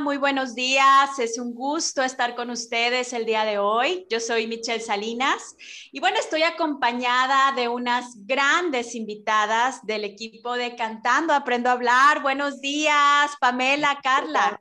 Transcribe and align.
Muy 0.00 0.18
buenos 0.18 0.54
días. 0.54 1.18
Es 1.18 1.38
un 1.38 1.54
gusto 1.54 2.02
estar 2.02 2.34
con 2.34 2.50
ustedes 2.50 3.12
el 3.14 3.24
día 3.24 3.44
de 3.44 3.58
hoy. 3.58 4.06
Yo 4.10 4.20
soy 4.20 4.46
Michelle 4.46 4.80
Salinas 4.80 5.56
y 5.90 6.00
bueno, 6.00 6.18
estoy 6.18 6.42
acompañada 6.42 7.52
de 7.52 7.68
unas 7.68 8.14
grandes 8.26 8.94
invitadas 8.94 9.84
del 9.86 10.04
equipo 10.04 10.54
de 10.54 10.76
Cantando 10.76 11.32
Aprendo 11.32 11.70
a 11.70 11.72
Hablar. 11.72 12.20
Buenos 12.20 12.60
días, 12.60 13.32
Pamela, 13.40 13.98
Carla. 14.02 14.60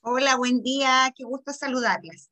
Hola, 0.00 0.36
buen 0.36 0.62
día. 0.62 1.12
Qué 1.14 1.24
gusto 1.24 1.52
saludarlas. 1.52 2.30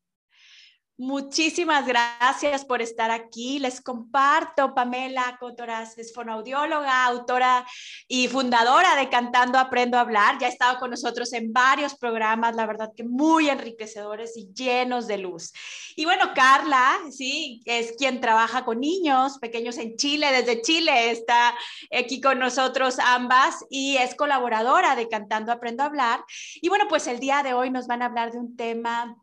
Muchísimas 0.96 1.88
gracias 1.88 2.64
por 2.64 2.80
estar 2.80 3.10
aquí. 3.10 3.58
Les 3.58 3.80
comparto, 3.80 4.74
Pamela 4.74 5.36
Cotoras 5.40 5.98
es 5.98 6.14
fonoaudióloga, 6.14 7.06
autora 7.06 7.66
y 8.06 8.28
fundadora 8.28 8.94
de 8.94 9.08
Cantando 9.08 9.58
Aprendo 9.58 9.98
a 9.98 10.02
Hablar. 10.02 10.38
Ya 10.38 10.46
ha 10.46 10.50
estado 10.50 10.78
con 10.78 10.92
nosotros 10.92 11.32
en 11.32 11.52
varios 11.52 11.96
programas, 11.96 12.54
la 12.54 12.66
verdad 12.66 12.92
que 12.96 13.02
muy 13.02 13.48
enriquecedores 13.50 14.36
y 14.36 14.52
llenos 14.54 15.08
de 15.08 15.18
luz. 15.18 15.52
Y 15.96 16.04
bueno, 16.04 16.30
Carla, 16.32 16.96
sí, 17.10 17.60
es 17.64 17.96
quien 17.98 18.20
trabaja 18.20 18.64
con 18.64 18.78
niños 18.78 19.38
pequeños 19.40 19.78
en 19.78 19.96
Chile, 19.96 20.30
desde 20.30 20.62
Chile 20.62 21.10
está 21.10 21.56
aquí 21.90 22.20
con 22.20 22.38
nosotros 22.38 23.00
ambas 23.00 23.64
y 23.68 23.96
es 23.96 24.14
colaboradora 24.14 24.94
de 24.94 25.08
Cantando 25.08 25.50
Aprendo 25.50 25.82
a 25.82 25.86
Hablar. 25.86 26.24
Y 26.62 26.68
bueno, 26.68 26.84
pues 26.88 27.08
el 27.08 27.18
día 27.18 27.42
de 27.42 27.52
hoy 27.52 27.70
nos 27.70 27.88
van 27.88 28.02
a 28.02 28.06
hablar 28.06 28.30
de 28.30 28.38
un 28.38 28.56
tema 28.56 29.16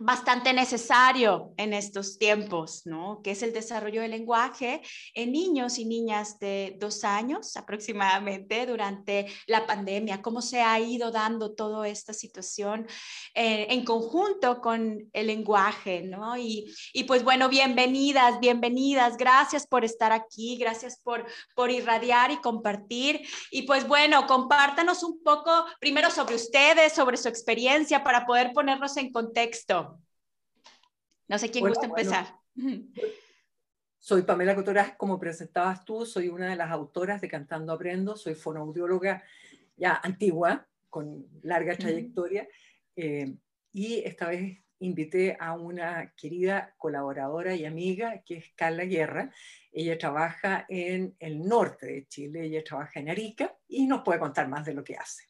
bastante 0.00 0.52
necesario 0.52 1.52
en 1.56 1.72
estos 1.72 2.18
tiempos, 2.18 2.82
¿no? 2.84 3.20
Que 3.22 3.30
es 3.30 3.42
el 3.42 3.52
desarrollo 3.52 4.02
del 4.02 4.10
lenguaje 4.10 4.82
en 5.14 5.32
niños 5.32 5.78
y 5.78 5.84
niñas 5.84 6.38
de 6.40 6.76
dos 6.80 7.04
años 7.04 7.56
aproximadamente 7.56 8.66
durante 8.66 9.26
la 9.46 9.66
pandemia, 9.66 10.20
cómo 10.20 10.42
se 10.42 10.60
ha 10.62 10.80
ido 10.80 11.12
dando 11.12 11.52
toda 11.54 11.86
esta 11.88 12.12
situación 12.12 12.88
eh, 13.34 13.68
en 13.70 13.84
conjunto 13.84 14.60
con 14.60 15.08
el 15.12 15.26
lenguaje, 15.26 16.02
¿no? 16.02 16.36
Y, 16.36 16.74
y, 16.92 17.04
pues 17.04 17.22
bueno, 17.22 17.48
bienvenidas, 17.48 18.40
bienvenidas, 18.40 19.16
gracias 19.16 19.66
por 19.66 19.84
estar 19.84 20.10
aquí, 20.12 20.56
gracias 20.56 20.98
por, 20.98 21.24
por 21.54 21.70
irradiar 21.70 22.32
y 22.32 22.38
compartir. 22.38 23.20
Y 23.50 23.62
pues 23.62 23.86
bueno, 23.86 24.26
compártanos 24.26 25.04
un 25.04 25.22
poco 25.22 25.66
primero 25.78 26.10
sobre 26.10 26.34
ustedes, 26.34 26.92
sobre 26.92 27.16
su 27.16 27.28
experiencia 27.28 28.02
para 28.02 28.26
poder 28.26 28.52
ponernos 28.52 28.96
en 28.96 29.12
contexto. 29.12 29.83
No 31.28 31.38
sé 31.38 31.50
quién 31.50 31.66
gusta 31.66 31.86
empezar. 31.86 32.38
Soy 33.98 34.22
Pamela 34.22 34.54
Cotoraz, 34.54 34.96
como 34.96 35.18
presentabas 35.18 35.82
tú, 35.82 36.04
soy 36.04 36.28
una 36.28 36.50
de 36.50 36.56
las 36.56 36.70
autoras 36.70 37.22
de 37.22 37.28
Cantando 37.28 37.72
Aprendo, 37.72 38.18
soy 38.18 38.34
fonoaudióloga 38.34 39.24
ya 39.78 39.94
antigua, 39.94 40.68
con 40.90 41.26
larga 41.40 41.74
trayectoria, 41.74 42.46
eh, 42.96 43.34
y 43.72 44.02
esta 44.04 44.28
vez 44.28 44.62
invité 44.78 45.36
a 45.40 45.54
una 45.54 46.12
querida 46.16 46.74
colaboradora 46.76 47.54
y 47.54 47.64
amiga 47.64 48.22
que 48.26 48.36
es 48.36 48.52
Carla 48.54 48.84
Guerra. 48.84 49.32
Ella 49.72 49.96
trabaja 49.96 50.66
en 50.68 51.16
el 51.18 51.40
norte 51.40 51.86
de 51.86 52.06
Chile, 52.06 52.44
ella 52.44 52.62
trabaja 52.62 53.00
en 53.00 53.08
Arica 53.08 53.56
y 53.66 53.86
nos 53.86 54.02
puede 54.02 54.20
contar 54.20 54.48
más 54.48 54.66
de 54.66 54.74
lo 54.74 54.84
que 54.84 54.96
hace. 54.96 55.24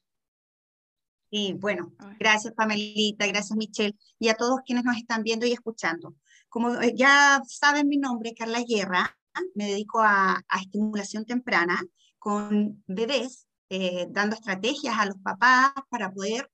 Y 1.37 1.53
bueno, 1.55 1.93
gracias 2.21 2.55
Pamelita, 2.55 3.27
gracias 3.27 3.57
Michelle 3.57 3.97
y 4.21 4.29
a 4.29 4.35
todos 4.35 4.61
quienes 4.65 4.85
nos 4.85 4.97
están 4.97 5.25
viendo 5.25 5.45
y 5.47 5.51
escuchando. 5.51 6.15
Como 6.49 6.81
eh, 6.81 6.93
ya 6.95 7.43
saben 7.49 7.89
mi 7.89 7.97
nombre, 7.97 8.35
Carla 8.39 8.63
Guerra, 8.63 9.19
me 9.57 9.67
dedico 9.67 10.01
a, 10.01 10.45
estimulación 10.63 11.25
temprana 11.25 11.83
con 12.21 12.85
bebés, 12.87 13.49
eh, 13.69 14.07
dando 14.11 14.37
estrategias 14.37 14.95
a 14.97 15.07
los 15.07 15.17
papás 15.25 15.73
para 15.89 16.13
poder 16.13 16.49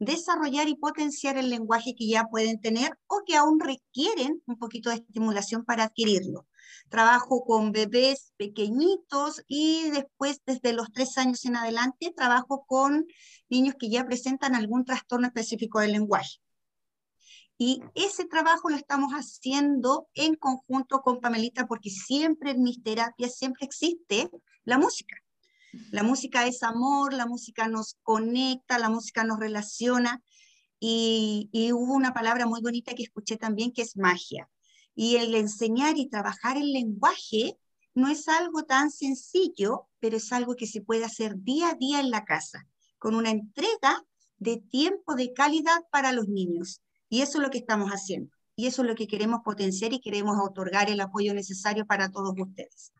desarrollar 0.00 0.66
y 0.66 0.74
potenciar 0.74 1.38
el 1.38 1.48
lenguaje 1.48 1.94
que 1.96 2.08
ya 2.08 2.24
pueden 2.24 2.60
tener 2.60 2.98
o 3.06 3.22
que 3.24 3.36
aún 3.36 3.60
requieren 3.60 4.42
un 4.46 4.58
poquito 4.58 4.90
de 4.90 4.96
estimulación 4.96 5.64
para 5.64 5.84
adquirirlo. 5.84 6.48
Trabajo 6.88 7.44
con 7.44 7.72
bebés 7.72 8.32
pequeñitos 8.36 9.42
y 9.46 9.90
después 9.90 10.40
desde 10.46 10.72
los 10.72 10.92
tres 10.92 11.18
años 11.18 11.44
en 11.44 11.56
adelante 11.56 12.12
trabajo 12.16 12.64
con 12.66 13.06
niños 13.48 13.74
que 13.78 13.90
ya 13.90 14.04
presentan 14.04 14.54
algún 14.54 14.84
trastorno 14.84 15.26
específico 15.26 15.80
del 15.80 15.92
lenguaje. 15.92 16.38
Y 17.58 17.82
ese 17.94 18.26
trabajo 18.26 18.68
lo 18.68 18.76
estamos 18.76 19.12
haciendo 19.12 20.08
en 20.14 20.34
conjunto 20.34 21.00
con 21.00 21.20
Pamelita 21.20 21.66
porque 21.66 21.88
siempre 21.88 22.50
en 22.50 22.62
mis 22.62 22.82
terapias 22.82 23.36
siempre 23.36 23.64
existe 23.64 24.30
la 24.64 24.78
música. 24.78 25.16
La 25.90 26.02
música 26.02 26.46
es 26.46 26.62
amor, 26.62 27.12
la 27.12 27.26
música 27.26 27.68
nos 27.68 27.96
conecta, 28.02 28.78
la 28.78 28.90
música 28.90 29.24
nos 29.24 29.38
relaciona. 29.38 30.22
Y, 30.78 31.48
y, 31.52 31.72
hubo 31.72 31.94
una 31.94 32.12
palabra 32.12 32.46
muy 32.46 32.60
bonita 32.60 32.94
que 32.94 33.02
escuché 33.02 33.38
también 33.38 33.72
que 33.72 33.82
es 33.82 33.96
magia. 33.96 34.48
Y 34.96 35.16
el 35.16 35.34
enseñar 35.36 35.96
y 35.98 36.08
trabajar 36.08 36.56
el 36.56 36.72
lenguaje 36.72 37.56
no 37.94 38.08
es 38.08 38.26
algo 38.28 38.64
tan 38.64 38.90
sencillo, 38.90 39.86
pero 40.00 40.16
es 40.16 40.32
algo 40.32 40.56
que 40.56 40.66
se 40.66 40.80
puede 40.80 41.04
hacer 41.04 41.36
día 41.36 41.70
a 41.70 41.74
día 41.74 42.00
en 42.00 42.10
la 42.10 42.24
casa, 42.24 42.66
con 42.98 43.14
una 43.14 43.30
entrega 43.30 44.04
de 44.38 44.56
tiempo 44.56 45.14
de 45.14 45.32
calidad 45.32 45.84
para 45.92 46.12
los 46.12 46.28
niños. 46.28 46.82
Y 47.08 47.20
eso 47.20 47.38
es 47.38 47.44
lo 47.44 47.50
que 47.50 47.58
estamos 47.58 47.90
haciendo. 47.90 48.30
Y 48.56 48.66
eso 48.66 48.82
es 48.82 48.88
lo 48.88 48.94
que 48.94 49.06
queremos 49.06 49.40
potenciar 49.44 49.92
y 49.92 50.00
queremos 50.00 50.36
otorgar 50.42 50.90
el 50.90 51.00
apoyo 51.00 51.34
necesario 51.34 51.86
para 51.86 52.10
todos 52.10 52.34
ustedes. 52.36 52.92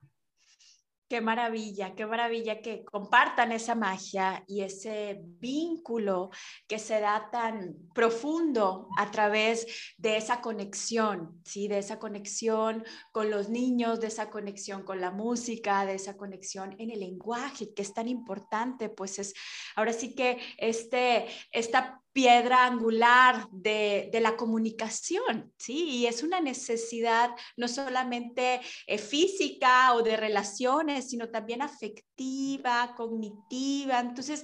Qué 1.08 1.20
maravilla, 1.20 1.94
qué 1.94 2.04
maravilla 2.04 2.60
que 2.60 2.84
compartan 2.84 3.52
esa 3.52 3.76
magia 3.76 4.42
y 4.48 4.62
ese 4.62 5.20
vínculo 5.22 6.30
que 6.66 6.80
se 6.80 6.98
da 6.98 7.30
tan 7.30 7.76
profundo 7.94 8.88
a 8.98 9.08
través 9.12 9.94
de 9.98 10.16
esa 10.16 10.40
conexión, 10.40 11.40
¿sí? 11.44 11.68
De 11.68 11.78
esa 11.78 12.00
conexión 12.00 12.84
con 13.12 13.30
los 13.30 13.48
niños, 13.48 14.00
de 14.00 14.08
esa 14.08 14.30
conexión 14.30 14.82
con 14.82 15.00
la 15.00 15.12
música, 15.12 15.86
de 15.86 15.94
esa 15.94 16.16
conexión 16.16 16.74
en 16.78 16.90
el 16.90 16.98
lenguaje, 16.98 17.72
que 17.72 17.82
es 17.82 17.94
tan 17.94 18.08
importante, 18.08 18.88
pues 18.88 19.20
es, 19.20 19.32
ahora 19.76 19.92
sí 19.92 20.12
que 20.16 20.40
este, 20.58 21.26
esta 21.52 22.02
piedra 22.16 22.64
angular 22.64 23.46
de, 23.50 24.08
la 24.22 24.36
comunicación, 24.36 25.52
¿sí? 25.58 25.84
Y 25.84 26.06
es 26.06 26.22
una 26.22 26.40
necesidad 26.40 27.28
no 27.58 27.68
solamente 27.68 28.62
eh, 28.86 28.96
física 28.96 29.92
o 29.92 30.02
de 30.02 30.16
relaciones, 30.16 31.10
sino 31.10 31.28
también 31.28 31.60
afectiva, 31.60 32.94
cognitiva. 32.96 34.00
Entonces, 34.00 34.42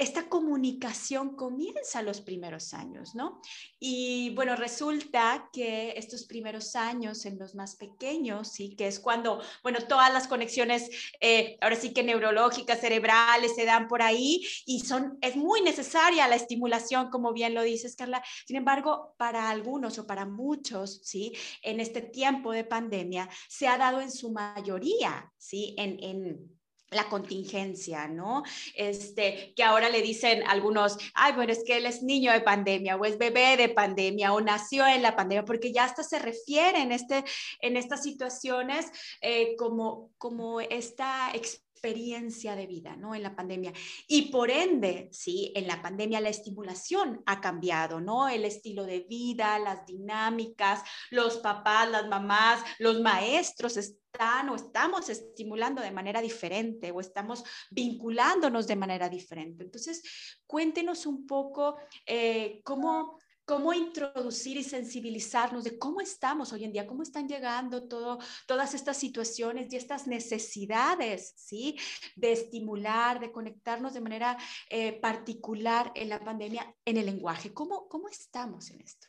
esta 0.00 0.30
comunicación 0.30 1.36
comienza 1.36 2.00
los 2.00 2.22
primeros 2.22 2.72
años, 2.72 3.14
¿no? 3.14 3.42
Y 3.78 4.30
bueno, 4.34 4.56
resulta 4.56 5.50
que 5.52 5.92
estos 5.94 6.24
primeros 6.24 6.74
años 6.74 7.26
en 7.26 7.38
los 7.38 7.54
más 7.54 7.76
pequeños, 7.76 8.48
sí, 8.48 8.74
que 8.76 8.86
es 8.86 8.98
cuando, 8.98 9.42
bueno, 9.62 9.78
todas 9.86 10.10
las 10.10 10.26
conexiones, 10.26 10.88
eh, 11.20 11.58
ahora 11.60 11.76
sí 11.76 11.92
que 11.92 12.02
neurológicas, 12.02 12.80
cerebrales, 12.80 13.54
se 13.54 13.66
dan 13.66 13.88
por 13.88 14.00
ahí 14.00 14.42
y 14.64 14.80
son, 14.80 15.18
es 15.20 15.36
muy 15.36 15.60
necesaria 15.60 16.26
la 16.28 16.36
estimulación, 16.36 17.10
como 17.10 17.34
bien 17.34 17.52
lo 17.52 17.62
dices, 17.62 17.94
Carla. 17.94 18.24
Sin 18.46 18.56
embargo, 18.56 19.14
para 19.18 19.50
algunos 19.50 19.98
o 19.98 20.06
para 20.06 20.24
muchos, 20.24 21.02
sí, 21.04 21.34
en 21.60 21.78
este 21.78 22.00
tiempo 22.00 22.52
de 22.52 22.64
pandemia, 22.64 23.28
se 23.50 23.68
ha 23.68 23.76
dado 23.76 24.00
en 24.00 24.10
su 24.10 24.32
mayoría, 24.32 25.30
sí, 25.36 25.74
en, 25.76 26.02
en 26.02 26.59
la 26.90 27.08
contingencia, 27.08 28.08
¿no? 28.08 28.42
Este, 28.74 29.52
que 29.54 29.62
ahora 29.62 29.88
le 29.88 30.02
dicen 30.02 30.42
algunos, 30.46 30.98
ay, 31.14 31.32
bueno, 31.32 31.52
es 31.52 31.62
que 31.64 31.76
él 31.76 31.86
es 31.86 32.02
niño 32.02 32.32
de 32.32 32.40
pandemia 32.40 32.96
o 32.96 33.04
es 33.04 33.18
bebé 33.18 33.56
de 33.56 33.68
pandemia 33.68 34.32
o 34.32 34.40
nació 34.40 34.86
en 34.86 35.02
la 35.02 35.16
pandemia, 35.16 35.44
porque 35.44 35.72
ya 35.72 35.84
hasta 35.84 36.02
se 36.02 36.18
refiere 36.18 36.80
en, 36.80 36.92
este, 36.92 37.24
en 37.60 37.76
estas 37.76 38.02
situaciones 38.02 38.86
eh, 39.20 39.56
como, 39.56 40.10
como 40.18 40.60
esta 40.60 41.30
experiencia 41.34 41.69
de 41.82 42.66
vida, 42.66 42.94
¿no? 42.96 43.14
En 43.14 43.22
la 43.22 43.34
pandemia. 43.34 43.72
Y 44.06 44.30
por 44.30 44.50
ende, 44.50 45.08
sí, 45.12 45.52
en 45.54 45.66
la 45.66 45.80
pandemia 45.80 46.20
la 46.20 46.28
estimulación 46.28 47.22
ha 47.26 47.40
cambiado, 47.40 48.00
¿no? 48.00 48.28
El 48.28 48.44
estilo 48.44 48.84
de 48.84 49.00
vida, 49.00 49.58
las 49.58 49.86
dinámicas, 49.86 50.82
los 51.10 51.38
papás, 51.38 51.90
las 51.90 52.06
mamás, 52.06 52.62
los 52.78 53.00
maestros 53.00 53.78
están 53.78 54.50
o 54.50 54.56
estamos 54.56 55.08
estimulando 55.08 55.80
de 55.80 55.90
manera 55.90 56.20
diferente 56.20 56.90
o 56.90 57.00
estamos 57.00 57.44
vinculándonos 57.70 58.66
de 58.66 58.76
manera 58.76 59.08
diferente. 59.08 59.64
Entonces, 59.64 60.02
cuéntenos 60.46 61.06
un 61.06 61.26
poco 61.26 61.76
eh, 62.04 62.60
cómo 62.62 63.18
cómo 63.50 63.72
introducir 63.72 64.56
y 64.58 64.62
sensibilizarnos 64.62 65.64
de 65.64 65.76
cómo 65.76 66.00
estamos 66.00 66.52
hoy 66.52 66.62
en 66.62 66.72
día, 66.72 66.86
cómo 66.86 67.02
están 67.02 67.26
llegando 67.26 67.88
todo, 67.88 68.20
todas 68.46 68.74
estas 68.74 68.96
situaciones 68.96 69.72
y 69.72 69.76
estas 69.76 70.06
necesidades, 70.06 71.32
¿sí? 71.34 71.76
De 72.14 72.30
estimular, 72.30 73.18
de 73.18 73.32
conectarnos 73.32 73.92
de 73.92 74.00
manera 74.00 74.38
eh, 74.68 74.92
particular 74.92 75.90
en 75.96 76.10
la 76.10 76.20
pandemia, 76.20 76.76
en 76.84 76.96
el 76.96 77.06
lenguaje. 77.06 77.52
¿Cómo, 77.52 77.88
cómo 77.88 78.08
estamos 78.08 78.70
en 78.70 78.82
esto? 78.82 79.08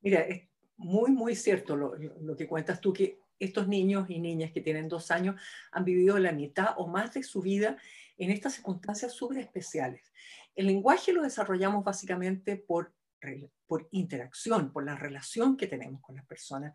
Mira, 0.00 0.20
es 0.22 0.48
muy, 0.78 1.10
muy 1.10 1.36
cierto 1.36 1.76
lo, 1.76 1.94
lo 1.94 2.34
que 2.34 2.48
cuentas 2.48 2.80
tú, 2.80 2.94
que 2.94 3.20
estos 3.38 3.68
niños 3.68 4.08
y 4.08 4.20
niñas 4.20 4.52
que 4.52 4.62
tienen 4.62 4.88
dos 4.88 5.10
años 5.10 5.38
han 5.70 5.84
vivido 5.84 6.18
la 6.18 6.32
mitad 6.32 6.68
o 6.78 6.86
más 6.86 7.12
de 7.12 7.22
su 7.24 7.42
vida 7.42 7.76
en 8.16 8.30
estas 8.30 8.54
circunstancias 8.54 9.12
súper 9.12 9.36
especiales. 9.36 10.14
El 10.54 10.68
lenguaje 10.68 11.12
lo 11.12 11.22
desarrollamos 11.22 11.84
básicamente 11.84 12.56
por, 12.56 12.94
por 13.66 13.88
interacción, 13.92 14.72
por 14.72 14.84
la 14.84 14.96
relación 14.96 15.56
que 15.56 15.66
tenemos 15.66 16.00
con 16.02 16.16
las 16.16 16.26
personas, 16.26 16.74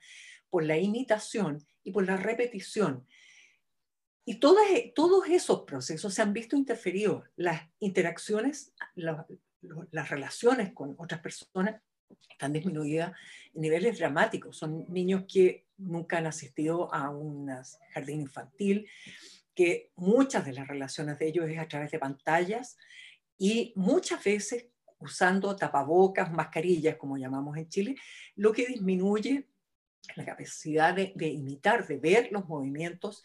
por 0.50 0.64
la 0.64 0.78
imitación 0.78 1.66
y 1.84 1.92
por 1.92 2.06
la 2.06 2.18
repetición. 2.18 3.06
Y 4.26 4.40
todas, 4.40 4.66
todos 4.94 5.28
esos 5.30 5.62
procesos 5.62 6.14
se 6.14 6.22
han 6.22 6.34
visto 6.34 6.56
interferidos. 6.56 7.24
Las 7.36 7.62
interacciones, 7.80 8.74
las 8.96 10.10
relaciones 10.10 10.74
con 10.74 10.96
otras 10.98 11.22
personas 11.22 11.82
están 12.30 12.54
disminuidas 12.54 13.14
en 13.54 13.62
niveles 13.62 14.00
dramáticos. 14.00 14.58
Son 14.58 14.86
niños 14.90 15.26
que 15.32 15.66
nunca 15.78 16.18
han 16.18 16.28
asistido 16.28 16.94
a 16.94 17.10
un 17.10 17.50
jardín 17.94 18.22
infantil, 18.22 18.88
que 19.56 19.92
muchas 19.96 20.46
de 20.46 20.54
las 20.54 20.68
relaciones 20.68 21.18
de 21.20 21.28
ellos 21.28 21.50
es 21.50 21.60
a 21.60 21.68
través 21.68 21.92
de 21.92 22.00
pantallas 22.00 22.78
y 23.38 23.74
muchas 23.76 24.24
veces 24.24 24.68
usando 25.00 25.56
tapabocas, 25.56 26.32
mascarillas, 26.32 26.96
como 26.96 27.18
llamamos 27.18 27.58
en 27.58 27.70
Chile, 27.70 27.96
lo 28.36 28.52
que 28.52 28.66
disminuye 28.66 29.48
la 30.16 30.26
capacidad 30.26 30.94
de, 30.94 31.28
imitar, 31.28 31.86
de 31.86 31.98
ver 31.98 32.30
los 32.32 32.48
movimientos, 32.48 33.24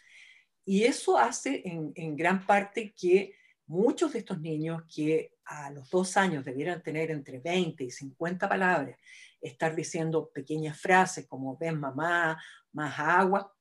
y 0.65 0.85
eso 0.85 1.19
hace 1.19 1.63
en, 1.65 2.17
gran 2.17 2.47
parte 2.47 2.95
que 2.95 3.35
muchos 3.67 4.13
de 4.13 4.21
estos 4.21 4.41
niños 4.41 4.83
que 4.93 5.35
a 5.45 5.71
los 5.71 5.91
dos 5.91 6.17
años 6.17 6.45
debieran 6.45 6.83
tener 6.83 7.11
entre 7.11 7.39
20 7.39 7.85
y 7.85 7.91
50 7.91 8.49
palabras, 8.49 8.99
estar 9.41 9.75
diciendo 9.75 10.31
pequeñas 10.33 10.81
frases 10.81 11.27
como 11.27 11.57
ven 11.57 11.81
mamá, 11.81 12.41
más 12.73 12.99
agua, 12.99 13.53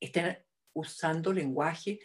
estén 0.00 0.38
usando 0.72 1.32
lenguaje 1.32 2.00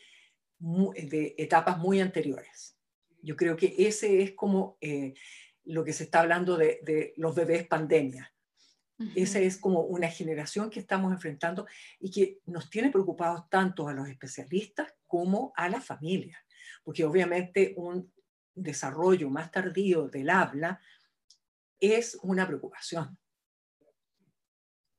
de 0.59 1.35
etapas 1.37 1.77
muy 1.77 1.99
anteriores. 1.99 2.77
Yo 3.21 3.35
creo 3.35 3.55
que 3.55 3.75
ese 3.77 4.21
es 4.21 4.33
como 4.33 4.77
eh, 4.81 5.13
lo 5.63 5.83
que 5.83 5.93
se 5.93 6.03
está 6.03 6.21
hablando 6.21 6.57
de, 6.57 7.13
los 7.17 7.35
bebés 7.35 7.67
pandemia. 7.67 8.33
Esa 9.15 9.39
es 9.39 9.57
como 9.57 9.81
una 9.81 10.07
generación 10.09 10.69
que 10.69 10.79
estamos 10.79 11.11
enfrentando 11.11 11.65
y 11.99 12.11
que 12.11 12.39
nos 12.45 12.69
tiene 12.69 12.91
preocupados 12.91 13.49
tanto 13.49 13.87
a 13.87 13.93
los 13.93 14.07
especialistas 14.07 14.93
como 15.07 15.53
a 15.55 15.69
la 15.69 15.81
familia, 15.81 16.37
porque 16.83 17.03
obviamente 17.03 17.73
un 17.77 18.13
desarrollo 18.53 19.27
más 19.31 19.49
tardío 19.49 20.07
del 20.07 20.29
habla 20.29 20.79
es 21.79 22.15
una 22.21 22.45
preocupación. 22.45 23.17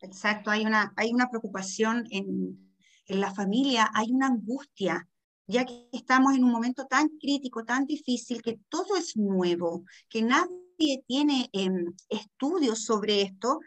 Exacto, 0.00 0.50
hay 0.50 0.66
una, 0.66 0.92
hay 0.96 1.12
una 1.12 1.30
preocupación 1.30 2.04
en, 2.10 2.74
en 3.06 3.20
la 3.20 3.32
familia, 3.32 3.88
hay 3.94 4.10
una 4.10 4.26
angustia 4.26 5.08
ya 5.52 5.64
que 5.64 5.88
estamos 5.92 6.34
en 6.34 6.44
un 6.44 6.50
momento 6.50 6.86
tan 6.86 7.08
crítico, 7.20 7.64
tan 7.64 7.86
difícil, 7.86 8.42
que 8.42 8.58
todo 8.68 8.96
es 8.96 9.16
nuevo, 9.16 9.84
que 10.08 10.22
nadie 10.22 11.04
tiene 11.06 11.50
em, 11.52 11.94
estudios 12.08 12.84
sobre 12.84 13.22
esto, 13.22 13.60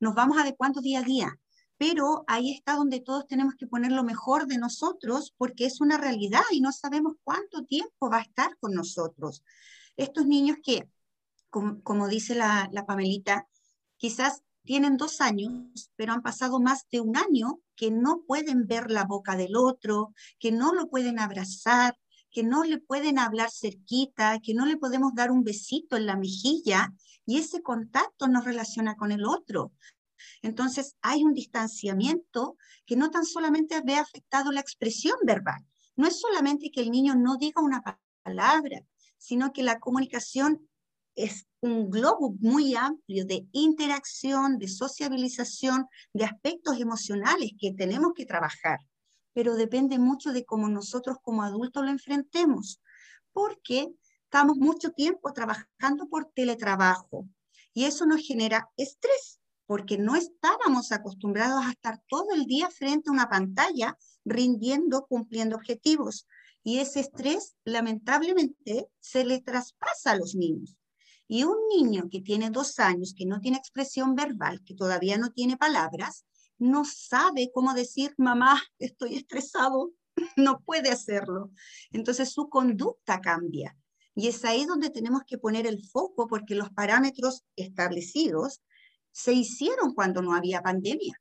nos 0.00 0.14
vamos 0.14 0.38
adecuando 0.38 0.80
día 0.80 1.00
a 1.00 1.02
día. 1.02 1.38
Pero 1.76 2.24
ahí 2.26 2.52
está 2.52 2.74
donde 2.74 3.00
todos 3.00 3.28
tenemos 3.28 3.54
que 3.54 3.68
poner 3.68 3.92
lo 3.92 4.02
mejor 4.02 4.46
de 4.46 4.58
nosotros 4.58 5.32
porque 5.36 5.66
es 5.66 5.80
una 5.80 5.96
realidad 5.96 6.42
y 6.50 6.60
no 6.60 6.72
sabemos 6.72 7.14
cuánto 7.22 7.64
tiempo 7.64 8.10
va 8.10 8.18
a 8.18 8.22
estar 8.22 8.56
con 8.58 8.72
nosotros. 8.72 9.44
Estos 9.96 10.26
niños 10.26 10.56
que, 10.62 10.88
como, 11.50 12.08
dice 12.08 12.34
la, 12.34 12.68
la 12.72 12.84
Pamelita, 12.84 13.46
quizás 13.96 14.42
tienen 14.68 14.98
dos 14.98 15.22
años, 15.22 15.90
pero 15.96 16.12
han 16.12 16.20
pasado 16.20 16.60
más 16.60 16.86
de 16.92 17.00
un 17.00 17.16
año 17.16 17.58
que 17.74 17.90
no 17.90 18.20
pueden 18.26 18.66
ver 18.66 18.90
la 18.90 19.06
boca 19.06 19.34
del 19.34 19.56
otro, 19.56 20.12
que 20.38 20.52
no 20.52 20.74
lo 20.74 20.90
pueden 20.90 21.18
abrazar, 21.18 21.98
que 22.30 22.42
no 22.42 22.64
le 22.64 22.76
pueden 22.76 23.18
hablar 23.18 23.48
cerquita, 23.50 24.40
que 24.40 24.52
no 24.52 24.66
le 24.66 24.76
podemos 24.76 25.14
dar 25.14 25.30
un 25.30 25.42
besito 25.42 25.96
en 25.96 26.04
la 26.04 26.18
mejilla 26.18 26.92
y 27.24 27.38
ese 27.38 27.62
contacto 27.62 28.28
nos 28.28 28.44
relaciona 28.44 28.94
con 28.96 29.10
el 29.10 29.24
otro. 29.24 29.72
Entonces 30.42 30.96
hay 31.00 31.24
un 31.24 31.32
distanciamiento 31.32 32.58
que 32.84 32.96
no 32.96 33.10
tan 33.10 33.24
solamente 33.24 33.80
ve 33.82 33.94
afectado 33.94 34.52
la 34.52 34.60
expresión 34.60 35.16
verbal, 35.24 35.64
no 35.96 36.06
es 36.06 36.20
solamente 36.20 36.70
que 36.70 36.82
el 36.82 36.90
niño 36.90 37.14
no 37.14 37.38
diga 37.38 37.62
una 37.62 37.82
palabra, 38.22 38.84
sino 39.16 39.50
que 39.50 39.62
la 39.62 39.80
comunicación 39.80 40.68
es 41.18 41.48
un 41.60 41.90
globo 41.90 42.36
muy 42.38 42.76
amplio 42.76 43.26
de 43.26 43.48
interacción, 43.50 44.56
de 44.58 44.68
sociabilización, 44.68 45.86
de 46.14 46.24
aspectos 46.24 46.80
emocionales 46.80 47.50
que 47.58 47.72
tenemos 47.72 48.12
que 48.14 48.24
trabajar, 48.24 48.78
pero 49.34 49.56
depende 49.56 49.98
mucho 49.98 50.32
de 50.32 50.44
cómo 50.44 50.68
nosotros 50.68 51.16
como 51.20 51.42
adultos 51.42 51.84
lo 51.84 51.90
enfrentemos, 51.90 52.80
porque 53.32 53.88
estamos 54.24 54.58
mucho 54.58 54.90
tiempo 54.92 55.32
trabajando 55.32 56.08
por 56.08 56.30
teletrabajo 56.32 57.26
y 57.74 57.84
eso 57.84 58.06
nos 58.06 58.20
genera 58.20 58.70
estrés, 58.76 59.40
porque 59.66 59.98
no 59.98 60.14
estábamos 60.14 60.92
acostumbrados 60.92 61.64
a 61.66 61.70
estar 61.70 62.00
todo 62.08 62.32
el 62.32 62.46
día 62.46 62.70
frente 62.70 63.10
a 63.10 63.12
una 63.12 63.28
pantalla 63.28 63.98
rindiendo, 64.24 65.06
cumpliendo 65.06 65.56
objetivos. 65.56 66.26
Y 66.62 66.78
ese 66.78 67.00
estrés, 67.00 67.54
lamentablemente, 67.64 68.88
se 69.00 69.24
le 69.24 69.40
traspasa 69.40 70.12
a 70.12 70.16
los 70.16 70.34
niños. 70.34 70.77
Y 71.28 71.44
un 71.44 71.56
niño 71.68 72.08
que 72.10 72.22
tiene 72.22 72.50
dos 72.50 72.78
años, 72.78 73.14
que 73.16 73.26
no 73.26 73.40
tiene 73.40 73.58
expresión 73.58 74.14
verbal, 74.14 74.62
que 74.64 74.74
todavía 74.74 75.18
no 75.18 75.30
tiene 75.30 75.58
palabras, 75.58 76.24
no 76.58 76.84
sabe 76.84 77.50
cómo 77.52 77.74
decir, 77.74 78.14
mamá, 78.16 78.60
estoy 78.78 79.16
estresado, 79.16 79.92
no 80.36 80.60
puede 80.60 80.90
hacerlo. 80.90 81.50
Entonces 81.92 82.32
su 82.32 82.48
conducta 82.48 83.20
cambia. 83.20 83.76
Y 84.14 84.26
es 84.28 84.44
ahí 84.44 84.64
donde 84.64 84.90
tenemos 84.90 85.22
que 85.26 85.38
poner 85.38 85.66
el 85.66 85.86
foco 85.86 86.26
porque 86.26 86.56
los 86.56 86.70
parámetros 86.70 87.44
establecidos 87.54 88.62
se 89.12 89.32
hicieron 89.32 89.94
cuando 89.94 90.22
no 90.22 90.34
había 90.34 90.62
pandemia. 90.62 91.20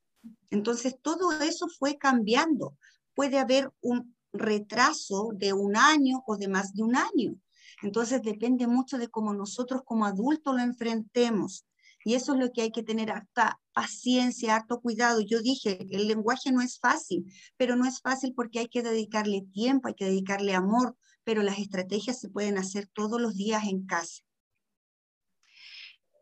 Entonces 0.50 0.96
todo 1.02 1.32
eso 1.34 1.68
fue 1.68 1.98
cambiando. 1.98 2.76
Puede 3.14 3.38
haber 3.38 3.72
un 3.82 4.16
retraso 4.34 5.32
de 5.36 5.54
un 5.54 5.76
año 5.76 6.24
o 6.26 6.38
de 6.38 6.48
más 6.48 6.74
de 6.74 6.84
un 6.84 6.96
año. 6.96 7.36
Entonces 7.84 8.22
depende 8.22 8.68
mucho 8.68 8.98
de 8.98 9.10
cómo 9.10 9.34
nosotros 9.34 9.82
como 9.86 10.06
adultos 10.06 10.56
lo 10.56 10.62
enfrentemos. 10.62 11.66
Y 12.04 12.16
eso 12.16 12.34
es 12.34 12.40
lo 12.40 12.52
que 12.52 12.62
hay 12.62 12.72
que 12.72 12.84
tener 12.84 13.12
harta 13.12 13.60
paciencia, 13.74 14.56
harto 14.56 14.80
cuidado. 14.80 15.22
Yo 15.22 15.42
dije, 15.42 15.86
el 15.92 16.08
lenguaje 16.08 16.52
no 16.52 16.62
es 16.62 16.80
fácil, 16.80 17.26
pero 17.58 17.76
no 17.76 17.86
es 17.86 18.00
fácil 18.02 18.34
porque 18.34 18.60
hay 18.60 18.68
que 18.70 18.82
dedicarle 18.82 19.46
tiempo, 19.52 19.88
hay 19.88 19.94
que 19.94 20.06
dedicarle 20.06 20.54
amor, 20.54 20.96
pero 21.24 21.44
las 21.44 21.60
estrategias 21.60 22.20
se 22.20 22.30
pueden 22.30 22.58
hacer 22.58 22.88
todos 22.88 23.20
los 23.20 23.36
días 23.36 23.66
en 23.66 23.86
casa. 23.86 24.24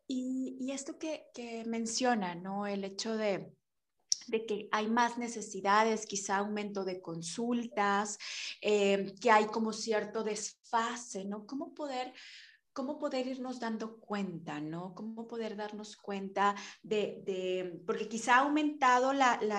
Y, 0.08 0.72
esto 0.72 0.98
que, 0.98 1.26
que 1.34 1.64
menciona, 1.66 2.36
¿no? 2.36 2.68
El 2.68 2.84
hecho 2.84 3.16
de, 3.16 3.52
de 4.28 4.46
que 4.46 4.68
hay 4.72 4.88
más 4.88 5.18
necesidades, 5.18 6.06
quizá 6.06 6.38
aumento 6.38 6.84
de 6.84 7.02
consultas, 7.02 8.18
eh, 8.62 9.14
que 9.22 9.32
hay 9.32 9.46
como 9.46 9.74
cierto 9.74 10.24
desfase, 10.24 11.26
¿no? 11.26 11.46
¿Cómo 11.46 11.74
poder 11.74 12.14
cómo 12.76 13.00
poder 13.00 13.26
irnos 13.26 13.62
dando 13.62 14.02
cuenta, 14.02 14.60
¿no? 14.60 14.94
Cómo 14.96 15.30
poder 15.30 15.56
darnos 15.56 15.96
cuenta 15.96 16.56
de, 16.84 17.82
porque 17.88 18.10
quizá 18.10 18.36
ha 18.36 18.40
aumentado 18.40 19.14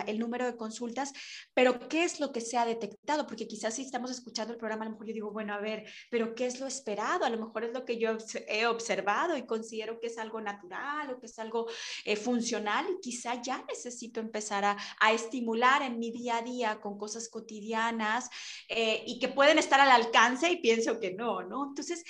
el 0.07 0.19
número 0.19 0.45
de 0.45 0.55
consultas, 0.55 1.15
pero 1.55 1.89
¿qué 1.89 2.05
es 2.05 2.21
lo 2.21 2.31
que 2.31 2.43
se 2.43 2.59
ha 2.59 2.67
detectado? 2.67 3.27
Porque 3.27 3.49
quizás 3.49 3.75
si 3.75 3.83
estamos 3.83 4.11
escuchando 4.11 4.53
el 4.53 4.59
programa, 4.59 4.83
a 4.83 4.89
lo 4.89 4.93
mejor 4.93 5.07
yo 5.07 5.15
digo, 5.15 5.33
bueno, 5.33 5.55
a 5.55 5.61
ver, 5.61 5.87
pero 6.11 6.35
¿qué 6.35 6.45
es 6.45 6.61
lo 6.61 6.67
esperado? 6.67 7.25
A 7.25 7.31
lo 7.31 7.39
mejor 7.39 7.65
es 7.65 7.73
lo 7.73 7.87
que 7.87 7.99
yo 7.99 8.19
he 8.49 8.67
observado 8.67 9.35
y 9.35 9.47
considero 9.47 9.99
que 9.99 10.09
es 10.09 10.19
algo 10.19 10.43
natural 10.43 11.11
o 11.11 11.19
que 11.19 11.25
es 11.25 11.39
algo 11.39 11.69
eh, 12.05 12.17
funcional 12.17 12.85
y 12.91 13.01
quizá 13.01 13.41
ya 13.41 13.65
necesito 13.67 14.21
empezar 14.21 14.63
a, 14.65 14.77
estimular 15.11 15.81
en 15.81 15.99
mi 15.99 16.11
día 16.11 16.37
a 16.37 16.43
día 16.43 16.81
con 16.83 16.99
cosas 16.99 17.31
cotidianas 17.31 18.29
eh, 18.69 19.03
y 19.07 19.19
que 19.19 19.29
pueden 19.29 19.59
estar 19.59 19.81
al 19.81 19.91
alcance 19.91 20.51
y 20.51 20.61
pienso 20.61 21.01
que 21.01 21.15
no, 21.15 21.43
¿no? 21.43 21.69
Entonces, 21.69 22.05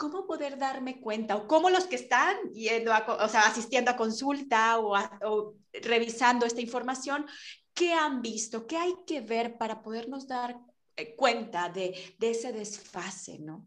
¿cómo 0.00 0.26
poder 0.26 0.56
darme 0.56 0.98
cuenta? 0.98 1.36
O 1.36 1.46
cómo 1.46 1.68
los 1.68 1.84
que 1.84 1.96
están 1.96 2.34
yendo 2.54 2.90
o 2.90 3.28
sea, 3.28 3.42
asistiendo 3.42 3.90
a 3.90 3.98
consulta 3.98 4.78
o, 4.78 5.54
revisando 5.82 6.46
esta 6.46 6.62
información, 6.62 7.26
¿qué 7.74 7.92
han 7.92 8.22
visto? 8.22 8.66
¿Qué 8.66 8.78
hay 8.78 8.94
que 9.06 9.20
ver 9.20 9.58
para 9.58 9.82
podernos 9.82 10.26
dar 10.26 10.56
eh, 10.96 11.14
cuenta 11.14 11.68
de, 11.68 11.94
ese 12.18 12.50
desfase, 12.50 13.40
no? 13.40 13.66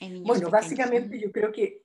Bueno, 0.00 0.48
básicamente 0.48 1.20
yo 1.20 1.30
creo 1.30 1.52
que 1.52 1.82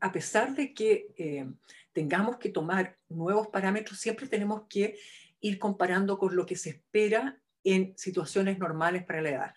a 0.00 0.10
pesar 0.10 0.56
de 0.56 0.74
que 0.74 1.14
eh, 1.16 1.48
tengamos 1.92 2.38
que 2.38 2.48
tomar 2.48 2.98
nuevos 3.08 3.46
parámetros, 3.46 4.00
siempre 4.00 4.26
tenemos 4.26 4.62
que 4.68 4.98
ir 5.40 5.60
comparando 5.60 6.18
con 6.18 6.34
lo 6.34 6.44
que 6.44 6.56
se 6.56 6.70
espera 6.70 7.40
en 7.62 7.96
situaciones 7.96 8.58
normales 8.58 9.04
para 9.04 9.22
la 9.22 9.30
edad. 9.30 9.54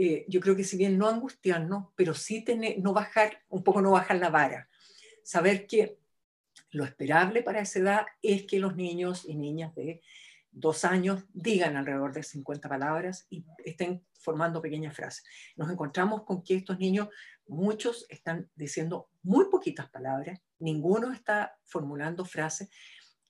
Eh, 0.00 0.24
yo 0.28 0.40
creo 0.40 0.54
que 0.54 0.62
si 0.62 0.76
bien 0.76 0.96
no 0.96 1.08
angustiarnos, 1.08 1.88
pero 1.96 2.14
sí 2.14 2.44
tener, 2.44 2.78
no 2.78 2.92
bajar, 2.92 3.42
un 3.48 3.64
poco 3.64 3.82
no 3.82 3.90
bajar 3.90 4.18
la 4.18 4.30
vara. 4.30 4.68
Saber 5.24 5.66
que 5.66 5.98
lo 6.70 6.84
esperable 6.84 7.42
para 7.42 7.60
esa 7.60 7.80
edad 7.80 8.06
es 8.22 8.44
que 8.44 8.60
los 8.60 8.76
niños 8.76 9.24
y 9.26 9.34
niñas 9.34 9.74
de, 9.74 10.00
dos 10.50 10.84
años 10.84 11.24
digan 11.32 11.76
alrededor 11.76 12.12
de 12.12 12.22
50 12.22 12.68
palabras 12.68 13.26
y 13.30 13.44
estén 13.64 14.04
formando 14.14 14.60
pequeñas 14.60 14.94
frases. 14.94 15.24
Nos 15.56 15.70
encontramos 15.70 16.24
con 16.24 16.42
que 16.42 16.56
estos 16.56 16.78
niños, 16.78 17.08
muchos 17.46 18.06
están 18.08 18.48
diciendo 18.54 19.08
muy 19.22 19.46
poquitas 19.50 19.88
palabras, 19.90 20.40
ninguno 20.58 21.12
está 21.12 21.56
formulando 21.64 22.24
frases. 22.24 22.68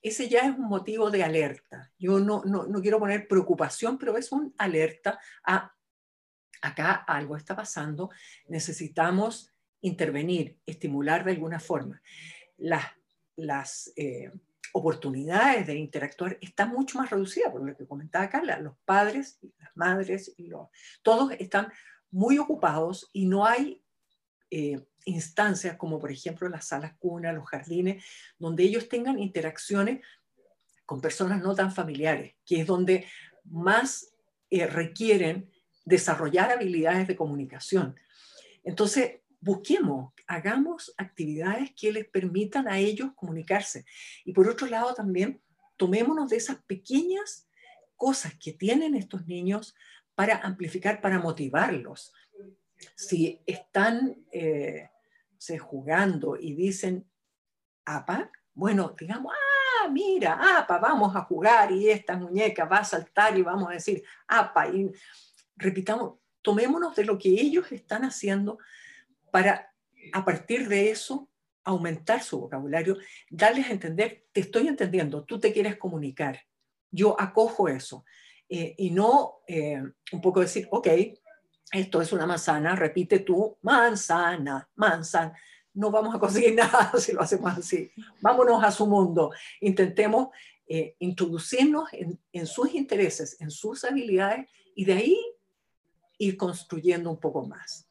Ese 0.01 0.29
ya 0.29 0.41
es 0.41 0.57
un 0.57 0.67
motivo 0.67 1.11
de 1.11 1.23
alerta. 1.23 1.91
Yo 1.97 2.19
no, 2.19 2.43
no, 2.45 2.65
no 2.67 2.81
quiero 2.81 2.99
poner 2.99 3.27
preocupación, 3.27 3.97
pero 3.97 4.17
es 4.17 4.31
un 4.31 4.53
alerta 4.57 5.19
a 5.43 5.73
acá 6.61 6.93
algo 7.07 7.35
está 7.35 7.55
pasando, 7.55 8.09
necesitamos 8.47 9.53
intervenir, 9.81 10.57
estimular 10.65 11.23
de 11.23 11.31
alguna 11.31 11.59
forma. 11.59 12.01
Las, 12.57 12.85
las 13.35 13.91
eh, 13.95 14.31
oportunidades 14.73 15.67
de 15.67 15.75
interactuar 15.75 16.37
están 16.41 16.69
mucho 16.69 16.97
más 16.97 17.09
reducidas, 17.09 17.51
por 17.51 17.63
lo 17.63 17.75
que 17.75 17.87
comentaba 17.87 18.29
Carla, 18.29 18.59
los 18.59 18.75
padres, 18.85 19.39
las 19.57 19.75
madres, 19.75 20.33
y 20.37 20.47
los, 20.47 20.67
todos 21.01 21.31
están 21.39 21.71
muy 22.11 22.37
ocupados 22.37 23.09
y 23.13 23.25
no 23.25 23.45
hay 23.45 23.83
eh, 24.51 24.83
instancias 25.05 25.77
como 25.77 25.99
por 25.99 26.11
ejemplo 26.11 26.49
las 26.49 26.65
salas 26.65 26.93
cuna, 26.97 27.31
los 27.31 27.47
jardines, 27.47 28.03
donde 28.37 28.63
ellos 28.63 28.89
tengan 28.89 29.19
interacciones 29.19 30.05
con 30.85 31.01
personas 31.01 31.41
no 31.41 31.55
tan 31.55 31.71
familiares, 31.71 32.35
que 32.45 32.61
es 32.61 32.67
donde 32.67 33.05
más 33.45 34.11
eh, 34.49 34.65
requieren 34.65 35.51
desarrollar 35.89 36.51
habilidades 36.51 37.07
de 37.07 37.15
comunicación. 37.15 37.99
Entonces, 38.63 39.21
busquemos, 39.41 40.13
hagamos 40.27 40.93
actividades 40.97 41.71
que 41.75 41.91
les 41.91 42.07
permitan 42.07 42.67
a 42.67 42.77
ellos 42.77 43.11
comunicarse. 43.15 43.85
Y 44.23 44.33
por 44.33 44.47
otro 44.47 44.67
lado 44.67 44.93
también, 44.93 45.41
tomémonos 45.77 46.29
de 46.29 46.37
esas 46.37 46.57
pequeñas 46.63 47.47
cosas 47.95 48.33
que 48.35 48.53
tienen 48.53 48.95
estos 48.95 49.25
niños 49.25 49.75
para 50.13 50.37
amplificar, 50.37 51.01
para 51.01 51.19
motivarlos. 51.19 52.13
Si 52.95 53.41
están 53.45 54.15
eh, 54.31 54.89
se 55.37 55.57
jugando 55.57 56.37
y 56.37 56.53
dicen, 56.53 57.09
apa, 57.85 58.31
bueno, 58.53 58.95
digamos, 58.99 59.33
ah, 59.33 59.87
mira, 59.89 60.59
apa, 60.59 60.77
vamos 60.77 61.15
a 61.15 61.21
jugar 61.21 61.71
y 61.71 61.89
esta 61.89 62.15
muñeca 62.17 62.65
va 62.65 62.77
a 62.77 62.83
saltar 62.83 63.37
y 63.37 63.41
vamos 63.41 63.69
a 63.69 63.73
decir, 63.73 64.03
apa, 64.27 64.67
y 64.67 64.91
repitamos, 65.59 66.15
tomémonos 66.41 66.95
de 66.95 67.05
lo 67.05 67.17
que 67.17 67.29
ellos 67.29 67.71
están 67.71 68.03
haciendo 68.03 68.57
para, 69.31 69.73
a 70.13 70.25
partir 70.25 70.67
de 70.67 70.89
eso, 70.89 71.29
aumentar 71.63 72.23
su 72.23 72.39
vocabulario, 72.39 72.97
darles 73.29 73.67
a 73.67 73.73
entender, 73.73 74.25
te 74.31 74.41
estoy 74.41 74.67
entendiendo, 74.67 75.23
tú 75.23 75.39
te 75.39 75.53
quieres 75.53 75.77
comunicar, 75.77 76.39
yo 76.89 77.19
acojo 77.19 77.67
eso. 77.67 78.05
Eh, 78.51 78.73
y 78.77 78.89
no 78.89 79.41
eh, 79.47 79.83
un 80.11 80.21
poco 80.21 80.39
decir, 80.39 80.67
ok, 80.71 80.87
esto 81.71 82.01
es 82.01 82.11
una 82.11 82.25
manzana, 82.25 82.75
repite 82.75 83.19
tú, 83.19 83.57
manzana, 83.61 84.67
manzana. 84.75 85.37
No 85.75 85.91
vamos 85.91 86.15
a 86.15 86.19
conseguir 86.19 86.55
nada 86.55 86.91
si 86.97 87.11
lo 87.11 87.21
hacemos 87.21 87.55
así. 87.55 87.91
Vámonos 88.21 88.63
a 88.63 88.71
su 88.71 88.87
mundo. 88.87 89.31
Intentemos 89.61 90.29
eh, 90.67 90.95
introducirnos 90.97 91.93
en, 91.93 92.19
en, 92.31 92.47
sus 92.47 92.73
intereses, 92.73 93.39
en 93.39 93.51
sus 93.51 93.83
habilidades 93.83 94.49
y 94.73 94.85
de 94.85 94.93
ahí 94.93 95.17
ir 96.19 96.37
construyendo 96.37 97.09
un 97.09 97.19
poco 97.19 97.45
más. 97.47 97.87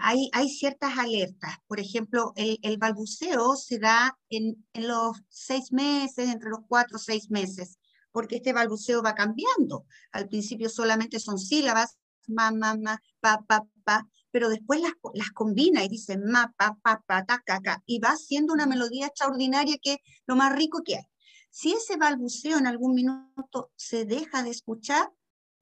hay, 0.00 0.28
hay 0.32 0.48
ciertas 0.50 0.98
alertas. 0.98 1.56
Por 1.66 1.80
ejemplo, 1.80 2.32
el, 2.36 2.76
balbuceo 2.78 3.56
se 3.56 3.78
da 3.78 4.18
en, 4.28 4.66
los 4.74 5.16
seis 5.28 5.72
meses, 5.72 6.28
entre 6.28 6.50
los 6.50 6.60
cuatro 6.68 6.96
o 6.96 7.00
seis 7.00 7.30
meses, 7.30 7.78
porque 8.12 8.36
este 8.36 8.52
balbuceo 8.52 9.02
va 9.02 9.14
cambiando. 9.14 9.86
Al 10.12 10.28
principio 10.28 10.68
solamente 10.68 11.20
son 11.20 11.38
sílabas, 11.38 11.96
ma, 12.26 12.50
ma, 12.50 12.76
ma, 12.76 13.00
pa, 13.20 13.44
pa, 13.46 13.64
pa, 13.84 14.08
pero 14.30 14.48
después 14.48 14.80
las, 14.80 15.30
combina 15.32 15.84
y 15.84 15.88
dice 15.88 16.18
ma, 16.18 16.52
pa, 16.58 16.76
pa, 16.82 17.02
pa, 17.06 17.24
ta, 17.24 17.42
ca, 17.44 17.82
y 17.86 18.00
va 18.00 18.10
haciendo 18.10 18.52
una 18.52 18.66
melodía 18.66 19.06
extraordinaria 19.06 19.76
que 19.80 19.94
es 19.94 19.98
lo 20.26 20.36
más 20.36 20.54
rico 20.54 20.82
que 20.84 20.96
hay. 20.96 21.04
Si 21.50 21.72
ese 21.72 21.96
balbuceo 21.96 22.58
en 22.58 22.66
algún 22.66 22.94
minuto 22.94 23.70
se 23.76 24.04
deja 24.04 24.42
de 24.42 24.50
escuchar, 24.50 25.10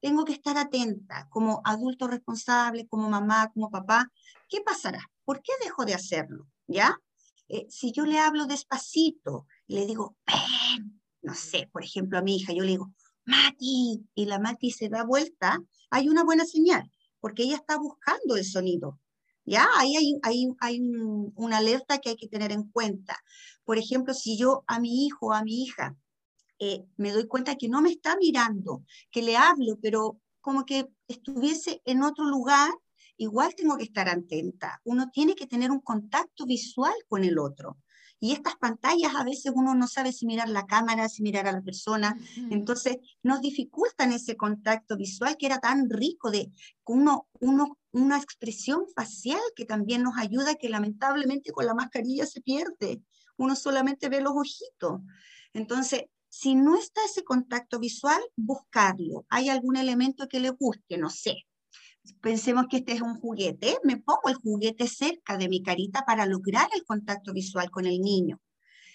tengo 0.04 0.26
que 0.26 0.34
estar 0.34 0.58
atenta 0.58 1.26
como 1.30 1.62
adulto 1.64 2.06
responsable, 2.06 2.86
como 2.86 3.08
mamá, 3.08 3.50
como 3.54 3.70
papá. 3.70 4.12
¿Qué 4.50 4.60
pasará? 4.60 5.00
¿Por 5.24 5.40
qué 5.40 5.52
dejo 5.62 5.86
de 5.86 5.94
hacerlo? 5.94 6.46
¿Ya? 6.66 7.00
Eh, 7.48 7.64
si 7.70 7.90
yo 7.90 8.04
le 8.04 8.18
hablo 8.18 8.44
despacito, 8.44 9.46
le 9.66 9.86
digo, 9.86 10.18
ven, 10.26 11.00
no 11.22 11.32
sé, 11.34 11.70
por 11.72 11.82
ejemplo, 11.82 12.18
a 12.18 12.22
mi 12.22 12.36
hija, 12.36 12.52
yo 12.52 12.64
le 12.64 12.72
digo, 12.72 12.92
Mati, 13.24 14.06
y 14.14 14.26
la 14.26 14.38
Mati 14.38 14.72
se 14.72 14.90
da 14.90 15.04
vuelta, 15.04 15.58
hay 15.88 16.10
una 16.10 16.22
buena 16.22 16.44
señal, 16.44 16.92
porque 17.18 17.44
ella 17.44 17.56
está 17.56 17.78
buscando 17.78 18.36
el 18.36 18.44
sonido. 18.44 19.00
¿Ya? 19.46 19.66
Ahí 19.78 19.96
hay, 19.96 20.18
hay, 20.22 20.48
hay 20.60 20.80
una 21.34 21.56
alerta 21.56 21.98
que 21.98 22.10
hay 22.10 22.16
que 22.16 22.28
tener 22.28 22.52
en 22.52 22.64
cuenta. 22.64 23.18
Por 23.64 23.78
ejemplo, 23.78 24.12
si 24.12 24.36
yo 24.36 24.64
a 24.66 24.80
mi 24.80 25.06
hijo 25.06 25.28
o 25.28 25.32
a 25.32 25.42
mi 25.42 25.62
hija 25.62 25.96
eh, 26.58 26.84
me 26.96 27.12
doy 27.12 27.26
cuenta 27.26 27.56
que 27.56 27.68
no 27.68 27.80
me 27.80 27.90
está 27.90 28.16
mirando, 28.16 28.84
que 29.10 29.22
le 29.22 29.36
hablo, 29.36 29.78
pero 29.80 30.20
como 30.40 30.64
que 30.64 30.88
estuviese 31.08 31.80
en 31.84 32.02
otro 32.02 32.24
lugar, 32.24 32.70
igual 33.16 33.54
tengo 33.54 33.76
que 33.76 33.84
estar 33.84 34.08
atenta. 34.08 34.80
Uno 34.84 35.10
tiene 35.10 35.34
que 35.34 35.46
tener 35.46 35.70
un 35.70 35.80
contacto 35.80 36.46
visual 36.46 36.94
con 37.08 37.24
el 37.24 37.38
otro. 37.38 37.78
Y 38.20 38.32
estas 38.32 38.56
pantallas 38.56 39.14
a 39.16 39.24
veces 39.24 39.52
uno 39.54 39.74
no 39.74 39.86
sabe 39.86 40.12
si 40.12 40.24
mirar 40.24 40.48
la 40.48 40.64
cámara, 40.64 41.08
si 41.08 41.22
mirar 41.22 41.46
a 41.46 41.52
la 41.52 41.60
persona. 41.60 42.16
Entonces 42.50 42.96
nos 43.22 43.40
dificultan 43.40 44.12
ese 44.12 44.36
contacto 44.36 44.96
visual 44.96 45.36
que 45.36 45.46
era 45.46 45.58
tan 45.58 45.90
rico 45.90 46.30
de 46.30 46.50
uno, 46.86 47.28
uno, 47.40 47.78
una 47.92 48.16
expresión 48.16 48.84
facial 48.94 49.40
que 49.56 49.66
también 49.66 50.02
nos 50.02 50.16
ayuda, 50.16 50.54
que 50.54 50.70
lamentablemente 50.70 51.52
con 51.52 51.66
la 51.66 51.74
mascarilla 51.74 52.24
se 52.24 52.40
pierde. 52.40 53.02
Uno 53.36 53.56
solamente 53.56 54.08
ve 54.08 54.22
los 54.22 54.32
ojitos. 54.34 55.02
Entonces, 55.52 56.04
si 56.36 56.56
no 56.56 56.76
está 56.76 57.00
ese 57.04 57.22
contacto 57.22 57.78
visual, 57.78 58.20
buscarlo. 58.34 59.24
¿Hay 59.28 59.48
algún 59.48 59.76
elemento 59.76 60.26
que 60.26 60.40
le 60.40 60.50
guste? 60.50 60.98
No 60.98 61.08
sé. 61.08 61.36
Pensemos 62.20 62.66
que 62.68 62.78
este 62.78 62.94
es 62.94 63.02
un 63.02 63.20
juguete. 63.20 63.78
Me 63.84 63.98
pongo 63.98 64.28
el 64.28 64.34
juguete 64.34 64.88
cerca 64.88 65.36
de 65.38 65.48
mi 65.48 65.62
carita 65.62 66.04
para 66.04 66.26
lograr 66.26 66.68
el 66.74 66.84
contacto 66.84 67.32
visual 67.32 67.70
con 67.70 67.86
el 67.86 68.00
niño. 68.00 68.40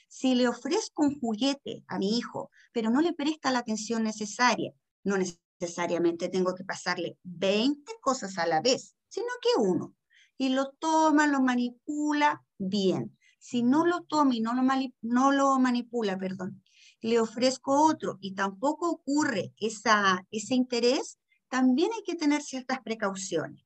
Si 0.09 0.35
le 0.35 0.49
ofrezco 0.49 1.03
un 1.03 1.17
juguete 1.17 1.85
a 1.87 1.97
mi 1.97 2.17
hijo, 2.17 2.51
pero 2.73 2.89
no 2.89 2.99
le 2.99 3.13
presta 3.13 3.51
la 3.51 3.59
atención 3.59 4.03
necesaria, 4.03 4.73
no 5.05 5.15
necesariamente 5.17 6.27
tengo 6.27 6.53
que 6.55 6.65
pasarle 6.65 7.17
20 7.23 7.89
cosas 8.01 8.37
a 8.37 8.47
la 8.47 8.59
vez, 8.59 8.95
sino 9.07 9.29
que 9.41 9.61
uno. 9.61 9.95
Y 10.37 10.49
lo 10.49 10.71
toma, 10.71 11.25
lo 11.25 11.39
manipula, 11.39 12.43
bien. 12.57 13.17
Si 13.39 13.63
no 13.63 13.85
lo 13.85 14.01
toma 14.01 14.35
y 14.35 14.41
no 14.41 14.53
lo, 14.53 14.61
no 15.03 15.31
lo 15.31 15.57
manipula, 15.57 16.17
perdón, 16.17 16.61
le 17.01 17.19
ofrezco 17.19 17.85
otro 17.85 18.17
y 18.21 18.33
tampoco 18.33 18.89
ocurre 18.89 19.53
esa, 19.57 20.25
ese 20.31 20.55
interés, 20.55 21.17
también 21.49 21.89
hay 21.95 22.03
que 22.03 22.15
tener 22.15 22.41
ciertas 22.41 22.81
precauciones. 22.81 23.65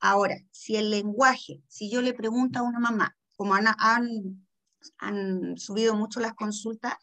Ahora, 0.00 0.36
si 0.50 0.76
el 0.76 0.90
lenguaje, 0.90 1.62
si 1.68 1.90
yo 1.90 2.02
le 2.02 2.12
pregunto 2.12 2.58
a 2.58 2.62
una 2.62 2.78
mamá, 2.78 3.16
como 3.36 3.54
han, 3.54 3.66
han, 3.78 4.46
han 4.98 5.56
subido 5.56 5.94
mucho 5.94 6.20
las 6.20 6.34
consultas, 6.34 6.94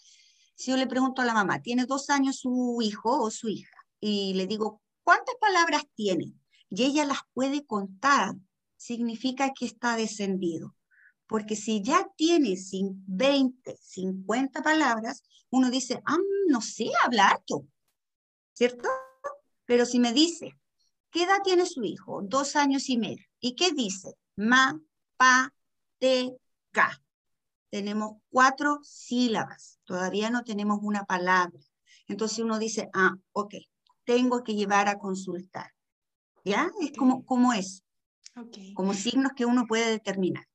si 0.56 0.72
yo 0.72 0.78
le 0.78 0.88
pregunto 0.88 1.22
a 1.22 1.26
la 1.26 1.34
mamá, 1.34 1.62
tiene 1.62 1.86
dos 1.86 2.10
años 2.10 2.38
su 2.38 2.80
hijo 2.82 3.20
o 3.20 3.32
su 3.32 3.50
hija, 3.50 3.76
y 4.00 4.34
le 4.36 4.46
digo, 4.46 4.82
¿cuántas 5.04 5.36
palabras 5.42 5.84
tiene? 5.96 6.34
Y 6.70 6.84
ella 6.84 7.06
las 7.06 7.20
puede 7.34 7.66
contar, 7.66 8.36
significa 8.78 9.52
que 9.54 9.66
está 9.66 9.96
descendido. 9.96 10.76
Porque 11.32 11.56
si 11.56 11.82
ya 11.82 12.12
tiene 12.18 12.58
20, 13.08 13.78
50 13.78 14.62
palabras, 14.62 15.24
uno 15.50 15.72
dice, 15.72 16.02
ah, 16.06 16.18
no 16.50 16.60
sé 16.60 16.92
hablar 17.06 17.42
tú, 17.48 17.70
¿cierto? 18.52 18.90
Pero 19.64 19.86
si 19.86 19.98
me 19.98 20.12
dice, 20.12 20.60
¿qué 21.10 21.24
edad 21.24 21.38
tiene 21.42 21.66
su 21.66 21.86
hijo? 21.86 22.22
Dos 22.22 22.58
años 22.58 22.90
y 22.90 22.98
medio. 22.98 23.26
¿Y 23.40 23.56
qué 23.56 23.72
dice? 23.72 24.14
Ma, 24.36 24.78
pa, 25.16 25.54
te, 26.00 26.36
ca. 26.72 27.02
Tenemos 27.70 28.18
cuatro 28.30 28.80
sílabas, 28.84 29.80
todavía 29.86 30.32
no 30.32 30.44
tenemos 30.44 30.80
una 30.82 31.06
palabra. 31.06 31.62
Entonces 32.10 32.40
uno 32.40 32.60
dice, 32.60 32.90
ah, 32.94 33.16
ok, 33.32 33.56
tengo 34.04 34.44
que 34.44 34.56
llevar 34.56 34.90
a 34.90 35.00
consultar. 35.00 35.72
¿Ya? 36.44 36.70
Es 36.82 36.92
como, 36.92 37.24
como 37.24 37.54
es. 37.54 37.86
Como 38.74 38.94
signos 38.94 39.32
que 39.34 39.46
uno 39.46 39.66
puede 39.66 39.92
determinar. 39.92 40.51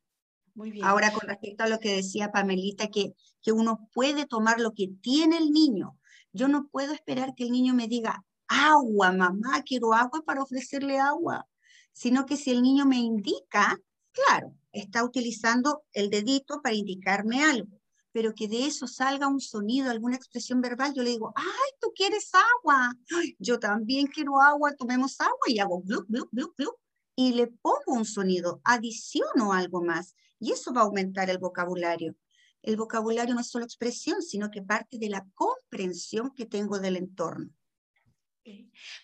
Ahora, 0.82 1.12
con 1.12 1.28
respecto 1.28 1.64
a 1.64 1.68
lo 1.68 1.78
que 1.78 1.94
decía 1.96 2.32
Pamelita, 2.32 2.88
que, 2.88 3.14
que 3.42 3.52
uno 3.52 3.88
puede 3.92 4.26
tomar 4.26 4.60
lo 4.60 4.72
que 4.72 4.88
tiene 5.00 5.38
el 5.38 5.50
niño. 5.50 5.98
Yo 6.32 6.48
no 6.48 6.68
puedo 6.68 6.92
esperar 6.92 7.34
que 7.34 7.44
el 7.44 7.50
niño 7.50 7.74
me 7.74 7.88
diga, 7.88 8.24
agua, 8.48 9.12
mamá, 9.12 9.62
quiero 9.64 9.92
agua 9.92 10.22
para 10.24 10.42
ofrecerle 10.42 10.98
agua, 10.98 11.46
sino 11.92 12.26
que 12.26 12.36
si 12.36 12.50
el 12.50 12.62
niño 12.62 12.86
me 12.86 12.98
indica, 12.98 13.78
claro, 14.12 14.54
está 14.72 15.04
utilizando 15.04 15.82
el 15.92 16.10
dedito 16.10 16.60
para 16.62 16.74
indicarme 16.74 17.42
algo. 17.42 17.80
pero 18.12 18.34
que 18.34 18.48
de 18.48 18.64
eso 18.64 18.86
salga 18.86 19.28
un 19.28 19.40
sonido, 19.40 19.90
alguna 19.90 20.16
expresión 20.16 20.62
verbal, 20.62 20.94
yo 20.94 21.02
le 21.02 21.10
digo, 21.10 21.34
ay, 21.36 21.70
tú 21.78 21.92
quieres 21.94 22.30
agua, 22.32 22.94
yo 23.38 23.58
también 23.58 24.06
quiero 24.06 24.40
agua, 24.40 24.74
tomemos 24.74 25.20
agua 25.20 25.46
y 25.48 25.58
hago 25.58 25.82
blup, 25.82 26.06
blup, 26.08 26.26
blup, 26.32 26.56
blup, 26.56 26.76
y 27.14 27.34
le 27.34 27.48
pongo 27.48 27.92
un 27.92 28.06
sonido, 28.06 28.62
adiciono 28.64 29.52
algo 29.52 29.82
más, 29.82 30.14
y 30.38 30.52
eso 30.52 30.72
va 30.72 30.82
a 30.82 30.84
aumentar 30.84 31.30
el 31.30 31.38
vocabulario. 31.38 32.14
El 32.62 32.76
vocabulario 32.76 33.34
no 33.34 33.40
es 33.40 33.48
solo 33.48 33.64
expresión, 33.64 34.22
sino 34.22 34.50
que 34.50 34.62
parte 34.62 34.98
de 34.98 35.08
la 35.08 35.26
comprensión 35.34 36.32
que 36.34 36.46
tengo 36.46 36.78
del 36.78 36.96
entorno. 36.96 37.50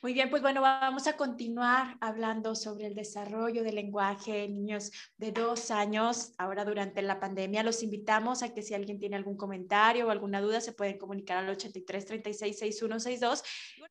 Muy 0.03 0.13
bien, 0.13 0.31
pues 0.31 0.43
bueno, 0.43 0.61
vamos 0.61 1.07
a 1.07 1.17
continuar 1.17 1.97
hablando 2.01 2.55
sobre 2.55 2.87
el 2.87 2.95
desarrollo 2.95 3.65
del 3.65 3.75
lenguaje 3.75 4.45
en 4.45 4.55
niños 4.55 4.93
de 5.17 5.33
dos 5.33 5.71
años, 5.71 6.33
ahora 6.39 6.65
durante 6.65 7.03
la 7.03 7.19
pandemia. 7.19 7.63
Los 7.63 7.83
invitamos 7.83 8.43
a 8.43 8.55
que 8.55 8.63
si 8.63 8.75
alguien 8.75 9.01
tiene 9.01 9.17
algún 9.17 9.37
comentario 9.37 10.07
o 10.07 10.11
alguna 10.11 10.41
duda, 10.41 10.61
se 10.61 10.73
pueden 10.73 10.99
comunicar 10.99 11.39
al 11.39 11.49
83 11.49 12.07
36 12.07 12.59
6162. 12.59 13.43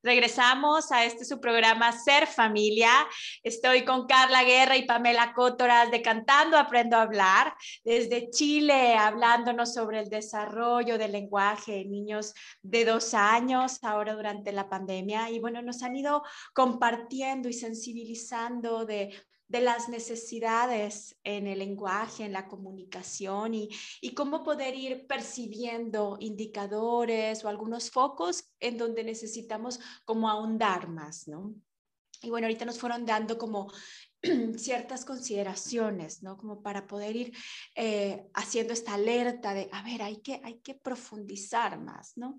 Regresamos 0.03 0.91
a 0.91 1.03
este 1.03 1.25
su 1.25 1.39
programa 1.39 1.91
Ser 1.91 2.27
Familia. 2.27 2.89
Estoy 3.43 3.83
con 3.83 4.07
Carla 4.07 4.43
Guerra 4.43 4.77
y 4.77 4.85
Pamela 4.85 5.33
Cótoras 5.33 5.91
de 5.91 6.01
Cantando 6.01 6.57
Aprendo 6.57 6.95
a 6.95 7.01
Hablar, 7.01 7.53
desde 7.83 8.29
Chile, 8.29 8.95
hablándonos 8.95 9.73
sobre 9.73 9.99
el 9.99 10.09
desarrollo 10.09 10.97
del 10.97 11.11
lenguaje 11.11 11.81
en 11.81 11.91
niños 11.91 12.33
de 12.61 12.85
dos 12.85 13.13
años, 13.13 13.83
ahora 13.83 14.15
durante 14.15 14.51
la 14.51 14.69
pandemia. 14.69 15.29
Y 15.29 15.40
bueno, 15.41 15.61
nos 15.61 15.83
han 15.83 15.95
ido 15.95 16.23
compartiendo 16.53 17.49
y 17.49 17.53
sensibilizando 17.53 18.85
de, 18.85 19.13
las 19.49 19.89
necesidades 19.89 21.17
en 21.25 21.45
el 21.45 21.59
lenguaje, 21.59 22.23
en 22.23 22.31
la 22.31 22.47
comunicación 22.47 23.53
y, 23.53 23.67
y, 23.99 24.13
cómo 24.13 24.45
poder 24.45 24.75
ir 24.75 25.07
percibiendo 25.07 26.15
indicadores 26.21 27.43
o 27.43 27.49
algunos 27.49 27.91
focos 27.91 28.45
en 28.61 28.77
donde 28.77 29.03
necesitamos 29.03 29.81
como 30.05 30.29
ahondar 30.29 30.87
más, 30.87 31.27
¿no? 31.27 31.53
Y 32.21 32.29
bueno, 32.29 32.45
ahorita 32.45 32.65
nos 32.65 32.79
fueron 32.79 33.05
dando 33.05 33.37
como 33.37 33.71
ciertas 34.57 35.05
consideraciones, 35.05 36.21
¿no? 36.21 36.37
Como 36.37 36.61
para 36.61 36.85
poder 36.85 37.15
ir 37.15 37.37
eh, 37.75 38.27
haciendo 38.33 38.73
esta 38.73 38.93
alerta 38.93 39.53
de, 39.53 39.69
a 39.71 39.81
ver, 39.83 40.03
hay 40.03 40.21
que, 40.21 40.39
hay 40.43 40.59
que 40.59 40.75
profundizar 40.75 41.79
más, 41.79 42.13
¿no? 42.17 42.37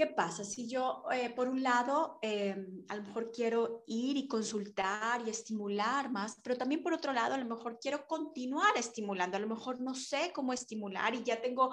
¿Qué 0.00 0.06
pasa? 0.06 0.44
Si 0.44 0.66
yo, 0.66 1.02
eh, 1.12 1.28
por 1.28 1.46
un 1.46 1.62
lado, 1.62 2.18
em, 2.22 2.86
a 2.88 2.96
lo 2.96 3.02
mejor 3.02 3.30
quiero 3.30 3.84
ir 3.86 4.16
y 4.16 4.26
consultar 4.26 5.20
y 5.26 5.28
estimular 5.28 6.10
más, 6.10 6.40
pero 6.42 6.56
también 6.56 6.82
por 6.82 6.94
otro 6.94 7.12
lado, 7.12 7.34
a 7.34 7.36
lo 7.36 7.44
mejor 7.44 7.78
quiero 7.78 8.06
continuar 8.06 8.74
estimulando, 8.78 9.36
a 9.36 9.40
lo 9.40 9.46
mejor 9.46 9.78
no 9.82 9.94
sé 9.94 10.32
cómo 10.34 10.54
estimular 10.54 11.14
y 11.14 11.22
ya 11.22 11.42
tengo 11.42 11.70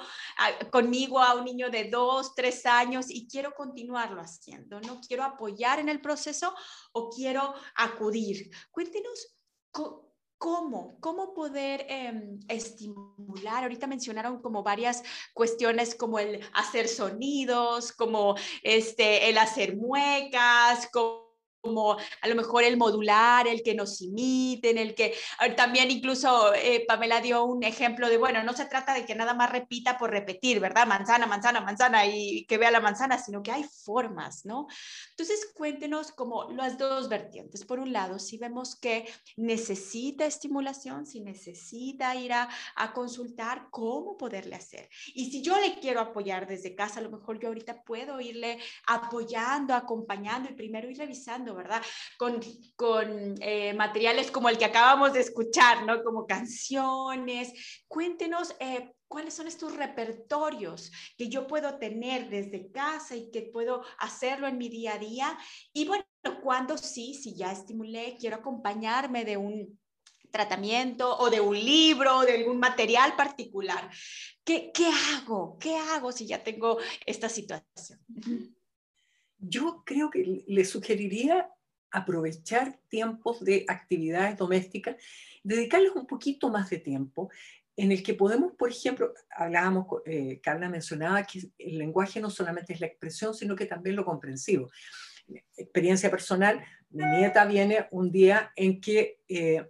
conmigo 0.73 1.21
a 1.21 1.35
un 1.35 1.45
niño 1.45 1.69
de 1.69 1.89
dos, 1.89 2.35
tres 2.35 2.65
años 2.65 3.05
y 3.09 3.29
quiero 3.29 3.53
continuarlo 3.53 4.19
haciendo, 4.19 4.81
¿no? 4.81 4.99
Quiero 5.07 5.23
apoyar 5.23 5.79
en 5.79 5.87
el 5.87 6.01
proceso 6.01 6.53
o 6.91 7.09
quiero 7.09 7.53
acudir. 7.75 8.51
Cuéntenos 8.71 9.37
¿Cómo? 10.37 10.99
¿Cómo 10.99 11.33
poder 11.33 11.85
em, 11.89 12.39
estimular? 12.47 13.63
Ahorita 13.63 13.87
mencionaron 13.87 14.39
como 14.41 14.61
varias 14.61 15.03
cuestiones 15.33 15.95
como 15.95 16.19
el 16.19 16.41
hacer 16.53 16.87
sonidos, 16.87 17.91
como 17.91 18.35
este, 18.61 19.29
el 19.29 19.39
hacer 19.39 19.75
muecas, 19.75 20.89
como 20.91 21.26
como 21.61 21.97
a 22.21 22.27
lo 22.27 22.35
mejor 22.35 22.63
el 22.63 22.77
modular, 22.77 23.47
el 23.47 23.61
que 23.63 23.75
nos 23.75 24.01
imiten, 24.01 24.77
el 24.77 24.95
que 24.95 25.13
también 25.55 25.91
incluso 25.91 26.53
eh, 26.53 26.85
Pamela 26.87 27.21
dio 27.21 27.43
un 27.43 27.63
ejemplo 27.63 28.09
de, 28.09 28.17
bueno, 28.17 28.43
no 28.43 28.53
se 28.53 28.65
trata 28.65 28.93
de 28.93 29.05
que 29.05 29.15
nada 29.15 29.33
más 29.33 29.51
repita 29.51 29.97
por 29.97 30.11
repetir, 30.11 30.59
¿verdad? 30.59 30.87
Manzana, 30.87 31.25
manzana, 31.25 31.61
manzana 31.61 32.05
y 32.05 32.45
que 32.45 32.57
vea 32.57 32.71
la 32.71 32.79
manzana, 32.79 33.17
sino 33.17 33.43
que 33.43 33.51
hay 33.51 33.63
formas, 33.63 34.45
¿no? 34.45 34.67
Entonces 35.11 35.51
cuéntenos 35.53 36.11
como 36.11 36.51
las 36.51 36.77
dos 36.77 37.09
vertientes. 37.09 37.65
Por 37.65 37.79
un 37.79 37.91
lado, 37.91 38.19
si 38.19 38.37
vemos 38.37 38.75
que 38.75 39.07
necesita 39.35 40.25
estimulación, 40.25 41.05
si 41.05 41.21
necesita 41.21 42.15
ir 42.15 42.33
a, 42.33 42.49
a 42.75 42.93
consultar, 42.93 43.67
¿cómo 43.71 44.17
poderle 44.17 44.55
hacer? 44.55 44.89
Y 45.13 45.31
si 45.31 45.41
yo 45.41 45.59
le 45.59 45.79
quiero 45.79 45.99
apoyar 45.99 46.47
desde 46.47 46.75
casa, 46.75 46.99
a 46.99 47.03
lo 47.03 47.11
mejor 47.11 47.39
yo 47.39 47.49
ahorita 47.49 47.83
puedo 47.83 48.19
irle 48.19 48.59
apoyando, 48.85 49.73
acompañando 49.73 50.49
y 50.49 50.53
primero 50.53 50.89
ir 50.89 50.97
revisando 50.97 51.46
¿verdad? 51.55 51.81
Con, 52.17 52.39
con 52.75 53.35
eh, 53.41 53.73
materiales 53.73 54.31
como 54.31 54.49
el 54.49 54.57
que 54.57 54.65
acabamos 54.65 55.13
de 55.13 55.21
escuchar, 55.21 55.85
¿no? 55.85 56.03
Como 56.03 56.25
canciones. 56.25 57.53
Cuéntenos. 57.87 58.55
Eh, 58.59 58.91
¿Cuáles 59.07 59.35
son 59.35 59.47
estos 59.47 59.73
repertorios 59.73 60.91
que 61.17 61.29
yo 61.29 61.47
puedo 61.47 61.79
tener 61.79 62.29
desde 62.29 62.69
casa 62.71 63.15
y 63.15 63.31
que 63.31 63.43
puedo 63.43 63.81
hacerlo 63.99 64.47
en 64.47 64.57
mi 64.57 64.67
día 64.67 64.95
a 64.95 64.99
día? 64.99 65.37
Y 65.71 65.87
bueno, 65.87 66.03
cuando 66.43 66.77
sí, 66.77 67.13
si 67.13 67.33
ya 67.33 67.53
estimulé, 67.53 68.17
quiero 68.19 68.35
acompañarme 68.35 69.23
de 69.23 69.37
un 69.37 69.79
tratamiento 70.29 71.17
o 71.17 71.29
de 71.29 71.39
un 71.39 71.55
libro 71.55 72.17
o 72.17 72.25
de 72.25 72.33
algún 72.33 72.59
material 72.59 73.15
particular. 73.15 73.89
¿Qué, 74.43 74.71
¿Qué 74.73 74.89
hago? 75.15 75.57
¿Qué 75.59 75.77
hago 75.77 76.11
si 76.11 76.27
ya 76.27 76.43
tengo 76.43 76.77
esta 77.05 77.29
situación? 77.29 77.99
Yo 79.39 79.83
creo 79.85 80.09
que 80.09 80.43
le 80.47 80.65
sugeriría 80.65 81.49
aprovechar 81.91 82.79
tiempos 82.89 83.43
de 83.43 83.65
actividades 83.67 84.37
domésticas, 84.37 84.95
dedicarles 85.43 85.91
un 85.95 86.05
poquito 86.05 86.49
más 86.49 86.69
de 86.69 86.79
tiempo, 86.79 87.29
en 87.75 87.91
el 87.91 88.01
que 88.01 88.15
podemos, 88.15 88.53
por 88.53 88.71
ejemplo, 88.71 89.13
hablábamos, 89.29 89.85
eh, 90.05 90.39
Carla 90.41 90.67
mencionaba 90.67 91.23
que 91.23 91.51
el 91.59 91.77
lenguaje 91.77 92.19
no 92.19 92.29
solamente 92.29 92.73
es 92.73 92.81
la 92.81 92.87
expresión, 92.87 93.35
sino 93.35 93.55
que 93.55 93.67
también 93.67 93.95
lo 93.95 94.03
comprensivo. 94.03 94.69
Experiencia 95.55 96.09
personal, 96.09 96.63
mi 96.89 97.03
nieta 97.05 97.45
viene 97.45 97.87
un 97.91 98.11
día 98.11 98.51
en 98.55 98.81
que 98.81 99.21
eh, 99.27 99.69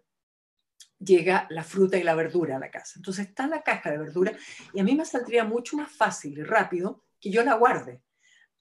llega 1.00 1.48
la 1.50 1.64
fruta 1.64 1.98
y 1.98 2.04
la 2.04 2.16
verdura 2.16 2.56
a 2.56 2.60
la 2.60 2.72
casa. 2.72 2.94
Entonces 2.96 3.28
está 3.28 3.46
la 3.46 3.62
caja 3.62 3.92
de 3.92 3.98
verdura 3.98 4.32
y 4.74 4.80
a 4.80 4.84
mí 4.84 4.96
me 4.96 5.04
saldría 5.04 5.44
mucho 5.44 5.76
más 5.76 5.92
fácil 5.92 6.38
y 6.38 6.44
rápido 6.44 7.04
que 7.20 7.30
yo 7.30 7.44
la 7.44 7.56
guarde 7.56 8.02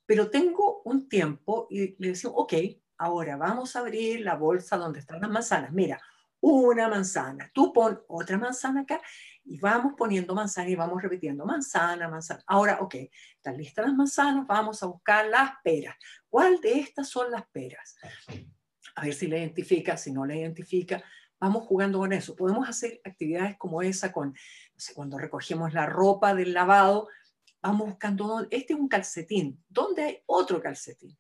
pero 0.07 0.31
tengo 0.31 0.83
un 0.85 1.09
tiempo 1.09 1.67
y 1.69 1.97
le 1.99 2.09
decimos, 2.09 2.37
ok, 2.39 2.55
ahora 2.99 3.37
vamos 3.37 3.77
a 3.77 3.81
abrir 3.81 4.21
la 4.21 4.37
bolsa 4.37 4.77
donde 4.77 5.01
están 5.01 5.21
las 5.21 5.31
manzanas. 5.31 5.73
Mira, 5.73 6.01
una 6.41 6.89
manzana, 6.89 7.51
tú 7.53 7.73
pon 7.73 8.01
otra 8.09 8.39
manzana 8.39 8.83
acá 8.83 9.01
y 9.45 9.59
vamos 9.59 9.95
poniendo 9.97 10.35
manzana 10.35 10.69
y 10.69 10.77
vamos 10.77 11.03
repitiendo 11.03 11.45
manzana, 11.45 12.09
manzana. 12.09 12.43
Ahora, 12.47 12.79
ok, 12.81 12.95
están 13.37 13.57
listas 13.57 13.87
las 13.87 13.95
manzanas, 13.95 14.47
vamos 14.47 14.83
a 14.83 14.87
buscar 14.87 15.27
las 15.27 15.53
peras. 15.65 15.97
¿Cuál 16.29 16.61
de 16.61 16.79
estas 16.79 17.09
son 17.09 17.31
las 17.31 17.47
peras? 17.49 17.97
A 18.95 19.03
ver 19.03 19.15
si 19.15 19.27
la 19.27 19.39
identifica, 19.39 19.97
si 19.97 20.13
no 20.13 20.25
la 20.25 20.37
identifica, 20.37 21.03
vamos 21.41 21.65
jugando 21.65 21.99
con 21.99 22.13
eso. 22.13 22.37
Podemos 22.37 22.69
hacer 22.69 23.01
actividades 23.05 23.57
como 23.57 23.83
esa 23.83 24.13
con, 24.13 24.35
cuando 24.95 25.19
recogemos 25.19 25.73
la 25.75 25.87
ropa 25.87 26.35
del 26.35 26.53
lavado, 26.53 27.09
vamos 27.67 27.89
buscando, 27.89 28.47
este 28.51 28.73
es 28.73 28.79
un 28.79 28.89
calcetín, 28.89 29.63
¿dónde 29.69 30.03
hay 30.03 30.19
otro 30.27 30.61
calcetín? 30.61 31.19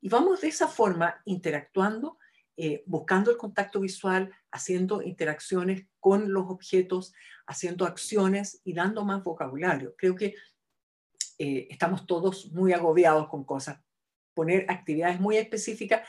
Y 0.00 0.08
vamos 0.08 0.40
de 0.40 0.48
esa 0.48 0.68
forma 0.68 1.20
interactuando, 1.24 2.18
eh, 2.56 2.82
buscando 2.86 3.30
el 3.30 3.36
contacto 3.36 3.80
visual, 3.80 4.30
haciendo 4.50 5.02
interacciones 5.02 5.86
con 6.00 6.32
los 6.32 6.50
objetos, 6.50 7.14
haciendo 7.46 7.86
acciones 7.86 8.60
y 8.64 8.74
dando 8.74 9.04
más 9.04 9.22
vocabulario. 9.22 9.94
Creo 9.96 10.14
que 10.14 10.34
eh, 11.38 11.68
estamos 11.70 12.06
todos 12.06 12.52
muy 12.52 12.72
agobiados 12.72 13.28
con 13.28 13.44
cosas. 13.44 13.80
Poner 14.34 14.66
actividades 14.68 15.20
muy 15.20 15.36
específicas 15.36 16.06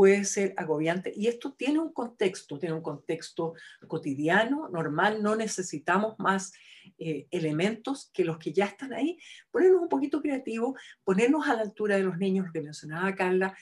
puede 0.00 0.24
ser 0.24 0.54
agobiante 0.56 1.12
y 1.14 1.26
esto 1.26 1.52
tiene 1.52 1.78
un 1.78 1.92
contexto, 1.92 2.58
tiene 2.58 2.74
un 2.74 2.80
contexto 2.80 3.52
cotidiano, 3.86 4.70
normal, 4.70 5.22
no 5.22 5.36
necesitamos 5.36 6.18
más 6.18 6.54
eh, 6.96 7.26
elementos 7.30 8.10
que 8.14 8.24
los 8.24 8.38
que 8.38 8.50
ya 8.50 8.64
están 8.64 8.94
ahí, 8.94 9.18
ponernos 9.50 9.82
un 9.82 9.90
poquito 9.90 10.22
creativo, 10.22 10.74
ponernos 11.04 11.46
a 11.46 11.54
la 11.54 11.60
altura 11.60 11.96
de 11.96 12.04
los 12.04 12.16
niños, 12.16 12.46
lo 12.46 12.52
que 12.54 12.62
mencionaba 12.62 13.14
Carla, 13.14 13.54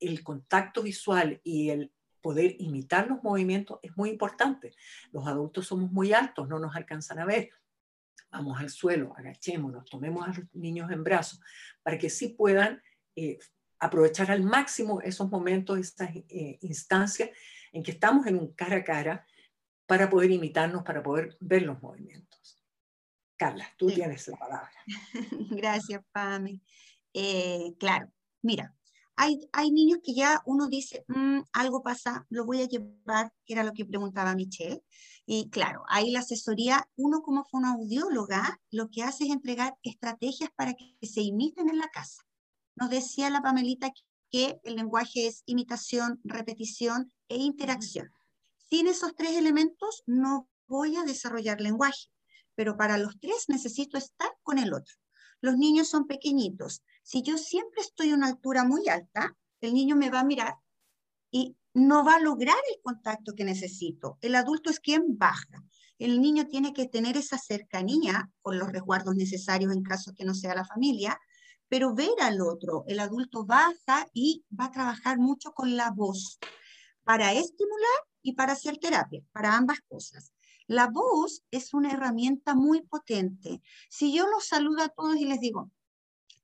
el 0.00 0.24
contacto 0.24 0.82
visual 0.82 1.42
y 1.44 1.68
el 1.68 1.92
poder 2.22 2.56
imitar 2.60 3.06
los 3.06 3.22
movimientos 3.22 3.78
es 3.82 3.94
muy 3.94 4.08
importante. 4.08 4.72
Los 5.12 5.26
adultos 5.26 5.66
somos 5.66 5.92
muy 5.92 6.14
altos, 6.14 6.48
no 6.48 6.58
nos 6.58 6.74
alcanzan 6.74 7.18
a 7.18 7.26
ver. 7.26 7.50
Vamos 8.30 8.58
al 8.58 8.70
suelo, 8.70 9.12
agachémonos, 9.18 9.84
tomemos 9.84 10.26
a 10.26 10.28
los 10.28 10.54
niños 10.54 10.90
en 10.90 11.04
brazos 11.04 11.42
para 11.82 11.98
que 11.98 12.08
sí 12.08 12.28
puedan 12.28 12.80
eh, 13.16 13.38
aprovechar 13.84 14.30
al 14.30 14.42
máximo 14.42 15.00
esos 15.02 15.30
momentos, 15.30 15.78
esas 15.78 16.10
eh, 16.14 16.58
instancias 16.62 17.30
en 17.72 17.82
que 17.82 17.90
estamos 17.90 18.26
en 18.26 18.38
un 18.38 18.52
cara 18.54 18.76
a 18.76 18.84
cara 18.84 19.26
para 19.86 20.08
poder 20.08 20.30
imitarnos, 20.30 20.82
para 20.82 21.02
poder 21.02 21.36
ver 21.40 21.62
los 21.62 21.80
movimientos. 21.82 22.64
Carla, 23.36 23.68
tú 23.76 23.88
tienes 23.88 24.26
la 24.28 24.36
palabra. 24.36 24.72
Gracias, 25.50 26.02
Pame. 26.12 26.62
Eh, 27.12 27.74
claro, 27.78 28.10
mira, 28.42 28.74
hay, 29.16 29.48
hay 29.52 29.70
niños 29.70 29.98
que 30.02 30.14
ya 30.14 30.42
uno 30.46 30.68
dice, 30.68 31.04
mm, 31.08 31.40
algo 31.52 31.82
pasa, 31.82 32.26
lo 32.30 32.44
voy 32.44 32.62
a 32.62 32.68
llevar, 32.68 33.32
que 33.44 33.52
era 33.52 33.64
lo 33.64 33.72
que 33.72 33.84
preguntaba 33.84 34.34
Michelle. 34.34 34.82
Y 35.26 35.50
claro, 35.50 35.84
ahí 35.88 36.10
la 36.10 36.20
asesoría, 36.20 36.88
uno 36.96 37.22
como 37.22 37.44
fonoaudióloga, 37.44 38.60
lo 38.70 38.88
que 38.88 39.02
hace 39.02 39.24
es 39.24 39.30
entregar 39.30 39.76
estrategias 39.82 40.50
para 40.56 40.74
que 40.74 41.06
se 41.06 41.20
imiten 41.20 41.68
en 41.68 41.78
la 41.78 41.88
casa. 41.88 42.22
Nos 42.76 42.90
decía 42.90 43.30
la 43.30 43.42
Pamelita 43.42 43.92
que 44.30 44.58
el 44.64 44.76
lenguaje 44.76 45.26
es 45.26 45.42
imitación, 45.46 46.20
repetición 46.24 47.12
e 47.28 47.36
interacción. 47.36 48.10
Sin 48.68 48.88
esos 48.88 49.14
tres 49.14 49.36
elementos 49.36 50.02
no 50.06 50.48
voy 50.66 50.96
a 50.96 51.04
desarrollar 51.04 51.60
lenguaje, 51.60 52.08
pero 52.54 52.76
para 52.76 52.98
los 52.98 53.18
tres 53.20 53.44
necesito 53.48 53.96
estar 53.96 54.30
con 54.42 54.58
el 54.58 54.72
otro. 54.74 54.94
Los 55.40 55.56
niños 55.56 55.88
son 55.88 56.06
pequeñitos. 56.06 56.82
Si 57.02 57.22
yo 57.22 57.38
siempre 57.38 57.82
estoy 57.82 58.10
a 58.10 58.14
una 58.14 58.28
altura 58.28 58.64
muy 58.64 58.88
alta, 58.88 59.36
el 59.60 59.74
niño 59.74 59.94
me 59.94 60.10
va 60.10 60.20
a 60.20 60.24
mirar 60.24 60.56
y 61.30 61.56
no 61.74 62.04
va 62.04 62.16
a 62.16 62.20
lograr 62.20 62.56
el 62.74 62.80
contacto 62.82 63.34
que 63.34 63.44
necesito. 63.44 64.18
El 64.20 64.34
adulto 64.34 64.70
es 64.70 64.80
quien 64.80 65.18
baja. 65.18 65.62
El 65.98 66.20
niño 66.20 66.46
tiene 66.46 66.72
que 66.72 66.86
tener 66.86 67.16
esa 67.16 67.38
cercanía 67.38 68.30
con 68.42 68.58
los 68.58 68.70
resguardos 68.72 69.14
necesarios 69.14 69.72
en 69.72 69.82
caso 69.82 70.12
que 70.14 70.24
no 70.24 70.34
sea 70.34 70.54
la 70.54 70.64
familia, 70.64 71.20
pero 71.68 71.94
ver 71.94 72.14
al 72.20 72.40
otro. 72.40 72.84
El 72.86 73.00
adulto 73.00 73.44
baja 73.44 74.06
y 74.12 74.44
va 74.58 74.66
a 74.66 74.70
trabajar 74.70 75.18
mucho 75.18 75.52
con 75.52 75.76
la 75.76 75.90
voz 75.90 76.38
para 77.04 77.32
estimular 77.32 78.00
y 78.22 78.32
para 78.32 78.52
hacer 78.52 78.78
terapia, 78.78 79.22
para 79.32 79.56
ambas 79.56 79.80
cosas. 79.88 80.32
La 80.66 80.88
voz 80.88 81.42
es 81.50 81.74
una 81.74 81.92
herramienta 81.92 82.54
muy 82.54 82.82
potente. 82.82 83.60
Si 83.90 84.14
yo 84.14 84.26
los 84.26 84.46
saludo 84.46 84.82
a 84.82 84.88
todos 84.88 85.16
y 85.16 85.26
les 85.26 85.40
digo, 85.40 85.70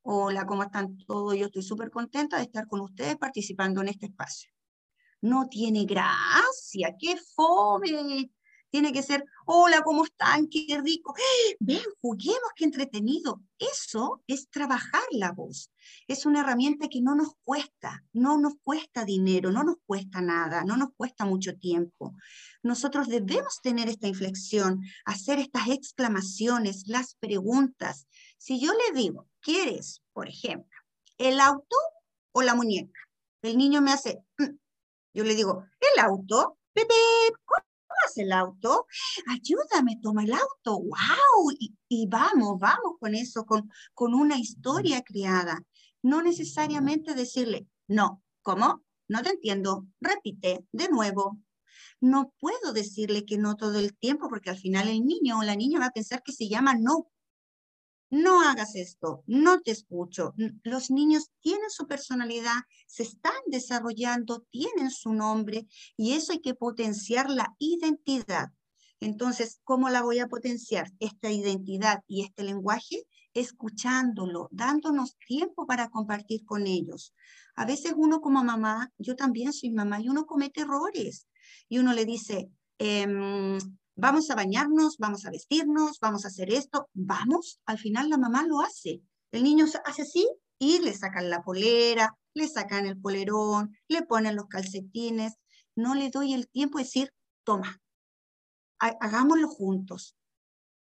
hola, 0.02 0.46
¿cómo 0.46 0.62
están 0.62 0.96
todos? 1.06 1.37
Yo 1.37 1.46
estoy 1.46 1.62
súper 1.62 1.90
contenta 1.90 2.37
de 2.37 2.44
estar 2.44 2.66
con 2.66 2.80
ustedes 2.80 3.16
participando 3.16 3.80
en 3.80 3.88
este 3.88 4.06
espacio. 4.06 4.50
No 5.22 5.48
tiene 5.48 5.85
gracia, 5.85 6.96
qué 6.98 7.16
fome. 7.35 8.30
Tiene 8.70 8.92
que 8.92 9.02
ser, 9.02 9.24
hola, 9.46 9.83
¿cómo 9.83 10.04
están? 10.04 10.46
Qué 10.48 10.80
rico. 10.83 11.14
Ven, 11.59 11.83
juguemos, 12.00 12.50
qué 12.54 12.64
entretenido. 12.64 13.42
Eso 13.59 14.22
es 14.28 14.48
trabajar 14.48 15.02
la 15.11 15.33
voz. 15.33 15.72
Es 16.06 16.24
una 16.24 16.40
herramienta 16.40 16.88
que 16.88 17.00
no 17.00 17.16
nos 17.16 17.33
cuesta, 17.42 18.04
no 18.12 18.38
nos 18.38 18.54
cuesta 18.62 19.04
dinero, 19.04 19.50
no 19.50 19.64
nos 19.64 19.76
cuesta 19.87 20.20
nada, 20.20 20.62
no 20.64 20.76
nos 20.76 20.90
cuesta 20.96 21.24
mucho 21.24 21.56
tiempo. 21.56 22.14
Nosotros 22.62 23.09
debemos 23.09 23.61
tener 23.61 23.88
esta 23.88 24.06
inflexión, 24.06 24.83
hacer 25.04 25.40
estas 25.40 25.68
exclamaciones, 25.68 26.85
las 26.87 27.16
preguntas. 27.16 28.06
Si 28.38 28.61
yo 28.61 28.72
le 28.72 29.00
digo, 29.00 29.26
¿quieres, 29.40 30.02
por 30.12 30.28
ejemplo, 30.28 30.78
el 31.18 31.40
auto 31.40 31.76
o 32.33 32.42
la 32.42 32.54
muñeca? 32.54 33.00
El 33.42 33.56
niño 33.59 33.80
me 33.80 33.92
hace, 33.92 34.22
mm". 34.38 34.56
yo 35.14 35.24
le 35.24 35.35
digo, 35.35 35.64
el 35.80 36.00
auto, 36.04 36.59
Pepe, 36.72 36.94
el 38.16 38.32
auto? 38.32 38.86
Ayúdame, 39.28 39.98
toma 40.02 40.24
el 40.24 40.32
auto. 40.32 40.80
¡Wow! 40.80 41.50
Y, 41.88 42.06
vamos, 42.06 42.58
vamos 42.58 42.94
con 42.98 43.14
eso, 43.14 43.44
con, 43.44 43.70
con 43.94 44.14
una 44.14 44.38
historia 44.38 45.02
creada. 45.02 45.62
No 46.02 46.22
necesariamente 46.22 47.14
decirle, 47.14 47.66
no, 47.88 48.22
¿cómo? 48.42 48.84
No 49.08 49.22
te 49.22 49.30
entiendo. 49.30 49.86
Repite 50.00 50.64
de 50.72 50.88
nuevo. 50.88 51.38
No 52.00 52.32
puedo 52.38 52.72
decirle 52.72 53.26
que 53.26 53.38
no 53.38 53.56
todo 53.56 53.78
el 53.78 53.96
tiempo 53.96 54.28
porque 54.28 54.50
al 54.50 54.58
final 54.58 54.88
el 54.88 55.04
niño 55.04 55.38
o 55.38 55.42
la 55.42 55.56
niña 55.56 55.80
va 55.80 55.86
a 55.86 55.92
pensar 55.92 56.22
que 56.22 56.32
se 56.32 56.48
llama 56.48 56.74
no 56.74 57.10
no 58.11 58.42
hagas 58.42 58.75
esto, 58.75 59.23
no 59.27 59.61
te 59.61 59.70
escucho. 59.70 60.35
Los 60.64 60.90
niños 60.90 61.31
tienen 61.40 61.70
su 61.70 61.87
personalidad, 61.87 62.62
se 62.87 63.05
están 63.05 63.33
desarrollando, 63.46 64.44
tienen 64.51 64.90
su 64.90 65.12
nombre 65.12 65.66
y 65.96 66.12
eso 66.12 66.33
hay 66.33 66.40
que 66.40 66.55
potenciar 66.55 67.31
la 67.31 67.55
identidad. 67.59 68.51
Entonces, 69.01 69.61
¿cómo 69.64 69.88
la 69.88 70.03
voy 70.03 70.18
a 70.18 70.27
potenciar? 70.27 70.92
Esta 70.99 71.31
identidad 71.31 72.03
y 72.07 72.23
este 72.23 72.44
lenguaje, 72.44 73.07
escuchándolo, 73.33 74.49
dándonos 74.51 75.16
tiempo 75.27 75.66
para 75.66 75.88
compartir 75.88 76.44
con 76.44 76.66
ellos. 76.66 77.14
A 77.55 77.64
veces 77.64 77.94
uno 77.96 78.20
como 78.20 78.44
mamá, 78.44 78.92
yo 78.99 79.16
también 79.16 79.53
soy 79.53 79.70
mamá, 79.70 80.01
y 80.01 80.09
uno 80.09 80.27
comete 80.27 80.62
errores. 80.62 81.29
Y 81.68 81.79
uno 81.79 81.94
le 81.94 82.05
dice, 82.05 82.51
em, 82.79 83.59
vamos 84.00 84.30
a 84.30 84.34
bañarnos, 84.34 84.96
vamos 84.98 85.26
a 85.26 85.30
vestirnos, 85.30 85.98
vamos 86.00 86.24
a 86.24 86.28
hacer 86.28 86.52
esto, 86.52 86.88
vamos, 86.94 87.60
al 87.66 87.78
final 87.78 88.08
la 88.08 88.18
mamá 88.18 88.44
lo 88.46 88.60
hace. 88.60 89.02
El 89.30 89.44
niño 89.44 89.66
hace 89.84 90.02
así 90.02 90.28
y 90.58 90.80
le 90.80 90.94
sacan 90.94 91.30
la 91.30 91.42
polera, 91.42 92.16
le 92.34 92.48
sacan 92.48 92.86
el 92.86 92.98
polerón, 92.98 93.76
le 93.88 94.02
ponen 94.02 94.36
los 94.36 94.46
calcetines. 94.46 95.34
No 95.76 95.94
le 95.94 96.10
doy 96.10 96.34
el 96.34 96.48
tiempo 96.48 96.78
de 96.78 96.84
decir, 96.84 97.12
toma, 97.44 97.80
hagámoslo 98.78 99.48
juntos. 99.48 100.16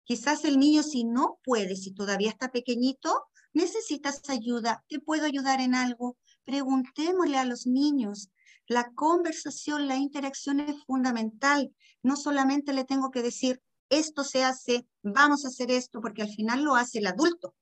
Quizás 0.04 0.46
el 0.46 0.60
niño 0.60 0.84
si 0.84 1.04
no 1.04 1.40
puede, 1.44 1.76
si 1.76 1.92
todavía 1.92 2.30
está 2.30 2.50
pequeñito, 2.50 3.26
necesitas 3.54 4.30
ayuda, 4.30 4.86
te 4.88 5.00
puedo 5.00 5.26
ayudar 5.26 5.60
en 5.60 5.76
algo. 5.76 6.18
Preguntémosle 6.46 7.38
a 7.38 7.46
los 7.46 7.68
niños, 7.68 8.30
la 8.68 8.92
conversación, 8.94 9.88
la 9.88 9.96
interacción 9.96 10.60
es 10.60 10.84
fundamental. 10.86 11.74
No 12.04 12.16
solamente 12.16 12.74
le 12.74 12.84
tengo 12.84 13.12
que 13.12 13.24
decir, 13.24 13.62
esto 13.90 14.24
se 14.24 14.44
hace, 14.44 14.86
vamos 15.02 15.46
a 15.46 15.48
hacer 15.48 15.72
esto, 15.72 16.02
porque 16.02 16.22
al 16.22 16.30
final 16.30 16.64
lo 16.64 16.76
hace 16.76 17.00
el 17.00 17.08
adulto. 17.08 17.56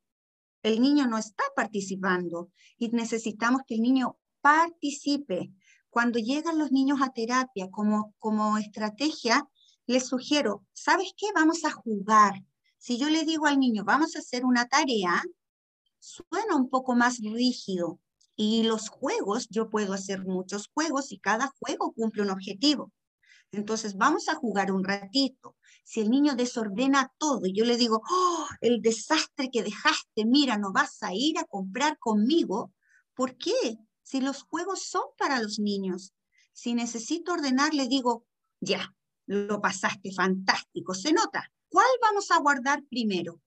El 0.63 0.81
niño 0.81 1.05
no 1.05 1.19
está 1.19 1.43
participando 1.55 2.49
y 2.77 2.89
necesitamos 2.89 3.61
que 3.67 3.75
el 3.75 3.81
niño 3.81 4.17
participe. 4.41 5.51
Cuando 5.91 6.17
llegan 6.17 6.57
los 6.57 6.71
niños 6.71 6.99
a 7.01 7.13
terapia 7.13 7.69
como, 7.69 8.15
como 8.17 8.57
estrategia, 8.57 9.47
les 9.85 10.07
sugiero, 10.07 10.65
¿sabes 10.73 11.13
qué? 11.15 11.27
Vamos 11.35 11.63
a 11.65 11.71
jugar. 11.71 12.43
Si 12.77 12.97
yo 12.97 13.09
le 13.09 13.23
digo 13.23 13.45
al 13.45 13.59
niño, 13.59 13.83
vamos 13.83 14.15
a 14.15 14.19
hacer 14.19 14.43
una 14.43 14.65
tarea, 14.65 15.21
suena 15.99 16.55
un 16.55 16.69
poco 16.69 16.95
más 16.95 17.19
rígido, 17.19 17.99
y 18.35 18.63
los 18.63 18.89
juegos, 18.89 19.47
yo 19.49 19.69
puedo 19.69 19.93
hacer 19.93 20.25
muchos 20.25 20.67
juegos 20.67 21.11
y 21.11 21.19
cada 21.19 21.53
juego 21.59 21.93
cumple 21.93 22.23
un 22.23 22.31
objetivo. 22.31 22.91
Entonces, 23.51 23.95
vamos 23.95 24.27
a 24.27 24.35
jugar 24.35 24.71
un 24.71 24.83
ratito. 24.83 25.55
Si 25.83 26.01
el 26.01 26.09
niño 26.09 26.35
desordena 26.35 27.13
todo 27.17 27.45
yo 27.45 27.63
le 27.63 27.77
digo, 27.77 28.01
oh, 28.09 28.47
el 28.59 28.81
desastre 28.81 29.49
que 29.49 29.63
dejaste, 29.63 30.25
mira, 30.25 30.57
no 30.57 30.73
vas 30.73 31.01
a 31.03 31.13
ir 31.13 31.37
a 31.37 31.45
comprar 31.45 31.97
conmigo, 31.99 32.73
¿por 33.13 33.37
qué? 33.37 33.77
Si 34.03 34.19
los 34.19 34.43
juegos 34.43 34.83
son 34.83 35.03
para 35.17 35.41
los 35.41 35.59
niños. 35.59 36.13
Si 36.53 36.73
necesito 36.73 37.33
ordenar, 37.33 37.73
le 37.73 37.87
digo, 37.87 38.25
ya, 38.59 38.93
lo 39.25 39.61
pasaste 39.61 40.11
fantástico, 40.11 40.93
se 40.93 41.13
nota. 41.13 41.51
¿Cuál 41.69 41.87
vamos 42.01 42.31
a 42.31 42.39
guardar 42.39 42.83
primero? 42.89 43.41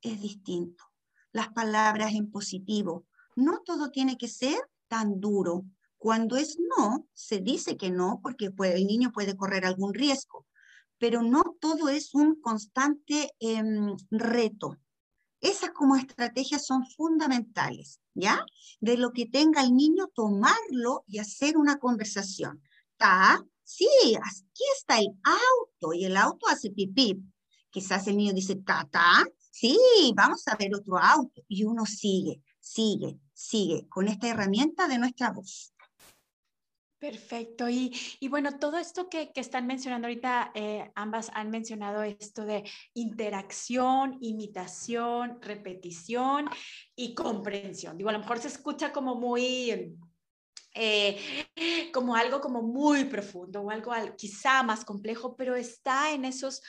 Es 0.00 0.20
distinto. 0.20 0.84
Las 1.32 1.48
palabras 1.52 2.12
en 2.12 2.30
positivo, 2.30 3.06
no 3.36 3.60
todo 3.64 3.90
tiene 3.90 4.16
que 4.18 4.28
ser 4.28 4.58
tan 4.88 5.20
duro. 5.20 5.64
Cuando 5.98 6.36
es 6.36 6.58
no, 6.58 7.06
se 7.14 7.40
dice 7.40 7.76
que 7.76 7.90
no 7.90 8.20
porque 8.22 8.50
el 8.74 8.86
niño 8.86 9.12
puede 9.12 9.36
correr 9.36 9.64
algún 9.64 9.94
riesgo, 9.94 10.46
pero 10.98 11.22
no 11.22 11.56
todo 11.60 11.88
es 11.88 12.14
un 12.14 12.40
constante 12.40 13.32
em, 13.38 13.96
reto. 14.10 14.76
Esas 15.40 15.70
como 15.70 15.96
estrategias 15.96 16.66
son 16.66 16.86
fundamentales, 16.86 18.00
¿ya? 18.14 18.44
De 18.80 18.96
lo 18.96 19.12
que 19.12 19.26
tenga 19.26 19.62
el 19.62 19.74
niño, 19.74 20.08
tomarlo 20.14 21.04
y 21.06 21.18
hacer 21.18 21.56
una 21.56 21.78
conversación. 21.78 22.62
¿Está? 22.92 23.44
Sí, 23.64 23.88
aquí 24.14 24.64
está 24.76 24.98
el 24.98 25.08
auto 25.24 25.94
y 25.94 26.04
el 26.04 26.16
auto 26.16 26.48
hace 26.48 26.70
pipí. 26.70 27.20
Quizás 27.70 28.06
el 28.06 28.16
niño 28.16 28.32
dice, 28.34 28.56
ta, 28.56 28.88
sí, 29.50 29.78
vamos 30.14 30.46
a 30.46 30.56
ver 30.56 30.74
otro 30.74 30.98
auto 30.98 31.42
y 31.48 31.64
uno 31.64 31.86
sigue 31.86 32.42
sigue, 32.62 33.18
sigue 33.34 33.88
con 33.88 34.08
esta 34.08 34.28
herramienta 34.28 34.88
de 34.88 34.98
nuestra 34.98 35.30
voz. 35.30 35.74
Perfecto. 36.98 37.68
Y, 37.68 37.90
bueno, 38.30 38.60
todo 38.60 38.78
esto 38.78 39.08
que, 39.08 39.32
están 39.34 39.66
mencionando 39.66 40.06
ahorita, 40.06 40.52
eh, 40.54 40.92
ambas 40.94 41.32
han 41.34 41.50
mencionado 41.50 42.04
esto 42.04 42.44
de 42.44 42.62
interacción, 42.94 44.18
imitación, 44.20 45.42
repetición 45.42 46.48
y 46.94 47.12
comprensión. 47.16 47.98
Digo, 47.98 48.10
a 48.10 48.12
lo 48.12 48.20
mejor 48.20 48.38
se 48.38 48.46
escucha 48.46 48.92
como 48.92 49.16
muy, 49.16 49.96
eh, 50.76 51.90
como 51.92 52.14
algo 52.14 52.40
como 52.40 52.62
muy 52.62 53.06
profundo 53.06 53.62
o 53.62 53.70
algo 53.70 53.90
quizá 54.16 54.62
más 54.62 54.84
complejo, 54.84 55.34
pero 55.34 55.56
está 55.56 56.12
en 56.12 56.24
esos 56.24 56.62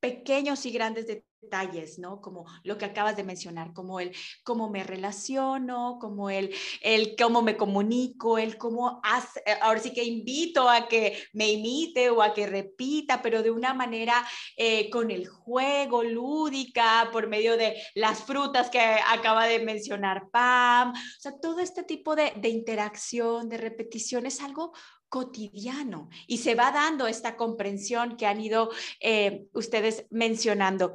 pequeños 0.00 0.66
y 0.66 0.70
grandes 0.70 1.06
detalles, 1.06 1.98
¿no? 1.98 2.20
Como 2.20 2.46
lo 2.64 2.76
que 2.76 2.84
acabas 2.84 3.16
de 3.16 3.24
mencionar, 3.24 3.72
como 3.72 4.00
el 4.00 4.12
cómo 4.42 4.68
me 4.68 4.82
relaciono, 4.82 5.98
como 6.00 6.30
el, 6.30 6.52
el 6.82 7.14
cómo 7.16 7.42
me 7.42 7.56
comunico, 7.56 8.38
el 8.38 8.58
cómo 8.58 9.00
hace, 9.04 9.40
eh, 9.46 9.56
ahora 9.62 9.80
sí 9.80 9.92
que 9.92 10.04
invito 10.04 10.68
a 10.68 10.88
que 10.88 11.16
me 11.32 11.50
imite 11.50 12.10
o 12.10 12.22
a 12.22 12.34
que 12.34 12.46
repita, 12.46 13.22
pero 13.22 13.42
de 13.42 13.50
una 13.50 13.74
manera 13.74 14.26
eh, 14.56 14.90
con 14.90 15.10
el 15.10 15.28
juego, 15.28 16.02
lúdica, 16.02 17.08
por 17.12 17.28
medio 17.28 17.56
de 17.56 17.76
las 17.94 18.24
frutas 18.24 18.70
que 18.70 18.80
acaba 18.80 19.46
de 19.46 19.60
mencionar 19.60 20.28
Pam. 20.30 20.92
O 20.92 21.20
sea, 21.20 21.32
todo 21.40 21.60
este 21.60 21.84
tipo 21.84 22.16
de, 22.16 22.32
de 22.36 22.48
interacción, 22.48 23.48
de 23.48 23.58
repetición 23.58 24.26
es 24.26 24.40
algo 24.40 24.72
cotidiano 25.16 26.10
y 26.26 26.36
se 26.36 26.54
va 26.54 26.70
dando 26.72 27.06
esta 27.06 27.38
comprensión 27.38 28.18
que 28.18 28.26
han 28.26 28.38
ido 28.38 28.70
eh, 29.00 29.46
ustedes 29.54 30.04
mencionando. 30.10 30.94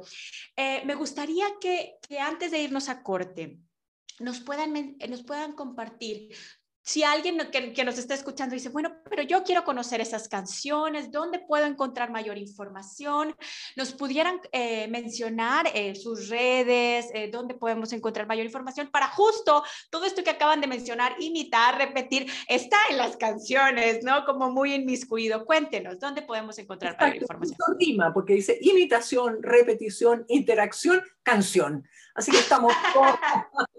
Eh, 0.54 0.84
me 0.84 0.94
gustaría 0.94 1.44
que, 1.60 1.96
que, 2.08 2.20
antes 2.20 2.52
de 2.52 2.62
irnos 2.62 2.88
a 2.88 3.02
corte 3.02 3.58
nos 4.20 4.38
puedan, 4.38 4.96
nos 5.08 5.24
puedan 5.24 5.54
compartir 5.54 6.36
si 6.84 7.04
alguien 7.04 7.38
que, 7.50 7.84
nos 7.84 7.96
está 7.96 8.14
escuchando 8.14 8.54
dice, 8.54 8.68
bueno, 8.68 8.92
pero 9.08 9.22
yo 9.22 9.44
quiero 9.44 9.64
conocer 9.64 10.00
esas 10.00 10.28
canciones, 10.28 11.12
¿dónde 11.12 11.38
puedo 11.38 11.64
encontrar 11.64 12.10
mayor 12.10 12.38
información? 12.38 13.36
¿Nos 13.76 13.92
pudieran 13.92 14.40
eh, 14.50 14.88
mencionar 14.88 15.68
eh, 15.74 15.94
sus 15.94 16.28
redes, 16.28 17.08
eh, 17.14 17.30
dónde 17.30 17.54
podemos 17.54 17.92
encontrar 17.92 18.26
mayor 18.26 18.46
información 18.46 18.88
para 18.88 19.06
justo 19.08 19.62
todo 19.90 20.04
esto 20.04 20.24
que 20.24 20.30
acaban 20.30 20.60
de 20.60 20.66
mencionar, 20.66 21.14
imitar, 21.20 21.78
repetir, 21.78 22.30
está 22.48 22.78
en 22.90 22.96
las 22.96 23.16
canciones, 23.16 24.02
¿no? 24.02 24.24
Como 24.24 24.50
muy 24.50 24.74
inmiscuido. 24.74 25.44
Cuéntenos, 25.44 26.00
¿dónde 26.00 26.22
podemos 26.22 26.58
encontrar 26.58 26.96
mayor 26.98 27.22
información? 27.22 27.56
rima, 27.78 28.12
porque 28.12 28.34
dice 28.34 28.58
imitación, 28.60 29.38
repetición, 29.40 30.24
interacción, 30.28 31.02
canción. 31.22 31.86
Así 32.14 32.30
que 32.30 32.38
estamos 32.38 32.72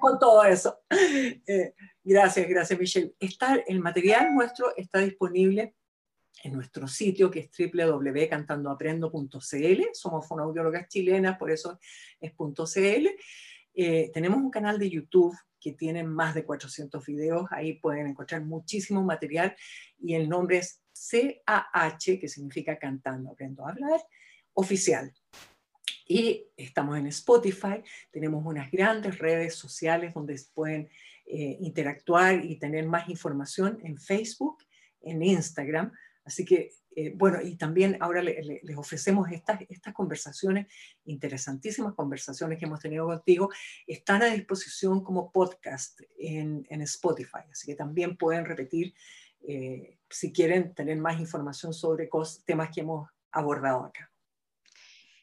con 0.00 0.18
todo 0.18 0.44
eso. 0.44 0.80
Eh, 0.90 1.74
gracias, 2.02 2.48
gracias 2.48 2.78
Michelle. 2.78 3.14
Está, 3.18 3.56
el 3.66 3.80
material 3.80 4.34
nuestro 4.34 4.74
está 4.76 5.00
disponible 5.00 5.74
en 6.42 6.54
nuestro 6.54 6.88
sitio 6.88 7.30
que 7.30 7.40
es 7.40 7.50
www.cantandoaprendo.cl. 7.72 9.82
Somos 9.92 10.26
fonoaudiólogas 10.26 10.88
chilenas, 10.88 11.36
por 11.38 11.50
eso 11.50 11.78
es 12.20 12.32
.cl. 12.34 13.10
Eh, 13.74 14.10
tenemos 14.12 14.38
un 14.38 14.50
canal 14.50 14.78
de 14.78 14.90
YouTube 14.90 15.36
que 15.60 15.72
tiene 15.72 16.02
más 16.02 16.34
de 16.34 16.44
400 16.44 17.04
videos. 17.04 17.46
Ahí 17.50 17.74
pueden 17.74 18.06
encontrar 18.06 18.42
muchísimo 18.44 19.02
material 19.02 19.54
y 19.98 20.14
el 20.14 20.28
nombre 20.28 20.58
es 20.58 20.80
CAH, 20.92 22.18
que 22.18 22.28
significa 22.28 22.78
Cantando 22.78 23.30
Aprendo 23.30 23.66
a 23.66 23.70
Hablar, 23.70 24.00
oficial. 24.54 25.12
Y 26.06 26.46
estamos 26.56 26.98
en 26.98 27.06
Spotify, 27.08 27.82
tenemos 28.10 28.44
unas 28.44 28.70
grandes 28.70 29.18
redes 29.18 29.54
sociales 29.54 30.14
donde 30.14 30.40
pueden 30.54 30.88
eh, 31.26 31.56
interactuar 31.60 32.44
y 32.44 32.56
tener 32.56 32.86
más 32.86 33.08
información 33.08 33.78
en 33.82 33.98
Facebook, 33.98 34.58
en 35.00 35.22
Instagram. 35.22 35.92
Así 36.24 36.44
que, 36.44 36.72
eh, 36.96 37.12
bueno, 37.16 37.40
y 37.40 37.56
también 37.56 37.96
ahora 38.00 38.22
les 38.22 38.76
ofrecemos 38.76 39.30
estas, 39.30 39.60
estas 39.68 39.94
conversaciones, 39.94 40.66
interesantísimas 41.04 41.94
conversaciones 41.94 42.58
que 42.58 42.66
hemos 42.66 42.80
tenido 42.80 43.06
contigo, 43.06 43.48
están 43.86 44.22
a 44.22 44.26
disposición 44.26 45.02
como 45.02 45.30
podcast 45.30 46.00
en, 46.18 46.66
en 46.68 46.82
Spotify. 46.82 47.44
Así 47.50 47.66
que 47.66 47.76
también 47.76 48.16
pueden 48.16 48.44
repetir 48.44 48.94
eh, 49.42 49.98
si 50.08 50.32
quieren 50.32 50.74
tener 50.74 50.98
más 50.98 51.18
información 51.18 51.72
sobre 51.72 52.10
temas 52.44 52.70
que 52.70 52.80
hemos 52.80 53.08
abordado 53.32 53.84
acá. 53.84 54.10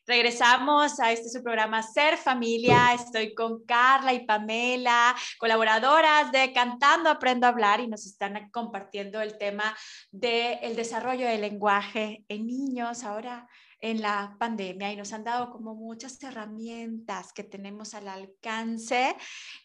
Regresamos 0.08 1.02
a 1.02 1.12
este 1.12 1.28
su 1.28 1.44
programa 1.44 1.84
Ser 1.84 2.16
Familia. 2.16 2.94
Estoy 2.94 3.36
con 3.36 3.66
Carla 3.66 4.14
y 4.14 4.26
Pamela, 4.26 5.14
colaboradoras 5.38 6.32
de 6.32 6.54
Cantando 6.54 7.10
Aprendo 7.10 7.46
a 7.46 7.50
Hablar 7.50 7.82
y 7.82 7.90
nos 7.90 8.06
están 8.06 8.50
compartiendo 8.52 9.20
el 9.20 9.38
tema 9.38 9.76
del 10.10 10.78
desarrollo 10.78 11.28
del 11.28 11.42
lenguaje 11.42 12.24
en 12.30 12.48
niños. 12.48 13.04
Ahora 13.04 13.50
en 13.80 14.02
la 14.02 14.36
pandemia 14.40 14.92
y 14.92 14.96
nos 14.96 15.14
han 15.14 15.24
dado 15.24 15.52
como 15.52 15.76
muchas 15.76 16.22
herramientas 16.24 17.32
que 17.34 17.44
tenemos 17.44 17.94
al 17.94 18.08
alcance 18.08 19.16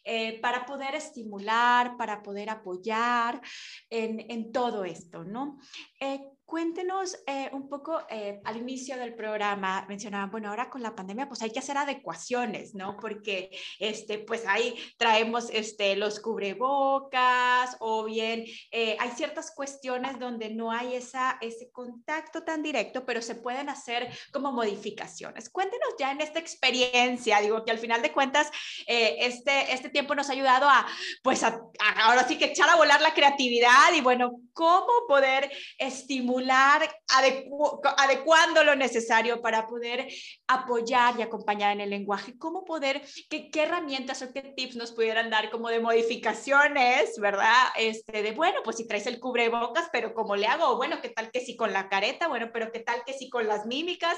eh, 0.04 0.40
para 0.40 0.66
poder 0.66 0.94
estimular, 0.94 1.96
para 1.96 2.22
poder 2.22 2.50
apoyar 2.50 3.40
en, 3.88 4.52
todo 4.52 4.84
esto, 4.84 5.24
¿no? 5.24 5.58
Eh, 5.98 6.20
cuéntenos 6.52 7.16
eh, 7.26 7.48
un 7.54 7.66
poco 7.66 7.98
al 8.44 8.56
inicio 8.58 8.98
del 8.98 9.14
programa, 9.14 9.86
mencionaban, 9.88 10.30
bueno, 10.30 10.50
ahora 10.50 10.68
con 10.68 10.82
la 10.82 10.94
pandemia 10.94 11.26
pues 11.26 11.40
hay 11.40 11.50
que 11.50 11.60
hacer 11.60 11.78
adecuaciones, 11.78 12.74
¿no? 12.74 12.98
Porque 13.00 13.48
este, 13.78 14.18
pues 14.18 14.46
ahí 14.46 14.78
traemos 14.98 15.48
este, 15.48 15.96
los 15.96 16.20
cubrebocas 16.20 17.78
o 17.80 18.04
bien 18.04 18.44
hay 18.70 19.10
ciertas 19.16 19.50
cuestiones 19.56 20.18
donde 20.18 20.50
no 20.50 20.70
hay 20.70 20.94
ese 20.94 21.70
contacto 21.72 22.42
tan 22.42 22.62
directo, 22.62 23.06
pero 23.06 23.22
se 23.22 23.36
pueden 23.36 23.70
hacer 23.70 24.10
como 24.30 24.52
modificaciones. 24.52 25.48
Cuéntenos 25.48 25.94
ya 25.98 26.12
en 26.12 26.20
esta 26.20 26.38
experiencia, 26.38 27.40
digo 27.40 27.64
que 27.64 27.70
al 27.70 27.78
final 27.78 28.02
de 28.02 28.12
cuentas 28.12 28.50
eh, 28.86 29.16
este, 29.20 29.72
este 29.72 29.88
tiempo 29.88 30.14
nos 30.14 30.28
ha 30.28 30.32
ayudado 30.34 30.68
a, 30.68 30.86
pues 31.22 31.42
ahora 31.42 32.28
sí 32.28 32.36
que 32.36 32.46
echar 32.46 32.68
a 32.68 32.76
volar 32.76 33.00
la 33.00 33.14
creatividad 33.14 33.94
y 33.96 34.02
bueno, 34.02 34.32
cómo 34.52 34.92
poder 35.08 35.50
estimular 35.78 36.41
adecuando 36.50 38.64
lo 38.64 38.76
necesario 38.76 39.40
para 39.40 39.66
poder 39.66 40.08
apoyar 40.46 41.18
y 41.18 41.22
acompañar 41.22 41.72
en 41.72 41.80
el 41.80 41.90
lenguaje, 41.90 42.36
cómo 42.38 42.64
poder, 42.64 43.02
qué, 43.28 43.50
qué 43.50 43.62
herramientas 43.62 44.22
o 44.22 44.32
qué 44.32 44.42
tips 44.42 44.76
nos 44.76 44.92
pudieran 44.92 45.30
dar 45.30 45.50
como 45.50 45.68
de 45.68 45.80
modificaciones, 45.80 47.18
¿verdad? 47.18 47.68
Este, 47.76 48.22
de 48.22 48.32
bueno, 48.32 48.60
pues 48.64 48.76
si 48.76 48.86
traes 48.86 49.06
el 49.06 49.20
cubrebocas, 49.20 49.88
pero 49.92 50.14
¿cómo 50.14 50.36
le 50.36 50.46
hago? 50.46 50.76
Bueno, 50.76 51.00
¿qué 51.00 51.08
tal 51.08 51.30
que 51.30 51.40
si 51.40 51.56
con 51.56 51.72
la 51.72 51.88
careta? 51.88 52.28
Bueno, 52.28 52.50
pero 52.52 52.72
¿qué 52.72 52.80
tal 52.80 53.02
que 53.04 53.12
si 53.12 53.28
con 53.28 53.46
las 53.46 53.66
mímica? 53.66 54.12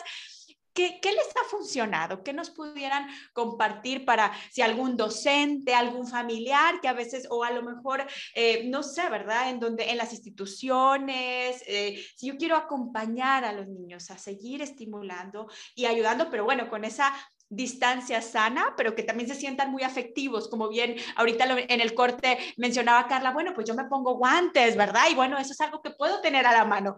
¿Qué, 0.75 0.99
¿Qué, 1.01 1.13
les 1.13 1.29
ha 1.37 1.49
funcionado? 1.49 2.25
¿Qué 2.25 2.33
nos 2.33 2.51
pudieran 2.51 3.07
compartir 3.33 4.05
para 4.05 4.33
si 4.51 4.61
algún 4.61 4.97
docente, 4.97 5.73
algún 5.73 6.07
familiar 6.07 6.81
que 6.81 6.89
a 6.89 6.93
veces, 6.93 7.29
o 7.31 7.45
a 7.45 7.51
lo 7.53 7.63
mejor, 7.63 8.05
eh, 8.35 8.65
no 8.69 8.83
sé, 8.83 9.09
¿verdad? 9.09 9.51
En 9.51 9.61
donde, 9.61 9.91
en 9.91 9.97
las 9.97 10.13
instituciones, 10.13 11.63
eh, 11.69 12.05
si 12.17 12.27
yo 12.27 12.37
quiero 12.37 12.57
acompañar 12.57 13.45
a 13.45 13.53
los 13.53 13.69
niños 13.69 14.11
a 14.11 14.19
seguir 14.19 14.63
estimulando 14.63 15.49
y 15.77 15.87
ayudando, 15.87 16.29
pero 16.29 16.45
bueno, 16.45 16.69
con 16.69 16.85
esa 16.85 17.15
distancia 17.49 18.21
sana, 18.21 18.75
pero 18.77 18.95
que 18.95 19.03
también 19.03 19.29
se 19.29 19.37
sientan 19.37 19.71
muy 19.71 19.83
afectivos, 19.83 20.49
como 20.49 20.69
bien 20.69 20.97
ahorita 21.17 21.45
en 21.69 21.81
el 21.81 21.95
corte 21.95 22.39
mencionaba 22.57 23.07
Carla, 23.07 23.31
bueno, 23.31 23.55
pues 23.55 23.69
yo 23.69 23.75
me 23.75 23.85
pongo 23.85 24.17
guantes, 24.17 24.77
¿verdad? 24.77 25.05
Y 25.11 25.15
bueno, 25.15 25.39
eso 25.39 25.53
es 25.53 25.61
algo 25.61 25.81
que 25.83 25.91
puedo 25.91 26.21
tener 26.21 26.47
a 26.47 26.53
la 26.53 26.65
mano. 26.65 26.97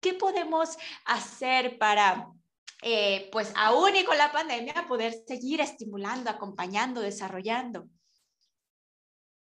¿Qué 0.00 0.14
podemos 0.14 0.76
hacer 1.04 1.78
para, 1.78 2.28
eh, 2.82 3.28
pues 3.32 3.52
aún 3.56 3.96
y 3.96 4.04
con 4.04 4.16
la 4.16 4.30
pandemia, 4.30 4.86
poder 4.86 5.14
seguir 5.26 5.60
estimulando, 5.60 6.30
acompañando, 6.30 7.00
desarrollando? 7.00 7.88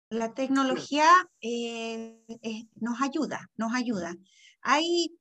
La 0.10 0.34
tecnología 0.34 1.10
eh, 1.42 2.24
eh, 2.42 2.68
nos 2.76 3.02
ayuda, 3.02 3.50
nos 3.58 3.74
ayuda. 3.74 4.16
Hay 4.62 5.18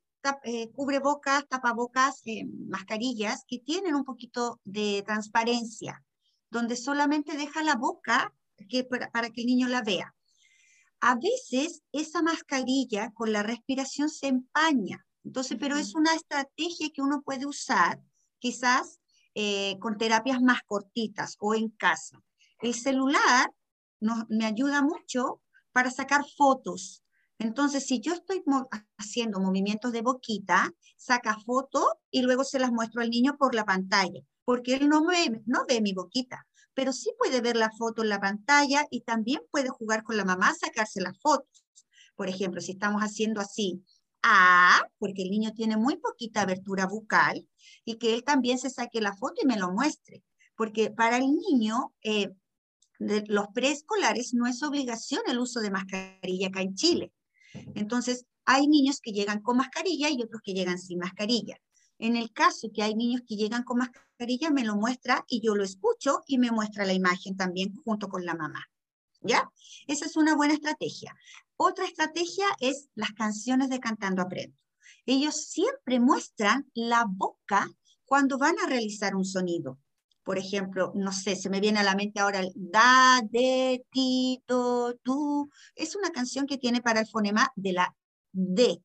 cubrebocas, 0.72 1.46
tapabocas, 1.48 2.22
mascarillas 2.66 3.44
que 3.46 3.58
tienen 3.58 3.94
un 3.94 4.04
poquito 4.04 4.58
de 4.64 5.02
transparencia, 5.04 6.02
donde 6.50 6.76
solamente 6.76 7.36
deja 7.36 7.62
la 7.62 7.74
boca 7.74 8.32
que, 8.70 8.84
para 8.84 9.28
que 9.28 9.42
el 9.42 9.48
niño 9.48 9.68
la 9.68 9.82
vea. 9.82 10.14
A 11.00 11.16
veces 11.16 11.82
esa 11.92 12.22
mascarilla 12.22 13.12
con 13.12 13.34
la 13.34 13.42
respiración 13.42 14.08
se 14.08 14.28
empaña 14.28 15.04
entonces, 15.24 15.56
pero 15.58 15.76
es 15.76 15.94
una 15.94 16.14
estrategia 16.14 16.90
que 16.92 17.02
uno 17.02 17.22
puede 17.22 17.46
usar 17.46 18.00
quizás 18.38 19.00
eh, 19.34 19.78
con 19.80 19.96
terapias 19.96 20.40
más 20.42 20.60
cortitas 20.66 21.36
o 21.40 21.54
en 21.54 21.70
casa. 21.70 22.22
El 22.60 22.74
celular 22.74 23.52
me 24.28 24.44
ayuda 24.44 24.82
mucho 24.82 25.40
para 25.72 25.90
sacar 25.90 26.24
fotos. 26.36 27.02
Entonces, 27.38 27.86
si 27.86 28.00
yo 28.00 28.12
estoy 28.12 28.44
haciendo 28.96 29.40
movimientos 29.40 29.92
de 29.92 30.02
boquita, 30.02 30.72
saca 30.96 31.36
foto 31.40 31.98
y 32.10 32.22
luego 32.22 32.44
se 32.44 32.60
las 32.60 32.70
muestro 32.70 33.02
al 33.02 33.10
niño 33.10 33.36
por 33.36 33.54
la 33.54 33.64
pantalla, 33.64 34.20
porque 34.44 34.74
él 34.74 34.88
no 34.88 35.04
ve, 35.04 35.42
no 35.46 35.64
ve 35.66 35.80
mi 35.80 35.94
boquita, 35.94 36.46
pero 36.74 36.92
sí 36.92 37.12
puede 37.18 37.40
ver 37.40 37.56
la 37.56 37.70
foto 37.70 38.02
en 38.02 38.10
la 38.10 38.20
pantalla 38.20 38.86
y 38.90 39.00
también 39.00 39.40
puede 39.50 39.68
jugar 39.70 40.04
con 40.04 40.16
la 40.16 40.24
mamá, 40.24 40.54
sacarse 40.54 41.00
las 41.00 41.18
fotos. 41.18 41.64
Por 42.14 42.28
ejemplo, 42.28 42.60
si 42.60 42.72
estamos 42.72 43.02
haciendo 43.02 43.40
así, 43.40 43.82
a, 44.24 44.82
porque 44.98 45.22
el 45.22 45.30
niño 45.30 45.52
tiene 45.52 45.76
muy 45.76 45.96
poquita 45.96 46.40
abertura 46.42 46.86
bucal, 46.86 47.46
y 47.84 47.96
que 47.96 48.14
él 48.14 48.24
también 48.24 48.58
se 48.58 48.70
saque 48.70 49.00
la 49.00 49.14
foto 49.14 49.42
y 49.42 49.46
me 49.46 49.58
lo 49.58 49.70
muestre. 49.70 50.24
Porque 50.56 50.90
para 50.90 51.18
el 51.18 51.26
niño, 51.36 51.94
eh, 52.02 52.30
de 52.98 53.24
los 53.28 53.48
preescolares 53.48 54.34
no 54.34 54.46
es 54.46 54.62
obligación 54.62 55.20
el 55.26 55.38
uso 55.38 55.60
de 55.60 55.70
mascarilla 55.70 56.48
acá 56.48 56.62
en 56.62 56.74
Chile. 56.74 57.12
Entonces, 57.74 58.26
Hay 58.46 58.66
niños 58.66 59.00
que 59.00 59.12
llegan 59.12 59.40
con 59.40 59.56
mascarilla 59.56 60.10
y 60.10 60.22
otros 60.22 60.42
que 60.42 60.52
llegan 60.52 60.78
sin 60.78 60.98
mascarilla. 60.98 61.56
En 61.98 62.16
el 62.16 62.32
caso 62.32 62.68
que 62.74 62.82
hay 62.82 62.94
niños 62.94 63.22
que 63.26 63.36
llegan 63.36 63.62
con 63.62 63.78
mascarilla, 63.78 64.50
me 64.50 64.64
lo 64.64 64.76
muestra 64.76 65.24
y 65.28 65.40
yo 65.40 65.54
lo 65.54 65.64
escucho 65.64 66.22
y 66.26 66.38
me 66.38 66.50
muestra 66.50 66.84
la 66.84 66.92
imagen 66.92 67.36
también 67.36 67.74
junto 67.84 68.08
con 68.08 68.26
la 68.26 68.34
mamá. 68.34 68.66
¿Ya? 69.24 69.50
Esa 69.86 70.06
es 70.06 70.16
una 70.16 70.36
buena 70.36 70.54
estrategia. 70.54 71.14
Otra 71.56 71.86
estrategia 71.86 72.46
es 72.60 72.88
las 72.94 73.12
canciones 73.12 73.70
de 73.70 73.80
Cantando 73.80 74.22
Aprendo. 74.22 74.56
Ellos 75.06 75.34
siempre 75.46 75.98
muestran 75.98 76.70
la 76.74 77.06
boca 77.08 77.68
cuando 78.04 78.38
van 78.38 78.56
a 78.58 78.66
realizar 78.66 79.14
un 79.14 79.24
sonido. 79.24 79.78
Por 80.24 80.38
ejemplo, 80.38 80.92
no 80.94 81.12
sé, 81.12 81.36
se 81.36 81.50
me 81.50 81.60
viene 81.60 81.80
a 81.80 81.84
la 81.84 81.94
mente 81.94 82.20
ahora 82.20 82.40
el 82.40 82.52
da, 82.54 83.20
de, 83.30 83.84
ti, 83.90 84.42
do, 84.48 84.94
du. 85.04 85.50
Es 85.74 85.96
una 85.96 86.10
canción 86.10 86.46
que 86.46 86.56
tiene 86.56 86.80
para 86.80 87.00
el 87.00 87.06
fonema 87.06 87.50
de 87.56 87.72
la 87.72 87.94
D. 88.32 88.82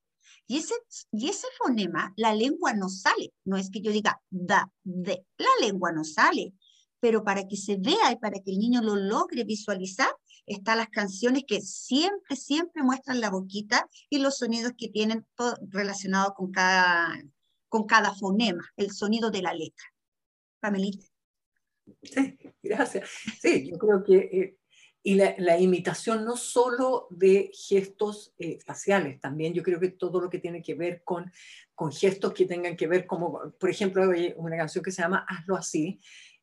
Y 0.47 0.57
ese, 0.57 0.73
y 1.11 1.29
ese 1.29 1.47
fonema, 1.57 2.13
la 2.17 2.33
lengua 2.33 2.73
no 2.73 2.89
sale. 2.89 3.33
No 3.45 3.55
es 3.55 3.69
que 3.69 3.81
yo 3.81 3.91
diga 3.91 4.21
da, 4.29 4.69
de. 4.83 5.25
La 5.37 5.65
lengua 5.65 5.91
no 5.93 6.03
sale. 6.03 6.53
Pero 6.99 7.23
para 7.23 7.47
que 7.47 7.55
se 7.55 7.77
vea 7.77 8.11
y 8.11 8.17
para 8.17 8.39
que 8.41 8.51
el 8.51 8.59
niño 8.59 8.81
lo 8.81 8.97
logre 8.97 9.45
visualizar, 9.45 10.13
están 10.49 10.79
las 10.79 10.89
canciones 10.89 11.43
que 11.47 11.61
siempre, 11.61 12.35
siempre 12.35 12.83
muestran 12.83 13.21
la 13.21 13.29
boquita 13.29 13.87
y 14.09 14.19
los 14.19 14.37
sonidos 14.37 14.73
que 14.77 14.89
tienen 14.89 15.25
todo 15.35 15.55
relacionado 15.69 16.33
con 16.33 16.51
cada, 16.51 17.23
con 17.67 17.85
cada 17.85 18.13
fonema, 18.15 18.67
el 18.75 18.91
sonido 18.91 19.31
de 19.31 19.41
la 19.41 19.53
letra. 19.53 19.85
Pamelita. 20.59 21.05
Sí, 22.03 22.37
gracias. 22.61 23.09
Sí, 23.41 23.69
yo 23.69 23.77
creo 23.77 24.03
que, 24.03 24.17
eh, 24.17 24.57
y 25.01 25.15
la, 25.15 25.59
imitación 25.59 26.25
no 26.25 26.35
solo 26.35 27.07
de 27.09 27.51
gestos 27.53 28.33
eh, 28.37 28.59
faciales, 28.65 29.19
también 29.19 29.53
yo 29.53 29.63
creo 29.63 29.79
que 29.79 29.89
todo 29.89 30.19
lo 30.19 30.29
que 30.29 30.39
tiene 30.39 30.61
que 30.61 30.73
ver 30.73 31.03
con, 31.03 31.31
con 31.73 31.91
gestos 31.91 32.33
que 32.33 32.45
tengan 32.45 32.75
que 32.75 32.87
ver, 32.87 33.05
como 33.07 33.53
por 33.57 33.69
ejemplo, 33.69 34.11
hay 34.11 34.33
una 34.35 34.57
canción 34.57 34.83
que 34.83 34.91
se 34.91 35.01
llama 35.01 35.25
Hazlo 35.27 35.55
así, 35.55 36.01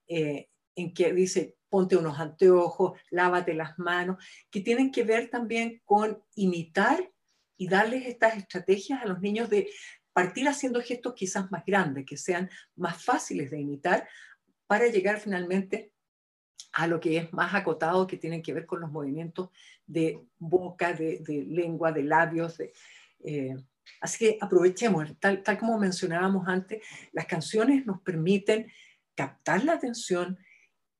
eh, 0.09 0.49
en 0.75 0.95
que 0.95 1.13
dice, 1.13 1.56
ponte 1.69 1.97
unos 1.97 2.19
anteojos, 2.19 2.99
lávate 3.11 3.55
las 3.55 3.79
manos, 3.79 4.25
que 4.51 4.61
tienen 4.61 4.91
que 4.91 5.05
ver 5.05 5.29
también 5.31 5.83
con 5.85 6.23
imitar 6.35 7.11
y 7.57 7.69
darles 7.69 8.07
estas 8.07 8.37
estrategias 8.37 9.03
a 9.03 9.07
los 9.07 9.21
niños 9.21 9.49
de 9.51 9.69
partir 10.13 10.49
haciendo 10.49 10.81
gestos 10.81 11.15
quizás 11.15 11.51
más 11.51 11.65
grandes, 11.67 12.07
que 12.07 12.17
sean 12.17 12.49
más 12.75 13.03
fáciles 13.05 13.51
de 13.51 13.61
imitar, 13.61 14.09
para 14.67 14.87
llegar 14.87 15.21
finalmente 15.21 15.93
a 16.73 16.87
lo 16.87 17.01
que 17.01 17.17
es 17.17 17.33
más 17.33 17.55
acotado, 17.55 18.07
que 18.07 18.17
tienen 18.17 18.43
que 18.43 18.53
ver 18.53 18.67
con 18.67 18.81
los 18.81 18.91
movimientos 18.91 19.51
de 19.87 20.21
boca, 20.39 20.93
de, 20.93 21.23
lengua, 21.49 21.93
de 21.93 22.03
labios. 22.03 22.61
Eh, 23.25 23.57
así 24.01 24.19
que 24.19 24.39
aprovechemos, 24.41 25.09
tal, 25.19 25.43
tal 25.43 25.59
como 25.59 25.79
mencionábamos 25.79 26.47
antes, 26.49 26.83
las 27.13 27.27
canciones 27.27 27.87
nos 27.87 28.01
permiten 28.03 28.71
captar 29.15 29.65
la 29.65 29.75
atención, 29.75 30.39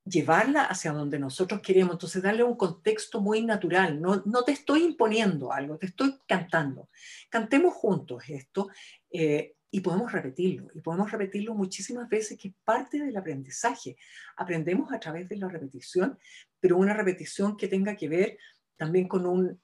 llevarla 0.07 0.63
hacia 0.63 0.91
donde 0.91 1.19
nosotros 1.19 1.61
queremos, 1.61 1.93
entonces 1.93 2.21
darle 2.21 2.43
un 2.43 2.55
contexto 2.55 3.21
muy 3.21 3.43
natural, 3.43 4.01
no, 4.01 4.21
no 4.25 4.43
te 4.43 4.51
estoy 4.51 4.83
imponiendo 4.83 5.51
algo, 5.51 5.77
te 5.77 5.87
estoy 5.87 6.17
cantando. 6.27 6.89
Cantemos 7.29 7.73
juntos 7.73 8.23
esto 8.27 8.69
eh, 9.11 9.55
y 9.69 9.81
podemos 9.81 10.11
repetirlo, 10.11 10.69
y 10.73 10.81
podemos 10.81 11.11
repetirlo 11.11 11.53
muchísimas 11.53 12.07
veces, 12.07 12.37
que 12.37 12.49
es 12.49 12.53
parte 12.63 13.03
del 13.03 13.17
aprendizaje. 13.17 13.97
Aprendemos 14.37 14.91
a 14.93 14.99
través 14.99 15.27
de 15.27 15.37
la 15.37 15.49
repetición, 15.49 16.17
pero 16.59 16.77
una 16.77 16.93
repetición 16.93 17.57
que 17.57 17.67
tenga 17.67 17.95
que 17.95 18.07
ver 18.07 18.37
también 18.77 19.07
con 19.07 19.25
un 19.25 19.59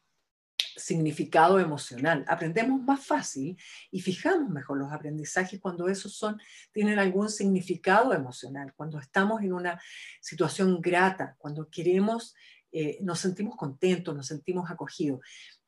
significado 0.75 1.59
emocional. 1.59 2.25
Aprendemos 2.27 2.81
más 2.81 3.05
fácil 3.05 3.57
y 3.91 4.01
fijamos 4.01 4.49
mejor 4.49 4.77
los 4.77 4.91
aprendizajes 4.91 5.59
cuando 5.59 5.87
esos 5.87 6.15
son, 6.15 6.39
tienen 6.71 6.99
algún 6.99 7.29
significado 7.29 8.13
emocional, 8.13 8.73
cuando 8.75 8.99
estamos 8.99 9.41
en 9.41 9.53
una 9.53 9.81
situación 10.21 10.81
grata, 10.81 11.35
cuando 11.37 11.69
queremos, 11.69 12.35
eh, 12.71 12.97
nos 13.01 13.19
sentimos 13.19 13.55
contentos, 13.55 14.15
nos 14.15 14.27
sentimos 14.27 14.69
acogidos. 14.71 15.19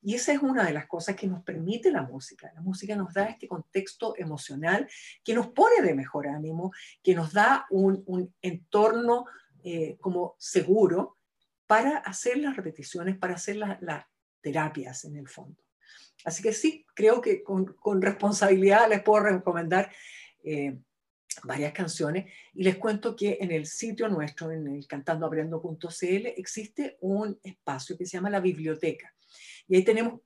Y 0.01 0.15
esa 0.15 0.33
es 0.33 0.41
una 0.41 0.63
de 0.63 0.73
las 0.73 0.87
cosas 0.87 1.15
que 1.15 1.27
nos 1.27 1.43
permite 1.43 1.91
la 1.91 2.03
música. 2.03 2.51
La 2.53 2.61
música 2.61 2.95
nos 2.95 3.13
da 3.13 3.25
este 3.25 3.47
contexto 3.47 4.15
emocional 4.17 4.87
que 5.23 5.33
nos 5.33 5.47
pone 5.47 5.81
de 5.81 5.95
mejor 5.95 6.27
ánimo, 6.27 6.71
que 7.03 7.15
nos 7.15 7.33
da 7.33 7.65
un, 7.69 8.33
entorno 8.41 9.25
eh, 9.63 9.97
como 9.99 10.35
seguro 10.37 11.17
para 11.67 11.97
hacer 11.97 12.37
las 12.37 12.55
repeticiones, 12.55 13.17
para 13.17 13.35
hacer 13.35 13.55
las 13.55 14.05
terapias 14.45 15.05
en 15.05 15.17
el 15.17 15.27
fondo. 15.27 15.63
Así 16.23 16.43
que 16.43 16.53
sí, 16.53 16.85
creo 16.93 17.19
que 17.19 17.43
con, 17.43 17.75
responsabilidad 17.99 18.87
les 18.87 19.01
puedo 19.01 19.23
recomendar 19.23 19.91
eh, 20.43 20.77
varias 21.43 21.73
canciones 21.73 22.31
y 22.53 22.63
les 22.63 22.77
cuento 22.77 23.15
que 23.15 23.39
en 23.41 23.51
el 23.51 23.65
sitio 23.65 24.07
nuestro, 24.07 24.51
en 24.51 24.67
el 24.67 24.85
cantandoaprendo.cl, 24.85 26.27
existe 26.37 26.97
un 27.01 27.39
espacio 27.41 27.97
que 27.97 28.05
se 28.05 28.17
llama 28.17 28.29
la 28.29 28.39
biblioteca. 28.39 29.15
Y 29.67 29.77
ahí 29.77 29.83
tenemos 29.83 30.21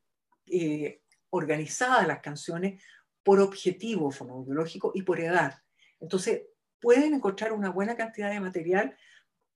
eh, 0.47 1.01
organizadas 1.29 2.05
las 2.05 2.19
canciones 2.19 2.83
por 3.23 3.39
objetivo 3.39 4.11
fonoaudiológico 4.11 4.91
y 4.93 5.03
por 5.03 5.21
edad. 5.21 5.61
Entonces, 6.01 6.41
pueden 6.81 7.13
encontrar 7.13 7.53
una 7.53 7.69
buena 7.69 7.95
cantidad 7.95 8.31
de 8.31 8.41
material 8.41 8.97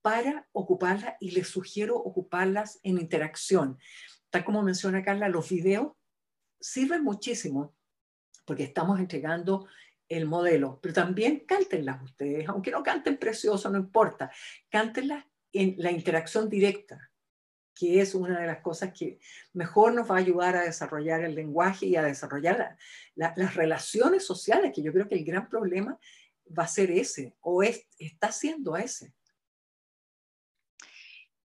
para 0.00 0.46
ocuparlas 0.52 1.14
y 1.20 1.30
les 1.30 1.48
sugiero 1.48 1.96
ocuparlas 1.96 2.80
en 2.82 2.98
interacción 2.98 3.78
tal 4.34 4.44
como 4.44 4.64
menciona 4.64 5.04
Carla, 5.04 5.28
los 5.28 5.48
videos 5.48 5.92
sirven 6.60 7.04
muchísimo 7.04 7.76
porque 8.44 8.64
estamos 8.64 8.98
entregando 8.98 9.68
el 10.08 10.26
modelo, 10.26 10.80
pero 10.82 10.92
también 10.92 11.44
cántenlas 11.46 12.02
ustedes, 12.02 12.48
aunque 12.48 12.72
no 12.72 12.82
canten 12.82 13.16
precioso, 13.16 13.70
no 13.70 13.78
importa, 13.78 14.32
cántenlas 14.68 15.24
en 15.52 15.76
la 15.78 15.92
interacción 15.92 16.48
directa, 16.48 17.12
que 17.76 18.00
es 18.00 18.12
una 18.12 18.40
de 18.40 18.48
las 18.48 18.58
cosas 18.58 18.92
que 18.92 19.20
mejor 19.52 19.94
nos 19.94 20.10
va 20.10 20.16
a 20.16 20.18
ayudar 20.18 20.56
a 20.56 20.62
desarrollar 20.62 21.22
el 21.22 21.36
lenguaje 21.36 21.86
y 21.86 21.94
a 21.94 22.02
desarrollar 22.02 22.76
las 23.14 23.54
relaciones 23.54 24.26
sociales, 24.26 24.72
que 24.74 24.82
yo 24.82 24.92
creo 24.92 25.06
que 25.06 25.14
el 25.14 25.24
gran 25.24 25.48
problema 25.48 25.96
va 26.58 26.64
a 26.64 26.68
ser 26.68 26.90
ese, 26.90 27.36
o 27.40 27.62
está 27.62 28.32
siendo 28.32 28.76
ese. 28.76 29.14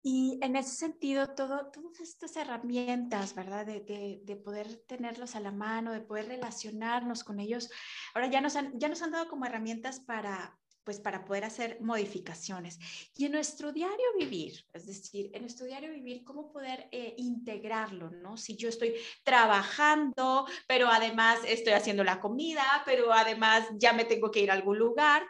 Y 0.08 0.38
en 0.44 0.56
ese 0.56 0.76
sentido, 0.76 1.34
todo, 1.34 1.72
todas 1.72 2.00
estas 2.00 2.36
herramientas, 2.36 3.34
¿verdad? 3.34 3.66
De, 3.66 4.22
de, 4.24 4.36
poder 4.36 4.86
tenerlos 4.86 5.36
a 5.36 5.40
la 5.40 5.52
mano, 5.52 5.94
de 5.94 6.02
poder 6.02 6.28
relacionarnos 6.28 7.24
con 7.24 7.40
ellos, 7.40 7.72
ahora 8.14 8.28
ya 8.28 8.40
nos 8.40 8.56
han, 8.56 8.80
ya 8.80 8.88
nos 8.88 9.02
han 9.02 9.10
dado 9.10 9.28
como 9.28 9.48
herramientas 9.48 10.00
para, 10.00 10.60
pues 10.86 11.00
para 11.00 11.26
poder 11.26 11.44
hacer 11.44 11.80
modificaciones. 11.82 12.80
Y 13.16 13.26
en 13.26 13.32
nuestro 13.32 13.74
diario 13.74 14.06
vivir, 14.18 14.54
es 14.72 14.86
decir, 14.86 15.32
en 15.34 15.42
nuestro 15.42 15.66
diario 15.66 15.92
vivir, 15.92 16.24
cómo 16.24 16.52
poder 16.52 16.88
eh, 16.92 17.16
integrarlo, 17.18 18.12
¿no? 18.12 18.38
Si 18.38 18.56
yo 18.56 18.70
estoy 18.70 18.94
trabajando, 19.24 20.48
pero 20.68 20.88
además 20.88 21.40
estoy 21.48 21.74
haciendo 21.74 22.04
la 22.04 22.22
comida, 22.22 22.64
pero 22.86 23.12
además 23.12 23.68
ya 23.78 23.94
me 23.94 24.06
tengo 24.06 24.30
que 24.30 24.42
ir 24.42 24.52
a 24.52 24.54
algún 24.54 24.78
lugar, 24.78 25.24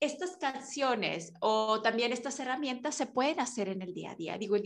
estas 0.00 0.36
canciones 0.36 1.32
o 1.40 1.80
también 1.82 2.12
estas 2.12 2.38
herramientas 2.40 2.96
se 2.96 3.06
pueden 3.06 3.40
hacer 3.40 3.68
en 3.68 3.82
el 3.82 3.94
día 3.94 4.10
a 4.10 4.16
día. 4.16 4.38
Digo, 4.38 4.56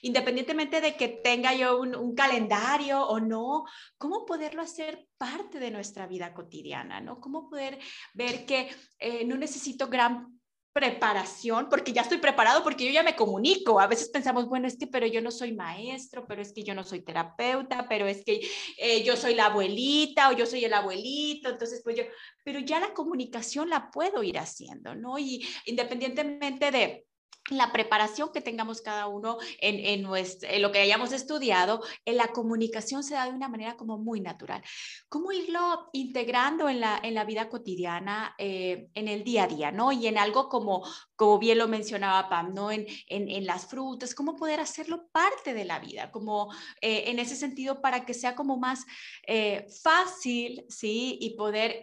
independientemente 0.00 0.80
de 0.80 0.96
que 0.96 1.08
tenga 1.08 1.54
yo 1.54 1.78
un, 1.78 2.14
calendario 2.14 3.06
o 3.06 3.20
no, 3.20 3.64
cómo 3.98 4.24
poderlo 4.24 4.62
hacer 4.62 5.06
parte 5.18 5.58
de 5.58 5.70
nuestra 5.70 6.06
vida 6.06 6.34
cotidiana, 6.34 7.00
¿no? 7.00 7.20
Cómo 7.20 7.48
poder 7.48 7.78
ver 8.14 8.46
que 8.46 8.68
eh, 8.98 9.24
no 9.24 9.36
necesito 9.36 9.88
gran 9.88 10.36
preparación, 10.76 11.70
porque 11.70 11.94
ya 11.94 12.02
estoy 12.02 12.18
preparado, 12.18 12.62
porque 12.62 12.84
yo 12.84 12.90
ya 12.90 13.02
me 13.02 13.16
comunico. 13.16 13.80
A 13.80 13.86
veces 13.86 14.10
pensamos, 14.10 14.46
bueno, 14.46 14.68
es 14.68 14.76
que, 14.76 14.86
pero 14.86 15.06
yo 15.06 15.22
no 15.22 15.30
soy 15.30 15.54
maestro, 15.54 16.26
pero 16.26 16.42
es 16.42 16.52
que 16.52 16.64
yo 16.64 16.74
no 16.74 16.84
soy 16.84 17.00
terapeuta, 17.00 17.86
pero 17.88 18.06
es 18.06 18.22
que 18.26 18.46
eh, 18.76 19.02
yo 19.02 19.16
soy 19.16 19.34
la 19.34 19.46
abuelita 19.46 20.28
o 20.28 20.32
yo 20.32 20.44
soy 20.44 20.66
el 20.66 20.74
abuelito, 20.74 21.48
entonces 21.48 21.80
pues 21.82 21.96
yo, 21.96 22.02
pero 22.44 22.58
ya 22.58 22.78
la 22.78 22.92
comunicación 22.92 23.70
la 23.70 23.90
puedo 23.90 24.22
ir 24.22 24.38
haciendo, 24.38 24.94
¿no? 24.94 25.18
Y 25.18 25.48
independientemente 25.64 26.70
de 26.70 27.06
la 27.50 27.72
preparación 27.72 28.30
que 28.32 28.40
tengamos 28.40 28.80
cada 28.80 29.06
uno 29.06 29.38
en, 29.60 29.76
en, 29.76 30.02
nuestro, 30.02 30.48
lo 30.58 30.72
que 30.72 30.80
hayamos 30.80 31.12
estudiado, 31.12 31.82
en 32.04 32.16
la 32.16 32.28
comunicación 32.28 33.04
se 33.04 33.14
da 33.14 33.26
de 33.26 33.32
una 33.32 33.48
manera 33.48 33.76
como 33.76 33.98
muy 33.98 34.20
natural. 34.20 34.62
¿Cómo 35.08 35.32
irlo 35.32 35.88
integrando 35.92 36.68
en 36.68 36.80
la, 36.80 37.00
en 37.02 37.14
la 37.14 37.24
vida 37.24 37.48
cotidiana, 37.48 38.34
eh, 38.38 38.88
en 38.94 39.08
el 39.08 39.22
día 39.22 39.44
a 39.44 39.46
día, 39.46 39.70
¿no? 39.70 39.92
Y 39.92 40.06
en 40.08 40.18
algo 40.18 40.48
como, 40.48 40.84
como 41.14 41.38
bien 41.38 41.58
lo 41.58 41.68
mencionaba 41.68 42.28
Pam, 42.28 42.52
¿no? 42.52 42.70
En, 42.72 42.86
en, 43.08 43.28
en 43.28 43.46
las 43.46 43.66
frutas, 43.66 44.14
cómo 44.14 44.34
poder 44.34 44.58
hacerlo 44.58 45.06
parte 45.12 45.54
de 45.54 45.64
la 45.64 45.78
vida, 45.78 46.10
como 46.10 46.52
eh, 46.80 47.04
en 47.06 47.18
ese 47.18 47.36
sentido 47.36 47.80
para 47.80 48.04
que 48.04 48.14
sea 48.14 48.34
como 48.34 48.56
más 48.56 48.84
eh, 49.26 49.66
fácil, 49.82 50.64
¿sí? 50.68 51.16
Y 51.20 51.36
poder, 51.36 51.80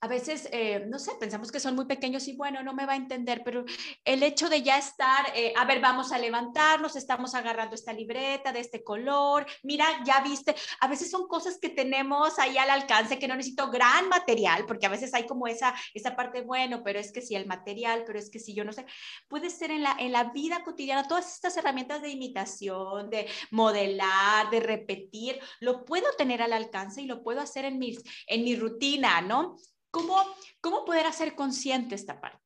a 0.00 0.08
veces, 0.08 0.48
no 0.88 0.98
sé, 0.98 1.12
pensamos 1.18 1.50
que 1.50 1.60
son 1.60 1.74
muy 1.74 1.86
pequeños 1.86 2.28
y 2.28 2.36
bueno, 2.36 2.62
no 2.62 2.74
me 2.74 2.86
va 2.86 2.92
a 2.92 2.96
entender, 2.96 3.42
pero 3.44 3.64
el 4.04 4.22
hecho 4.22 4.48
de 4.48 4.62
ya 4.66 4.78
estar, 4.78 5.26
eh, 5.34 5.52
a 5.56 5.64
ver, 5.64 5.80
vamos 5.80 6.10
a 6.10 6.18
levantarnos, 6.18 6.96
estamos 6.96 7.34
agarrando 7.36 7.76
esta 7.76 7.92
libreta 7.92 8.52
de 8.52 8.60
este 8.60 8.82
color, 8.82 9.46
mira, 9.62 9.86
ya 10.04 10.20
viste, 10.20 10.56
a 10.80 10.88
veces 10.88 11.08
son 11.08 11.28
cosas 11.28 11.58
que 11.60 11.68
tenemos 11.68 12.38
ahí 12.40 12.58
al 12.58 12.70
alcance, 12.70 13.18
que 13.18 13.28
no 13.28 13.36
necesito 13.36 13.70
gran 13.70 14.08
material, 14.08 14.66
porque 14.66 14.86
a 14.86 14.88
veces 14.90 15.14
hay 15.14 15.24
como 15.24 15.46
esa, 15.46 15.72
esa 15.94 16.16
parte, 16.16 16.42
bueno, 16.42 16.82
pero 16.82 16.98
es 16.98 17.12
que 17.12 17.22
si 17.22 17.36
el 17.36 17.46
material, 17.46 18.02
pero 18.04 18.18
es 18.18 18.28
que 18.28 18.40
si 18.40 18.54
yo 18.54 18.64
no 18.64 18.72
sé, 18.72 18.84
puede 19.28 19.50
ser 19.50 19.70
en 19.70 19.84
la, 19.84 19.96
en 20.00 20.10
la 20.10 20.24
vida 20.24 20.64
cotidiana, 20.64 21.06
todas 21.06 21.32
estas 21.32 21.56
herramientas 21.56 22.02
de 22.02 22.10
imitación, 22.10 23.08
de 23.08 23.28
modelar, 23.52 24.50
de 24.50 24.58
repetir, 24.58 25.40
lo 25.60 25.84
puedo 25.84 26.06
tener 26.18 26.42
al 26.42 26.52
alcance 26.52 27.00
y 27.02 27.06
lo 27.06 27.22
puedo 27.22 27.40
hacer 27.40 27.64
en, 27.64 27.78
mis, 27.78 28.02
en 28.26 28.42
mi 28.42 28.56
rutina, 28.56 29.20
¿no? 29.20 29.56
¿Cómo, 29.92 30.16
¿Cómo 30.60 30.84
poder 30.84 31.06
hacer 31.06 31.36
consciente 31.36 31.94
esta 31.94 32.20
parte? 32.20 32.45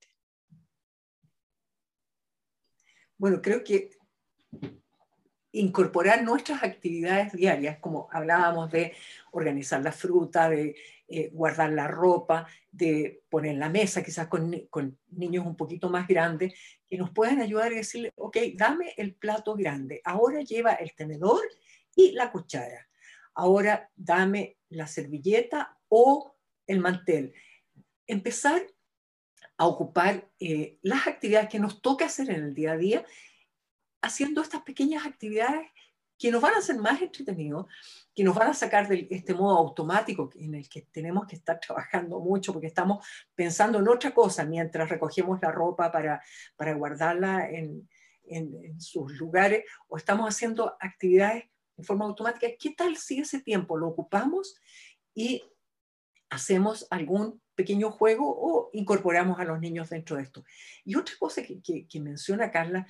Bueno, 3.20 3.42
creo 3.42 3.62
que 3.62 3.90
incorporar 5.52 6.24
nuestras 6.24 6.62
actividades 6.62 7.34
diarias, 7.34 7.76
como 7.78 8.08
hablábamos 8.10 8.70
de 8.72 8.94
organizar 9.32 9.82
la 9.82 9.92
fruta, 9.92 10.48
de 10.48 10.74
eh, 11.06 11.28
guardar 11.30 11.70
la 11.70 11.86
ropa, 11.86 12.46
de 12.72 13.22
poner 13.28 13.56
la 13.56 13.68
mesa, 13.68 14.02
quizás 14.02 14.26
con, 14.26 14.50
niños 15.10 15.44
un 15.44 15.54
poquito 15.54 15.90
más 15.90 16.08
grandes, 16.08 16.54
que 16.88 16.96
nos 16.96 17.10
puedan 17.10 17.42
ayudar 17.42 17.72
y 17.72 17.76
decirle, 17.76 18.10
ok, 18.16 18.38
dame 18.54 18.94
el 18.96 19.12
plato 19.12 19.54
grande, 19.54 20.00
ahora 20.02 20.40
lleva 20.40 20.72
el 20.72 20.94
tenedor 20.94 21.42
y 21.94 22.12
la 22.12 22.32
cuchara, 22.32 22.88
ahora 23.34 23.90
dame 23.96 24.56
la 24.70 24.86
servilleta 24.86 25.76
o 25.90 26.36
el 26.66 26.80
mantel. 26.80 27.34
Empezar 28.06 28.62
a 29.61 29.66
ocupar 29.66 30.26
eh, 30.40 30.78
las 30.80 31.06
actividades 31.06 31.50
que 31.50 31.58
nos 31.58 31.82
toca 31.82 32.06
hacer 32.06 32.30
en 32.30 32.44
el 32.44 32.54
día 32.54 32.72
a 32.72 32.76
día, 32.78 33.04
haciendo 34.00 34.40
estas 34.40 34.62
pequeñas 34.62 35.04
actividades 35.04 35.68
que 36.18 36.30
nos 36.30 36.40
van 36.40 36.54
a 36.54 36.58
hacer 36.61 36.78
más 36.78 37.02
entretenidos, 37.02 37.66
que 38.14 38.24
nos 38.24 38.34
van 38.34 38.48
a 38.48 38.54
sacar 38.54 38.88
de 38.88 39.06
este 39.11 39.34
modo 39.34 39.58
automático 39.58 40.30
en 40.36 40.54
el 40.54 40.66
que 40.66 40.80
tenemos 40.90 41.26
que 41.26 41.36
estar 41.36 41.61
trabajando 41.61 42.20
mucho 42.20 42.54
porque 42.54 42.68
estamos 42.68 43.06
pensando 43.34 43.78
en 43.78 43.88
otra 43.88 44.14
cosa 44.14 44.46
mientras 44.46 44.88
recogemos 44.88 45.38
la 45.42 45.52
ropa 45.52 45.92
para, 45.92 46.22
para 46.56 46.72
guardarla 46.72 47.46
en, 47.50 47.86
en, 48.24 48.80
sus 48.80 49.12
lugares 49.12 49.66
o 49.88 49.98
estamos 49.98 50.26
haciendo 50.26 50.74
actividades 50.80 51.44
en 51.76 51.84
forma 51.84 52.06
automática. 52.06 52.46
¿Qué 52.58 52.70
tal 52.70 52.96
si 52.96 53.20
ese 53.20 53.42
tiempo 53.42 53.76
lo 53.76 53.88
ocupamos 53.88 54.58
y 55.14 55.42
hacemos 56.31 56.87
algún 56.91 57.41
pequeño 57.55 57.91
juego 57.91 58.24
o 58.26 58.70
incorporamos 58.72 59.39
a 59.39 59.45
los 59.45 59.61
niños 59.61 59.91
dentro 59.91 60.16
de 60.16 60.22
esto. 60.22 60.45
Y 60.85 60.95
otra 60.95 61.14
cosa 61.18 61.43
que, 61.43 62.01
menciona 62.01 62.51
Carla, 62.51 62.87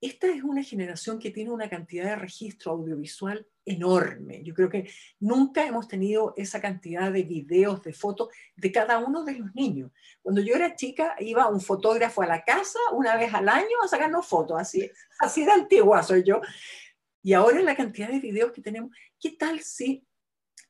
esta 0.00 0.28
es 0.28 0.42
una 0.42 0.62
generación 0.62 1.18
que 1.18 1.30
tiene 1.30 1.50
una 1.50 1.68
cantidad 1.68 2.04
de 2.04 2.16
registro 2.16 2.72
audiovisual 2.72 3.46
enorme. 3.64 4.42
Yo 4.42 4.54
creo 4.54 4.68
que 4.68 4.90
nunca 5.18 5.66
hemos 5.66 5.88
tenido 5.88 6.34
esa 6.36 6.60
cantidad 6.60 7.10
de 7.10 7.22
videos, 7.22 7.82
de 7.82 7.92
fotos 7.92 8.28
de 8.56 8.70
cada 8.70 8.98
uno 8.98 9.24
de 9.24 9.34
los 9.38 9.54
niños. 9.54 9.90
Cuando 10.22 10.40
yo 10.40 10.54
era 10.54 10.76
chica, 10.76 11.16
iba 11.20 11.48
un 11.48 11.60
fotógrafo 11.60 12.22
a 12.22 12.26
la 12.26 12.44
casa 12.44 12.78
una 12.92 13.16
vez 13.16 13.32
al 13.32 13.48
año 13.48 13.82
a 13.82 13.88
sacarnos 13.88 14.26
fotos, 14.26 14.60
así, 14.60 14.90
así 15.18 15.44
de 15.44 15.52
antigua 15.52 16.02
soy 16.02 16.22
yo. 16.22 16.40
Y 17.22 17.32
ahora 17.32 17.62
la 17.62 17.74
cantidad 17.74 18.08
de 18.08 18.20
videos 18.20 18.52
que 18.52 18.60
tenemos, 18.60 18.94
¿qué 19.18 19.30
tal 19.30 19.60
si 19.60 20.06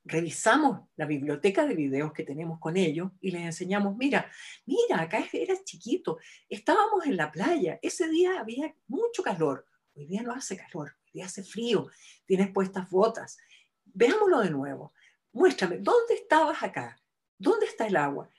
revisamos 0.05 0.87
la 0.95 1.05
biblioteca 1.05 1.65
de 1.65 1.75
videos 1.75 2.13
que 2.13 2.23
tenemos 2.23 2.59
con 2.59 2.77
ellos 2.77 3.11
y 3.21 3.31
les 3.31 3.41
enseñamos, 3.41 3.97
mira, 3.97 4.31
mira, 4.65 5.01
acá 5.01 5.25
eras 5.33 5.63
chiquito, 5.63 6.19
estábamos 6.47 7.05
en 7.05 7.17
la 7.17 7.31
playa, 7.31 7.79
ese 7.81 8.07
día 8.09 8.39
había 8.39 8.73
mucho 8.87 9.23
calor, 9.23 9.65
hoy 9.95 10.05
día 10.05 10.21
no 10.21 10.33
hace 10.33 10.55
calor, 10.55 10.95
hoy 11.05 11.11
día 11.13 11.25
hace 11.25 11.43
frío, 11.43 11.87
tienes 12.25 12.51
puestas 12.51 12.87
botas, 12.89 13.37
veámoslo 13.83 14.41
de 14.41 14.51
nuevo, 14.51 14.93
muéstrame, 15.33 15.79
¿dónde 15.79 16.13
estabas 16.13 16.61
acá? 16.61 16.99
¿Dónde 17.37 17.65
está 17.65 17.87
el 17.87 17.97
agua? 17.97 18.29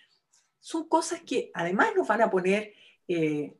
Son 0.60 0.88
cosas 0.88 1.20
que 1.22 1.50
además 1.52 1.88
nos 1.96 2.06
van 2.06 2.22
a 2.22 2.30
poner 2.30 2.72
eh, 3.08 3.56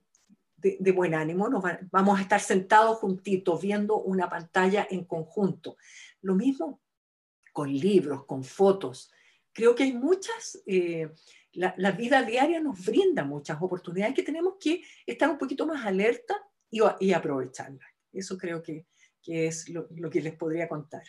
de, 0.57 0.93
buen 0.93 1.15
ánimo, 1.15 1.49
nos 1.49 1.63
vamos 1.91 2.19
a 2.19 2.23
estar 2.23 2.41
sentados 2.41 2.99
juntitos 2.99 3.61
viendo 3.61 3.99
una 3.99 4.29
pantalla 4.29 4.87
en 4.91 5.05
conjunto. 5.05 5.77
Lo 6.23 6.35
mismo 6.35 6.81
con 7.57 7.73
libros, 7.73 8.27
con 8.27 8.45
fotos. 8.45 9.11
Creo 9.51 9.75
que 9.75 9.85
hay 9.85 9.95
muchas, 9.95 10.61
eh, 10.67 11.11
la, 11.55 11.91
vida 11.93 12.23
diaria 12.23 12.61
nos 12.61 12.85
brinda 12.85 13.25
muchas 13.25 13.57
oportunidades 13.63 14.15
que 14.15 14.23
tenemos 14.23 14.57
que 14.61 14.83
estar 15.07 15.31
un 15.31 15.39
poquito 15.39 15.67
más 15.67 15.87
alerta 15.87 16.37
y, 16.71 16.81
y 17.01 17.15
aprovecharlas. 17.15 17.89
Eso 18.13 18.37
creo 18.37 18.63
que, 18.63 18.85
que 19.23 19.47
es 19.47 19.71
lo, 19.71 19.89
lo, 19.97 20.11
que 20.11 20.21
les 20.21 20.37
podría 20.37 20.69
contar. 20.69 21.03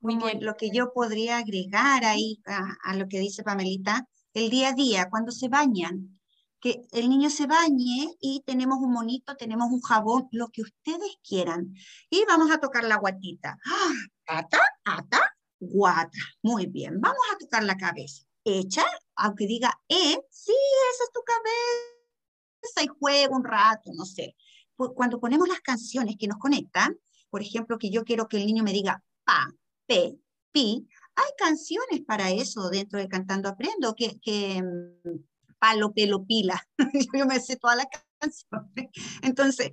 Muy 0.00 0.16
bien, 0.16 0.42
lo 0.42 0.56
que 0.56 0.70
yo 0.70 0.90
podría 0.94 1.36
agregar 1.36 2.02
ahí 2.06 2.40
a, 2.46 2.74
a 2.84 2.96
lo 2.96 3.06
que 3.06 3.20
dice 3.20 3.42
Pamelita, 3.42 4.08
el 4.32 4.48
día 4.48 4.70
a 4.70 4.72
día, 4.72 5.10
cuando 5.10 5.32
se 5.32 5.48
bañan, 5.48 6.18
que 6.62 6.80
el 6.92 7.10
niño 7.10 7.28
se 7.28 7.46
bañe 7.46 8.08
y 8.22 8.42
tenemos 8.46 8.78
un 8.78 8.90
monito, 8.90 9.36
tenemos 9.36 9.70
un 9.70 9.82
jabón, 9.82 10.28
lo 10.32 10.48
que 10.48 10.62
ustedes 10.62 11.18
quieran. 11.22 11.74
Y 12.08 12.24
vamos 12.26 12.50
a 12.50 12.58
tocar 12.58 12.84
la 12.84 12.96
guatita. 12.96 13.58
¡Ah! 13.66 13.92
Ata, 14.26 14.60
ata, 14.84 15.36
guata. 15.60 16.18
Muy 16.42 16.66
bien, 16.66 17.00
vamos 17.00 17.22
a 17.32 17.38
tocar 17.38 17.64
la 17.64 17.76
cabeza. 17.76 18.24
Echa, 18.44 18.84
aunque 19.16 19.46
diga, 19.46 19.70
eh, 19.88 20.18
sí, 20.30 20.52
esa 20.92 21.04
es 21.04 21.12
tu 21.12 21.20
cabeza 21.22 22.82
y 22.82 22.98
juega 22.98 23.36
un 23.36 23.44
rato, 23.44 23.90
no 23.94 24.04
sé. 24.04 24.36
Cuando 24.76 25.20
ponemos 25.20 25.48
las 25.48 25.60
canciones 25.60 26.16
que 26.18 26.26
nos 26.26 26.38
conectan, 26.38 26.98
por 27.30 27.42
ejemplo, 27.42 27.78
que 27.78 27.90
yo 27.90 28.04
quiero 28.04 28.28
que 28.28 28.38
el 28.38 28.46
niño 28.46 28.64
me 28.64 28.72
diga 28.72 29.02
pa, 29.24 29.52
pe, 29.86 30.18
pi, 30.52 30.86
hay 31.16 31.30
canciones 31.38 32.02
para 32.06 32.30
eso 32.30 32.68
dentro 32.70 32.98
de 32.98 33.08
Cantando 33.08 33.48
Aprendo, 33.48 33.94
que, 33.94 34.18
que 34.20 34.62
mm, 34.62 35.18
palo, 35.58 35.92
pelo, 35.92 36.24
pila. 36.24 36.60
yo 37.14 37.26
me 37.26 37.40
sé 37.40 37.56
todas 37.56 37.76
las 37.76 37.86
canciones. 38.18 38.90
Entonces, 39.22 39.70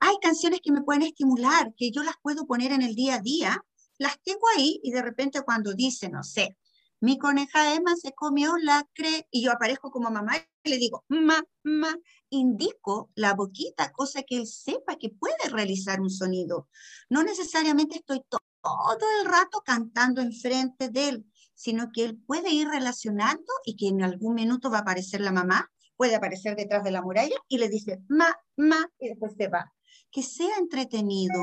hay 0.00 0.16
canciones 0.20 0.60
que 0.62 0.72
me 0.72 0.82
pueden 0.82 1.02
estimular, 1.02 1.72
que 1.76 1.90
yo 1.90 2.02
las 2.02 2.16
puedo 2.22 2.46
poner 2.46 2.72
en 2.72 2.82
el 2.82 2.94
día 2.94 3.16
a 3.16 3.20
día 3.20 3.64
las 3.98 4.20
tengo 4.22 4.46
ahí 4.56 4.80
y 4.82 4.90
de 4.90 5.02
repente 5.02 5.42
cuando 5.42 5.74
dice, 5.74 6.08
no 6.08 6.22
sé, 6.22 6.56
mi 7.00 7.18
coneja 7.18 7.74
Emma 7.74 7.94
se 7.96 8.12
comió 8.12 8.56
la 8.56 8.88
cre 8.94 9.28
y 9.30 9.44
yo 9.44 9.52
aparezco 9.52 9.90
como 9.90 10.10
mamá 10.10 10.32
y 10.64 10.70
le 10.70 10.78
digo, 10.78 11.04
ma, 11.08 11.42
ma, 11.62 11.94
indico 12.30 13.10
la 13.14 13.34
boquita, 13.34 13.92
cosa 13.92 14.22
que 14.22 14.38
él 14.38 14.46
sepa 14.46 14.96
que 14.96 15.10
puede 15.10 15.50
realizar 15.50 16.00
un 16.00 16.10
sonido. 16.10 16.68
No 17.10 17.22
necesariamente 17.22 17.96
estoy 17.98 18.22
todo 18.28 19.06
el 19.20 19.26
rato 19.26 19.62
cantando 19.64 20.22
enfrente 20.22 20.88
de 20.88 21.08
él, 21.10 21.26
sino 21.54 21.90
que 21.92 22.04
él 22.04 22.16
puede 22.16 22.50
ir 22.50 22.68
relacionando 22.68 23.52
y 23.64 23.76
que 23.76 23.88
en 23.88 24.02
algún 24.02 24.34
minuto 24.34 24.70
va 24.70 24.78
a 24.78 24.80
aparecer 24.80 25.20
la 25.20 25.32
mamá, 25.32 25.70
puede 25.96 26.14
aparecer 26.14 26.56
detrás 26.56 26.84
de 26.84 26.90
la 26.90 27.02
muralla 27.02 27.36
y 27.48 27.58
le 27.58 27.68
dice, 27.68 28.00
ma, 28.08 28.34
ma, 28.56 28.88
y 28.98 29.08
después 29.08 29.34
se 29.36 29.48
va 29.48 29.72
que 30.10 30.22
sea 30.22 30.56
entretenido, 30.58 31.34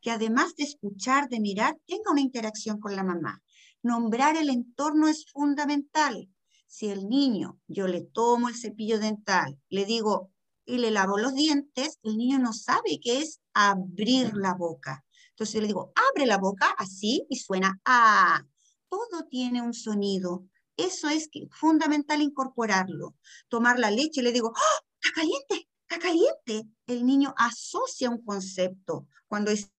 que 0.00 0.10
además 0.10 0.54
de 0.56 0.64
escuchar, 0.64 1.28
de 1.28 1.40
mirar, 1.40 1.76
tenga 1.86 2.10
una 2.12 2.20
interacción 2.20 2.78
con 2.78 2.94
la 2.94 3.02
mamá. 3.02 3.42
Nombrar 3.82 4.36
el 4.36 4.48
entorno 4.48 5.08
es 5.08 5.26
fundamental. 5.32 6.28
Si 6.66 6.88
el 6.88 7.08
niño, 7.08 7.58
yo 7.66 7.88
le 7.88 8.02
tomo 8.02 8.48
el 8.48 8.56
cepillo 8.56 8.98
dental, 8.98 9.58
le 9.68 9.84
digo 9.84 10.30
y 10.64 10.78
le 10.78 10.90
lavo 10.92 11.18
los 11.18 11.34
dientes, 11.34 11.98
el 12.04 12.16
niño 12.16 12.38
no 12.38 12.52
sabe 12.52 13.00
qué 13.02 13.18
es 13.18 13.40
abrir 13.52 14.36
la 14.36 14.54
boca. 14.54 15.04
Entonces 15.30 15.60
le 15.60 15.66
digo, 15.66 15.92
abre 16.10 16.24
la 16.26 16.38
boca 16.38 16.72
así 16.78 17.26
y 17.28 17.36
suena 17.36 17.80
a. 17.84 18.46
Todo 18.88 19.26
tiene 19.28 19.62
un 19.62 19.74
sonido. 19.74 20.44
Eso 20.76 21.08
es 21.08 21.28
fundamental 21.50 22.22
incorporarlo. 22.22 23.14
Tomar 23.48 23.78
la 23.78 23.90
leche 23.90 24.20
y 24.20 24.24
le 24.24 24.32
digo, 24.32 24.48
¡Oh, 24.48 24.84
está 25.00 25.14
caliente! 25.14 25.68
caliente. 25.98 26.68
El 26.86 27.06
niño 27.06 27.34
asocia 27.36 28.10
un 28.10 28.24
concepto. 28.24 29.06
Cuando 29.26 29.50
dice 29.50 29.70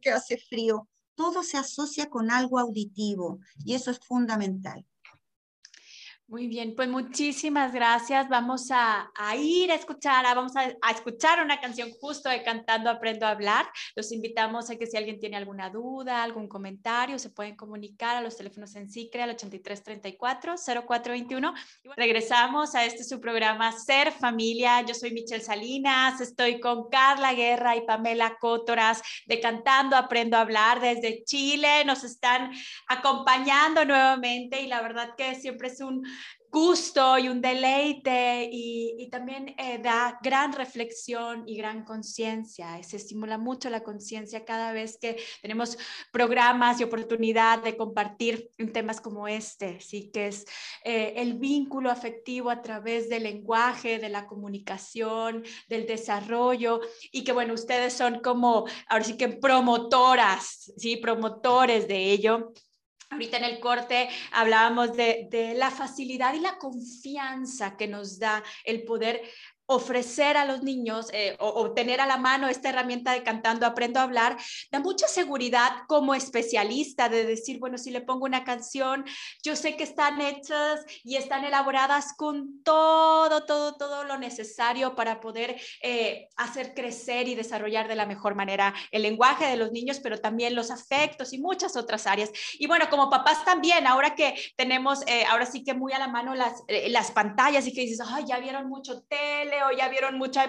que 0.00 0.10
hace 0.10 0.38
frío, 0.38 0.88
todo 1.14 1.42
se 1.42 1.56
asocia 1.56 2.08
con 2.10 2.30
algo 2.30 2.58
auditivo 2.58 3.40
y 3.64 3.74
eso 3.74 3.90
es 3.90 3.98
fundamental. 3.98 4.84
Muy 6.28 6.48
bien, 6.48 6.74
pues 6.74 6.88
muchísimas 6.88 7.72
gracias. 7.72 8.28
Vamos 8.28 8.70
a, 8.72 9.12
ir 9.36 9.70
a 9.70 9.76
escuchar, 9.76 10.24
vamos 10.34 10.56
a, 10.56 10.74
escuchar 10.90 11.40
una 11.40 11.60
canción 11.60 11.92
justo 12.00 12.28
de 12.28 12.42
Cantando 12.42 12.90
Aprendo 12.90 13.26
a 13.26 13.30
Hablar. 13.30 13.64
Los 13.94 14.10
invitamos 14.10 14.68
a 14.68 14.74
que 14.74 14.88
si 14.88 14.96
alguien 14.96 15.20
tiene 15.20 15.36
alguna 15.36 15.70
duda, 15.70 16.24
algún 16.24 16.48
comentario, 16.48 17.20
se 17.20 17.30
pueden 17.30 17.54
comunicar 17.54 18.16
a 18.16 18.22
los 18.22 18.36
teléfonos 18.36 18.74
en 18.74 18.90
SICRE 18.90 19.22
al 19.22 19.36
8334-0421. 19.36 21.54
Regresamos 21.96 22.74
a 22.74 22.84
este 22.84 23.04
su 23.04 23.20
programa 23.20 23.70
Ser 23.70 24.10
Familia. 24.10 24.84
Yo 24.84 24.94
soy 24.94 25.12
Michelle 25.12 25.44
Salinas, 25.44 26.20
estoy 26.20 26.58
con 26.58 26.88
Carla 26.88 27.34
Guerra 27.34 27.76
y 27.76 27.86
Pamela 27.86 28.36
Cótoras 28.40 29.00
de 29.26 29.38
Cantando 29.38 29.94
Aprendo 29.94 30.36
a 30.36 30.40
Hablar 30.40 30.80
desde 30.80 31.22
Chile. 31.22 31.84
Nos 31.84 32.02
están 32.02 32.50
acompañando 32.88 33.84
nuevamente 33.84 34.60
y 34.60 34.66
la 34.66 34.82
verdad 34.82 35.10
que 35.16 35.36
siempre 35.36 35.68
es 35.68 35.80
un 35.80 36.04
gusto 36.50 37.18
y 37.18 37.28
un 37.28 37.40
deleite 37.40 38.48
y, 38.50 39.08
también 39.10 39.54
eh, 39.56 39.78
da 39.78 40.18
gran 40.22 40.52
reflexión 40.52 41.44
y 41.46 41.56
gran 41.56 41.84
conciencia. 41.84 42.82
Se 42.82 42.96
estimula 42.96 43.38
mucho 43.38 43.70
la 43.70 43.82
conciencia 43.82 44.44
cada 44.44 44.72
vez 44.72 44.98
que 45.00 45.16
tenemos 45.42 45.78
programas 46.12 46.80
y 46.80 46.84
oportunidad 46.84 47.62
de 47.62 47.76
compartir 47.76 48.50
en 48.58 48.72
temas 48.72 49.00
como 49.00 49.28
este, 49.28 49.80
¿sí? 49.80 50.10
que 50.12 50.28
es 50.28 50.44
eh, 50.84 51.14
el 51.16 51.34
vínculo 51.34 51.90
afectivo 51.90 52.50
a 52.50 52.62
través 52.62 53.08
del 53.08 53.22
lenguaje, 53.22 53.98
de 53.98 54.08
la 54.08 54.26
comunicación, 54.26 55.44
del 55.68 55.86
desarrollo 55.86 56.80
y 57.12 57.24
que 57.24 57.32
bueno, 57.32 57.54
ustedes 57.54 57.92
son 57.92 58.20
como, 58.20 58.66
ahora 58.88 59.04
sí 59.04 59.16
que 59.16 59.28
promotoras, 59.28 60.72
¿sí? 60.76 60.96
promotores 60.96 61.88
de 61.88 62.10
ello. 62.10 62.52
Ahorita 63.10 63.36
en 63.36 63.44
el 63.44 63.60
corte 63.60 64.08
hablábamos 64.32 64.96
de, 64.96 65.28
de, 65.30 65.54
la 65.54 65.70
facilidad 65.70 66.34
y 66.34 66.40
la 66.40 66.58
confianza 66.58 67.76
que 67.76 67.86
nos 67.86 68.18
da 68.18 68.42
el 68.64 68.82
poder 68.84 69.22
ofrecer 69.66 70.36
a 70.36 70.44
los 70.44 70.62
niños 70.62 71.08
eh, 71.12 71.36
o, 71.40 71.72
tener 71.72 72.00
a 72.00 72.06
la 72.06 72.16
mano 72.16 72.48
esta 72.48 72.68
herramienta 72.68 73.12
de 73.12 73.22
cantando 73.22 73.66
aprendo 73.66 73.98
a 73.98 74.04
hablar, 74.04 74.36
da 74.70 74.78
mucha 74.78 75.08
seguridad 75.08 75.70
como 75.88 76.14
especialista 76.14 77.08
de 77.08 77.24
decir, 77.24 77.58
bueno, 77.58 77.76
si 77.76 77.90
le 77.90 78.00
pongo 78.00 78.24
una 78.24 78.44
canción, 78.44 79.04
yo 79.42 79.56
sé 79.56 79.76
que 79.76 79.82
están 79.82 80.20
hechas 80.20 80.84
y 81.02 81.16
están 81.16 81.44
elaboradas 81.44 82.14
con 82.16 82.62
todo, 82.62 83.44
todo, 83.44 83.74
todo 83.74 84.04
lo 84.04 84.18
necesario 84.18 84.94
para 84.94 85.20
poder 85.20 85.60
eh, 85.82 86.28
hacer 86.36 86.72
crecer 86.74 87.26
y 87.28 87.34
desarrollar 87.34 87.88
de 87.88 87.96
la 87.96 88.06
mejor 88.06 88.36
manera 88.36 88.72
el 88.92 89.02
lenguaje 89.02 89.46
de 89.46 89.56
los 89.56 89.72
niños, 89.72 89.98
pero 90.00 90.20
también 90.20 90.54
los 90.54 90.70
afectos 90.70 91.32
y 91.32 91.38
muchas 91.38 91.76
otras 91.76 92.06
áreas. 92.06 92.30
Y 92.58 92.68
bueno, 92.68 92.88
como 92.88 93.10
papás 93.10 93.44
también, 93.44 93.86
ahora 93.86 94.14
que 94.14 94.34
tenemos, 94.56 95.02
eh, 95.08 95.24
ahora 95.28 95.46
sí 95.46 95.64
que 95.64 95.74
muy 95.74 95.92
a 95.92 95.98
la 95.98 96.08
mano 96.08 96.34
las, 96.34 96.62
las 96.88 97.10
pantallas 97.10 97.66
y 97.66 97.72
que 97.72 97.80
dices, 97.80 98.00
ay, 98.08 98.24
ya 98.28 98.38
vieron 98.38 98.68
mucho 98.68 99.02
tele 99.02 99.55
o 99.62 99.70
ya 99.70 99.88
vieron 99.88 100.18
mucha 100.18 100.46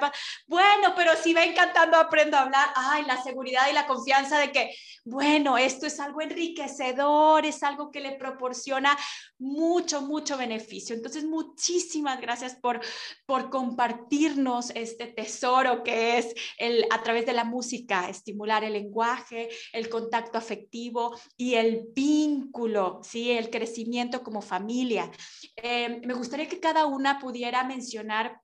Bueno, 0.48 0.94
pero 0.96 1.16
si 1.16 1.34
ven 1.34 1.54
cantando 1.54 1.98
aprendo 1.98 2.38
a 2.38 2.42
hablar, 2.42 2.70
ay, 2.76 3.04
la 3.06 3.22
seguridad 3.22 3.70
y 3.70 3.74
la 3.74 3.88
confianza 3.88 4.40
de 4.40 4.52
que, 4.52 4.76
bueno, 5.06 5.58
esto 5.58 5.86
es 5.88 6.00
algo 6.00 6.22
enriquecedor, 6.22 7.46
es 7.46 7.64
algo 7.64 7.92
que 7.92 8.02
le 8.02 8.14
proporciona 8.14 8.98
mucho, 9.40 10.02
mucho 10.02 10.38
beneficio. 10.38 10.96
Entonces, 10.96 11.24
muchísimas 11.24 12.20
gracias 12.20 12.56
por, 12.56 12.82
por 13.26 13.50
compartirnos 13.50 14.72
este 14.76 15.08
tesoro 15.08 15.84
que 15.84 16.18
es 16.18 16.34
el, 16.58 16.86
a 16.92 17.02
través 17.04 17.26
de 17.26 17.34
la 17.34 17.44
música, 17.44 18.10
estimular 18.10 18.64
el 18.64 18.74
lenguaje, 18.74 19.50
el 19.74 19.90
contacto 19.90 20.38
afectivo 20.38 21.18
y 21.36 21.56
el 21.56 21.88
vínculo, 21.94 23.02
¿sí? 23.04 23.32
el 23.32 23.50
crecimiento 23.50 24.24
como 24.24 24.42
familia. 24.42 25.12
Eh, 25.56 26.02
me 26.06 26.14
gustaría 26.14 26.48
que 26.48 26.60
cada 26.60 26.86
una 26.86 27.20
pudiera 27.20 27.64
mencionar 27.64 28.42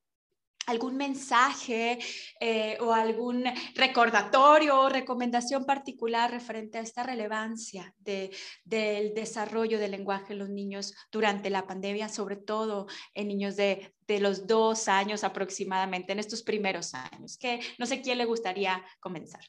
algún 0.67 0.97
mensaje 0.97 1.99
eh, 2.39 2.77
o 2.79 2.93
algún 2.93 3.43
recordatorio 3.75 4.81
o 4.81 4.89
recomendación 4.89 5.65
particular 5.65 6.31
referente 6.31 6.77
a 6.77 6.81
esta 6.81 7.03
relevancia 7.03 7.93
de, 7.99 8.31
del 8.63 9.13
desarrollo 9.13 9.79
del 9.79 9.91
lenguaje 9.91 10.33
en 10.33 10.39
los 10.39 10.49
niños 10.49 10.93
durante 11.11 11.49
la 11.49 11.65
pandemia, 11.65 12.09
sobre 12.09 12.35
todo 12.35 12.87
en 13.13 13.27
niños 13.27 13.55
de, 13.55 13.93
de 14.07 14.19
los 14.19 14.47
dos 14.47 14.87
años 14.87 15.23
aproximadamente, 15.23 16.13
en 16.13 16.19
estos 16.19 16.43
primeros 16.43 16.93
años. 16.93 17.37
Que 17.37 17.59
no 17.77 17.85
sé 17.85 18.01
quién 18.01 18.17
le 18.17 18.25
gustaría 18.25 18.83
comenzar. 18.99 19.41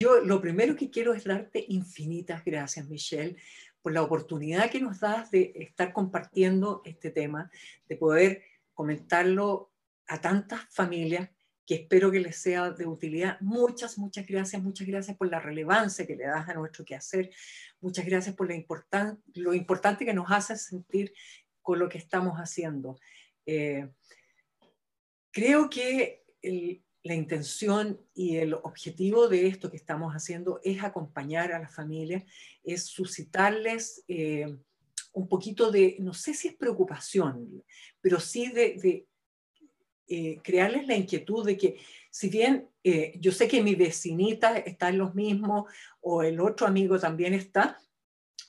Yo 0.00 0.20
lo 0.20 0.40
primero 0.40 0.76
que 0.76 0.90
quiero 0.90 1.14
es 1.14 1.24
darte 1.24 1.64
infinitas 1.68 2.44
gracias, 2.44 2.88
Michelle, 2.88 3.36
por 3.80 3.92
la 3.92 4.02
oportunidad 4.02 4.70
que 4.70 4.80
nos 4.80 5.00
das 5.00 5.30
de 5.30 5.52
estar 5.56 5.92
compartiendo 5.92 6.82
este 6.84 7.10
tema, 7.10 7.50
de 7.88 7.96
poder 7.96 8.42
comentarlo 8.74 9.72
a 10.06 10.20
tantas 10.20 10.62
familias 10.70 11.30
que 11.66 11.76
espero 11.76 12.10
que 12.10 12.20
les 12.20 12.36
sea 12.36 12.70
de 12.70 12.86
utilidad. 12.86 13.40
Muchas, 13.40 13.96
muchas 13.96 14.26
gracias, 14.26 14.62
muchas 14.62 14.86
gracias 14.86 15.16
por 15.16 15.30
la 15.30 15.40
relevancia 15.40 16.06
que 16.06 16.16
le 16.16 16.26
das 16.26 16.48
a 16.48 16.54
nuestro 16.54 16.84
quehacer. 16.84 17.30
Muchas 17.80 18.04
gracias 18.04 18.34
por 18.34 18.48
la 18.48 18.62
lo 19.34 19.54
importante 19.54 20.04
que 20.04 20.12
nos 20.12 20.30
hace 20.30 20.56
sentir 20.56 21.14
con 21.62 21.78
lo 21.78 21.88
que 21.88 21.98
estamos 21.98 22.36
haciendo. 22.36 22.98
Eh, 23.46 23.88
creo 25.30 25.70
que 25.70 26.24
la 27.02 27.14
intención 27.14 28.00
y 28.14 28.36
el 28.36 28.54
objetivo 28.54 29.28
de 29.28 29.46
esto 29.46 29.70
que 29.70 29.76
estamos 29.78 30.12
haciendo 30.14 30.60
es 30.62 30.82
acompañar 30.82 31.52
a 31.52 31.58
las 31.58 31.74
familias, 31.74 32.24
es 32.62 32.84
suscitarles... 32.84 34.04
Eh, 34.08 34.58
un 35.14 35.28
poquito 35.28 35.70
de, 35.70 35.96
no 36.00 36.12
sé 36.12 36.34
si 36.34 36.48
es 36.48 36.54
preocupación, 36.54 37.64
pero 38.00 38.20
sí 38.20 38.48
de, 38.48 39.06
eh, 40.06 40.38
crearles 40.42 40.86
la 40.86 40.96
inquietud 40.96 41.46
de 41.46 41.56
que 41.56 41.78
si 42.10 42.28
bien 42.28 42.68
eh, 42.82 43.14
yo 43.18 43.32
sé 43.32 43.48
que 43.48 43.62
mi 43.62 43.74
vecinita 43.74 44.58
está 44.58 44.90
en 44.90 44.98
los 44.98 45.14
mismos 45.14 45.72
o 46.00 46.22
el 46.22 46.40
otro 46.40 46.66
amigo 46.66 46.98
también 46.98 47.32
está, 47.32 47.80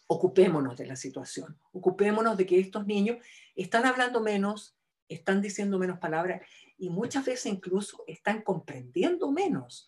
ocupémonos 0.07 0.76
de 0.76 0.88
la 0.88 0.95
situación, 0.95 1.57
ocupémonos 1.72 2.36
de 2.36 2.45
que 2.45 2.59
estos 2.59 2.86
niños 2.86 3.18
están 3.55 3.86
hablando 3.86 4.20
menos, 4.22 4.76
están 5.07 5.41
diciendo 5.41 5.80
menos 5.80 5.99
palabras 5.99 6.41
y 6.78 6.89
muchas 6.89 7.26
veces 7.26 7.45
incluso 7.45 8.03
están 8.07 8.41
comprendiendo 8.41 9.32
menos. 9.32 9.88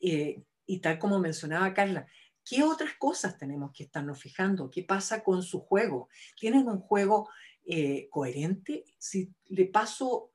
Eh, 0.00 0.42
y 0.66 0.80
tal 0.80 0.98
como 0.98 1.18
mencionaba 1.18 1.72
Carla, 1.72 2.06
¿Qué 2.46 2.62
otras 2.62 2.94
cosas 2.94 3.36
tenemos 3.36 3.72
que 3.72 3.82
estarnos 3.82 4.22
fijando? 4.22 4.70
¿Qué 4.70 4.84
pasa 4.84 5.24
con 5.24 5.42
su 5.42 5.58
juego? 5.58 6.08
¿Tienen 6.38 6.68
un 6.68 6.78
juego 6.78 7.28
eh, 7.64 8.08
coherente? 8.08 8.84
Si 8.98 9.34
le 9.46 9.64
paso 9.66 10.30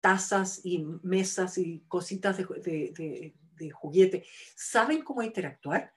tazas 0.00 0.64
y 0.64 0.78
mesas 1.02 1.58
y 1.58 1.84
cositas 1.88 2.38
de, 2.38 3.34
juguete, 3.70 4.24
¿saben 4.56 5.02
cómo 5.02 5.22
interactuar? 5.22 5.92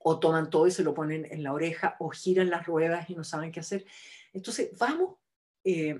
O 0.00 0.20
toman 0.20 0.50
todo 0.50 0.66
y 0.66 0.70
se 0.70 0.82
lo 0.84 0.92
ponen 0.92 1.24
en 1.30 1.42
la 1.42 1.54
oreja 1.54 1.96
o 1.98 2.10
giran 2.10 2.50
las 2.50 2.66
ruedas 2.66 3.08
y 3.08 3.14
no 3.14 3.24
saben 3.24 3.50
qué 3.50 3.60
hacer. 3.60 3.86
Entonces, 4.34 4.76
vamos 4.78 5.16
eh, 5.64 5.98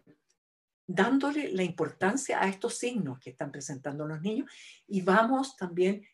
dándole 0.87 1.51
la 1.53 1.63
importancia 1.63 2.43
a 2.43 2.49
estos 2.49 2.77
signos 2.77 3.19
que 3.19 3.31
están 3.31 3.51
presentando 3.51 4.07
los 4.07 4.21
niños 4.21 4.51
y 4.87 5.01
vamos 5.01 5.57
también 5.57 6.07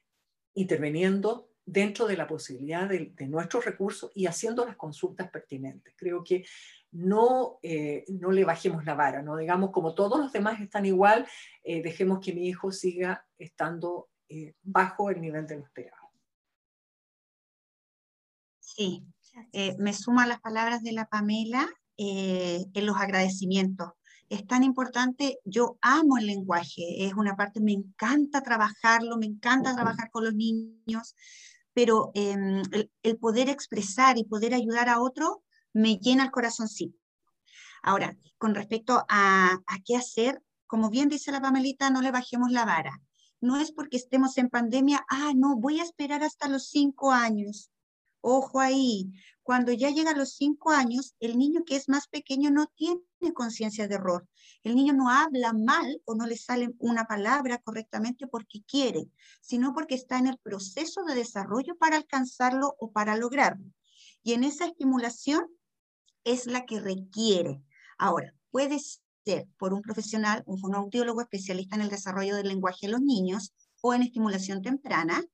interviniendo 0.55 1.50
dentro 1.71 2.07
de 2.07 2.17
la 2.17 2.27
posibilidad 2.27 2.89
de, 2.89 3.13
nuestros 3.29 3.65
recursos 3.65 4.11
y 4.15 4.27
haciendo 4.27 4.65
las 4.65 4.77
consultas 4.77 5.31
pertinentes. 5.31 5.95
Creo 5.97 6.25
que 6.25 6.45
no, 6.91 7.59
eh, 7.63 8.05
no 8.09 8.33
le 8.33 8.45
bajemos 8.45 8.85
la 8.85 8.95
vara, 8.95 9.23
no 9.23 9.37
digamos 9.37 9.71
como 9.71 9.95
todos 9.95 10.19
los 10.19 10.33
demás 10.33 10.61
están 10.61 10.87
igual, 10.87 11.27
eh, 11.63 11.83
dejemos 11.83 12.19
que 12.19 12.33
mi 12.33 12.49
hijo 12.49 12.73
siga 12.73 13.25
estando 13.39 14.09
eh, 14.29 14.55
bajo 14.63 15.11
el 15.11 15.21
nivel 15.21 15.47
de 15.47 15.59
lo 15.59 15.65
esperado. 15.65 16.11
Sí, 18.59 19.05
me 19.79 19.93
suma 19.93 20.27
las 20.27 20.41
palabras 20.41 20.83
de 20.83 20.93
la 20.93 21.07
Pamela 21.07 21.69
en 21.97 22.87
los 22.87 22.97
agradecimientos. 22.97 23.91
Es 24.29 24.47
tan 24.47 24.63
importante, 24.63 25.39
yo 25.45 25.77
amo 25.83 26.17
el 26.17 26.27
lenguaje, 26.27 27.05
es 27.05 27.15
una 27.15 27.35
parte, 27.35 27.61
me 27.61 27.73
encanta 27.73 28.43
trabajarlo, 28.43 29.19
me 29.19 29.27
encanta 29.27 29.75
trabajar 29.75 30.09
con 30.13 30.25
los 30.25 30.35
niños, 30.35 31.17
pero 31.75 32.11
em, 32.15 32.63
el, 33.03 33.19
poder 33.19 33.49
expresar 33.49 34.19
y 34.19 34.25
poder 34.25 34.55
ayudar 34.55 34.89
a 34.89 35.01
otro 35.01 35.43
me 35.73 35.99
llena 35.99 36.25
el 36.25 36.31
corazoncito. 36.31 36.99
Ahora, 37.83 38.17
con 38.39 38.55
respecto 38.55 39.05
a, 39.09 39.59
a 39.67 39.79
qué 39.85 39.97
hacer, 39.97 40.43
como 40.67 40.91
bien 40.91 41.09
dice 41.09 41.33
la 41.33 41.41
Pamelita, 41.41 41.91
no 41.91 42.03
le 42.03 42.11
bajemos 42.11 42.51
la 42.51 42.65
vara. 42.65 43.01
No 43.41 43.59
es 43.59 43.73
porque 43.73 43.97
estemos 43.97 44.37
en 44.39 44.51
pandemia, 44.51 45.05
ah, 45.09 45.33
no, 45.35 45.57
voy 45.57 45.81
a 45.81 45.85
esperar 45.85 46.23
hasta 46.23 46.49
los 46.49 46.69
cinco 46.69 47.11
años. 47.11 47.71
Ojo 48.23 48.61
ahí, 48.61 49.11
cuando 49.43 49.73
ya 49.73 49.91
llega 49.91 50.11
a 50.11 50.17
los 50.17 50.35
cinco 50.35 50.71
años, 50.71 51.15
el 51.21 51.39
niño 51.39 51.65
que 51.65 51.77
es 51.77 51.89
más 51.89 52.07
pequeño 52.07 52.51
no 52.51 52.67
tiene 52.77 53.01
conciencia 53.35 53.89
de 53.89 53.95
error. 53.95 54.29
El 54.63 54.75
niño 54.75 54.93
no 54.93 55.09
habla 55.11 55.53
mal 55.53 56.01
o 56.05 56.15
no 56.15 56.27
le 56.27 56.37
sale 56.37 56.75
una 56.79 57.07
palabra 57.07 57.59
correctamente 57.59 58.27
porque 58.27 58.63
quiere, 58.67 59.09
sino 59.41 59.73
porque 59.73 59.95
está 59.95 60.19
en 60.19 60.27
el 60.27 60.39
proceso 60.39 61.03
de 61.05 61.15
desarrollo 61.15 61.77
para 61.79 61.97
alcanzarlo 61.97 62.77
o 62.79 62.93
para 62.93 63.17
lograrlo. 63.17 63.65
Y 64.23 64.35
en 64.35 64.45
esa 64.45 64.67
estimulación 64.67 65.47
es 66.25 66.47
la 66.47 66.67
que 66.67 66.81
requiere. 66.81 67.63
Ahora, 67.99 68.35
puede 68.51 68.79
ser 68.79 69.49
por 69.59 69.73
un 69.73 69.83
profesional, 69.83 70.43
un 70.47 70.59
fonoaudiólogo 70.59 71.23
especialista 71.23 71.77
en 71.77 71.83
el 71.83 71.89
desarrollo 71.89 72.37
del 72.37 72.49
lenguaje 72.49 72.87
de 72.87 72.93
los 72.93 73.01
niños 73.01 73.53
o 73.81 73.95
en 73.95 74.03
estimulación 74.03 74.63
temprana, 74.63 75.25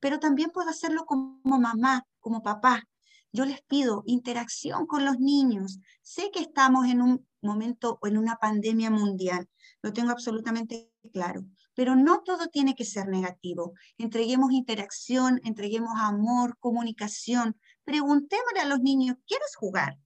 pero 0.00 0.18
también 0.18 0.50
puedo 0.50 0.70
hacerlo 0.70 1.04
como 1.06 1.40
mamá, 1.44 2.06
como 2.18 2.42
papá. 2.42 2.84
Yo 3.32 3.44
les 3.44 3.62
pido 3.62 4.02
interacción 4.06 4.86
con 4.86 5.04
los 5.04 5.20
niños. 5.20 5.78
Sé 6.02 6.30
que 6.32 6.40
estamos 6.40 6.86
en 6.86 7.00
un 7.00 7.28
momento 7.40 7.98
o 8.02 8.06
en 8.08 8.18
una 8.18 8.36
pandemia 8.36 8.90
mundial, 8.90 9.48
lo 9.82 9.92
tengo 9.92 10.10
absolutamente 10.10 10.90
claro, 11.12 11.44
pero 11.74 11.96
no 11.96 12.22
todo 12.22 12.48
tiene 12.48 12.74
que 12.74 12.84
ser 12.84 13.06
negativo. 13.08 13.72
Entreguemos 13.98 14.52
interacción, 14.52 15.40
entreguemos 15.44 15.92
amor, 15.96 16.58
comunicación. 16.58 17.56
Preguntémosle 17.84 18.60
a 18.60 18.66
los 18.66 18.80
niños, 18.80 19.16
¿quieres 19.26 19.54
jugar? 19.56 19.96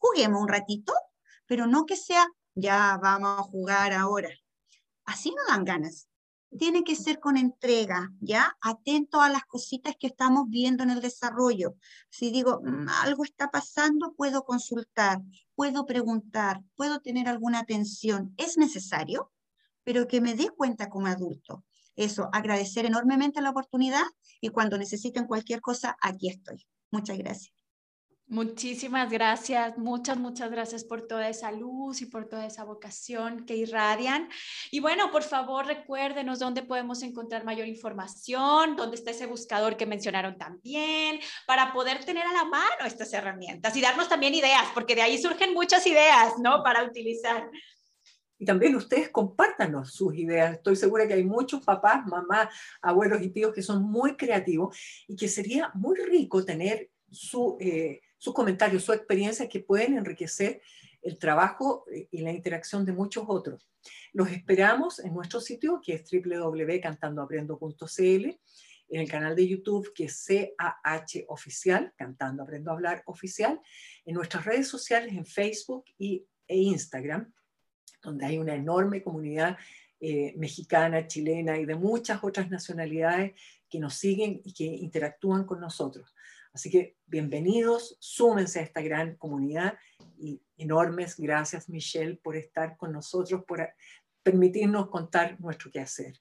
juguemos 0.00 0.40
un 0.42 0.48
ratito, 0.48 0.92
pero 1.46 1.66
no 1.66 1.86
que 1.86 1.96
sea, 1.96 2.26
ya 2.54 2.98
vamos 3.00 3.38
a 3.38 3.42
jugar 3.42 3.92
ahora. 3.92 4.30
Así 5.04 5.30
no 5.30 5.42
dan 5.48 5.64
ganas. 5.64 6.08
Tiene 6.58 6.82
que 6.82 6.96
ser 6.96 7.20
con 7.20 7.36
entrega, 7.36 8.10
¿ya? 8.20 8.56
Atento 8.60 9.20
a 9.20 9.28
las 9.28 9.44
cositas 9.44 9.94
que 9.98 10.08
estamos 10.08 10.48
viendo 10.48 10.82
en 10.82 10.90
el 10.90 11.00
desarrollo. 11.00 11.76
Si 12.10 12.30
digo, 12.30 12.60
mm, 12.62 12.88
algo 13.02 13.24
está 13.24 13.50
pasando, 13.50 14.14
puedo 14.14 14.44
consultar, 14.44 15.20
puedo 15.54 15.86
preguntar, 15.86 16.62
puedo 16.74 17.00
tener 17.00 17.28
alguna 17.28 17.60
atención. 17.60 18.34
Es 18.36 18.58
necesario, 18.58 19.30
pero 19.84 20.08
que 20.08 20.20
me 20.20 20.34
dé 20.34 20.50
cuenta 20.50 20.88
como 20.88 21.06
adulto. 21.06 21.64
Eso, 21.94 22.28
agradecer 22.32 22.86
enormemente 22.86 23.40
la 23.40 23.50
oportunidad 23.50 24.06
y 24.40 24.48
cuando 24.48 24.78
necesiten 24.78 25.26
cualquier 25.26 25.60
cosa, 25.60 25.96
aquí 26.00 26.28
estoy. 26.28 26.66
Muchas 26.90 27.18
gracias. 27.18 27.59
Muchísimas 28.30 29.10
gracias, 29.10 29.76
muchas, 29.76 30.16
muchas 30.16 30.52
gracias 30.52 30.84
por 30.84 31.08
toda 31.08 31.28
esa 31.28 31.50
luz 31.50 32.00
y 32.00 32.06
por 32.06 32.28
toda 32.28 32.46
esa 32.46 32.62
vocación 32.62 33.44
que 33.44 33.56
irradian. 33.56 34.28
Y 34.70 34.78
bueno, 34.78 35.10
por 35.10 35.24
favor, 35.24 35.66
recuérdenos 35.66 36.38
dónde 36.38 36.62
podemos 36.62 37.02
encontrar 37.02 37.44
mayor 37.44 37.66
información, 37.66 38.76
dónde 38.76 38.94
está 38.94 39.10
ese 39.10 39.26
buscador 39.26 39.76
que 39.76 39.84
mencionaron 39.84 40.38
también, 40.38 41.18
para 41.44 41.72
poder 41.72 42.04
tener 42.04 42.24
a 42.24 42.32
la 42.32 42.44
mano 42.44 42.86
estas 42.86 43.12
herramientas 43.12 43.74
y 43.76 43.80
darnos 43.80 44.08
también 44.08 44.32
ideas, 44.32 44.68
porque 44.74 44.94
de 44.94 45.02
ahí 45.02 45.18
surgen 45.18 45.52
muchas 45.52 45.84
ideas, 45.88 46.34
¿no? 46.40 46.62
Para 46.62 46.84
utilizar. 46.84 47.50
Y 48.38 48.44
también 48.44 48.76
ustedes 48.76 49.08
compártanos 49.08 49.92
sus 49.92 50.14
ideas. 50.14 50.54
Estoy 50.54 50.76
segura 50.76 51.08
que 51.08 51.14
hay 51.14 51.24
muchos 51.24 51.64
papás, 51.64 52.06
mamás, 52.06 52.54
abuelos 52.80 53.20
y 53.22 53.30
tíos 53.30 53.52
que 53.52 53.62
son 53.62 53.82
muy 53.82 54.16
creativos 54.16 54.78
y 55.08 55.16
que 55.16 55.26
sería 55.26 55.72
muy 55.74 55.98
rico 55.98 56.44
tener 56.44 56.90
su... 57.10 57.56
Eh, 57.58 58.02
sus 58.20 58.32
comentarios, 58.34 58.84
su 58.84 58.92
experiencia 58.92 59.48
que 59.48 59.60
pueden 59.60 59.96
enriquecer 59.96 60.60
el 61.00 61.18
trabajo 61.18 61.86
eh, 61.90 62.06
y 62.10 62.20
la 62.20 62.32
interacción 62.32 62.84
de 62.84 62.92
muchos 62.92 63.24
otros. 63.26 63.70
Los 64.12 64.30
esperamos 64.30 64.98
en 64.98 65.14
nuestro 65.14 65.40
sitio 65.40 65.80
que 65.82 65.94
es 65.94 66.04
www.cantandoaprendo.cl, 66.12 68.38
en 68.92 69.00
el 69.00 69.08
canal 69.08 69.34
de 69.34 69.48
YouTube 69.48 69.90
que 69.94 70.04
es 70.04 70.26
CAH 70.26 71.24
Oficial, 71.28 71.94
Cantando 71.96 72.42
Aprendo 72.42 72.70
a 72.70 72.74
Hablar 72.74 73.02
Oficial, 73.06 73.58
en 74.04 74.14
nuestras 74.14 74.44
redes 74.44 74.68
sociales 74.68 75.14
en 75.14 75.24
Facebook 75.24 75.86
y, 75.96 76.26
e 76.46 76.58
Instagram, 76.58 77.32
donde 78.02 78.26
hay 78.26 78.36
una 78.36 78.54
enorme 78.54 79.02
comunidad 79.02 79.56
eh, 79.98 80.34
mexicana, 80.36 81.06
chilena 81.06 81.58
y 81.58 81.64
de 81.64 81.74
muchas 81.74 82.22
otras 82.22 82.50
nacionalidades 82.50 83.32
que 83.66 83.78
nos 83.78 83.94
siguen 83.94 84.42
y 84.44 84.52
que 84.52 84.64
interactúan 84.64 85.44
con 85.44 85.58
nosotros. 85.60 86.14
Así 86.52 86.68
que 86.68 86.96
bienvenidos, 87.06 87.96
súmense 88.00 88.58
a 88.58 88.62
esta 88.62 88.80
gran 88.80 89.16
comunidad 89.16 89.78
y 90.18 90.42
enormes 90.56 91.16
gracias 91.16 91.68
Michelle 91.68 92.16
por 92.16 92.36
estar 92.36 92.76
con 92.76 92.92
nosotros, 92.92 93.44
por 93.46 93.68
permitirnos 94.24 94.88
contar 94.88 95.40
nuestro 95.40 95.70
quehacer. 95.70 96.20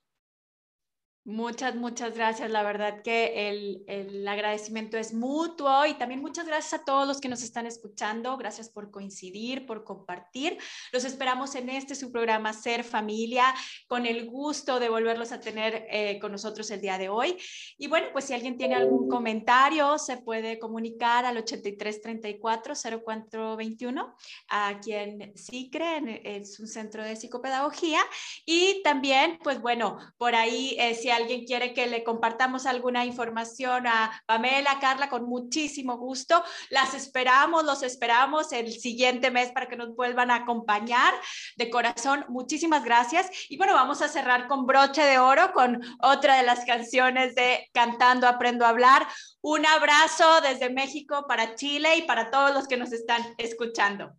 Muchas, 1.29 1.75
muchas 1.75 2.15
gracias. 2.15 2.49
La 2.49 2.63
verdad 2.63 3.03
que 3.03 3.83
el, 3.87 4.27
agradecimiento 4.27 4.97
es 4.97 5.13
mutuo 5.13 5.85
y 5.85 5.93
también 5.93 6.21
muchas 6.21 6.47
gracias 6.47 6.81
a 6.81 6.83
todos 6.83 7.07
los 7.07 7.21
que 7.21 7.29
nos 7.29 7.43
están 7.43 7.67
escuchando. 7.67 8.35
Gracias 8.35 8.67
por 8.67 8.89
coincidir, 8.89 9.67
por 9.67 9.83
compartir. 9.83 10.57
Los 10.91 11.05
esperamos 11.05 11.53
en 11.53 11.69
este 11.69 11.93
su 11.93 12.11
programa 12.11 12.51
Ser 12.53 12.83
Familia, 12.83 13.53
con 13.87 14.07
el 14.07 14.27
gusto 14.27 14.79
de 14.79 14.89
volverlos 14.89 15.31
a 15.31 15.39
tener 15.39 15.85
eh, 15.91 16.17
con 16.19 16.31
nosotros 16.31 16.71
el 16.71 16.81
día 16.81 16.97
de 16.97 17.09
hoy. 17.09 17.37
Y 17.77 17.85
bueno, 17.85 18.07
pues 18.11 18.25
si 18.25 18.33
alguien 18.33 18.57
tiene 18.57 18.73
algún 18.73 19.07
comentario, 19.07 19.99
se 19.99 20.17
puede 20.17 20.57
comunicar 20.57 21.25
al 21.25 21.37
8334-0421, 21.45 24.15
aquí 24.47 24.93
en 24.93 25.31
CICRE, 25.37 26.21
es 26.23 26.59
un 26.59 26.67
centro 26.67 27.03
de 27.03 27.15
psicopedagogía. 27.15 27.99
Y 28.47 28.81
también, 28.83 29.37
pues 29.43 29.61
bueno, 29.61 29.99
por 30.17 30.33
ahí, 30.33 30.75
eh, 30.79 30.95
si 30.95 31.18
alguien 31.19 31.45
quiere 31.45 31.73
que 31.73 31.87
le 31.87 32.03
compartamos 32.03 32.65
alguna 32.65 33.05
información 33.05 33.87
a 33.87 34.21
Pamela, 34.25 34.79
Carla, 34.79 35.09
con 35.09 35.25
muchísimo 35.25 35.97
gusto. 35.97 36.43
Las 36.69 36.93
esperamos, 36.93 37.63
los 37.63 37.83
esperamos 37.83 38.51
el 38.51 38.71
siguiente 38.71 39.31
mes 39.31 39.51
para 39.51 39.67
que 39.67 39.75
nos 39.75 39.95
vuelvan 39.95 40.31
a 40.31 40.35
acompañar. 40.35 41.13
De 41.55 41.69
corazón, 41.69 42.25
muchísimas 42.29 42.83
gracias. 42.83 43.29
Y 43.49 43.57
bueno, 43.57 43.73
vamos 43.73 44.01
a 44.01 44.07
cerrar 44.07 44.47
con 44.47 44.65
broche 44.65 45.03
de 45.03 45.19
oro 45.19 45.51
con 45.53 45.81
otra 46.01 46.37
de 46.37 46.43
las 46.43 46.65
canciones 46.65 47.35
de 47.35 47.69
Cantando 47.73 48.27
Aprendo 48.27 48.65
a 48.65 48.69
Hablar. 48.69 49.07
Un 49.41 49.65
abrazo 49.65 50.41
desde 50.41 50.69
México 50.69 51.25
para 51.27 51.55
Chile 51.55 51.97
y 51.97 52.01
para 52.03 52.29
todos 52.31 52.53
los 52.53 52.67
que 52.67 52.77
nos 52.77 52.91
están 52.91 53.21
escuchando. 53.37 54.13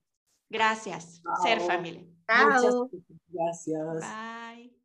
Gracias. 0.48 1.22
Ser 1.42 1.60
familia. 1.60 2.04
Chao. 2.28 2.90
Gracias. 3.28 4.00
Bye. 4.00 4.79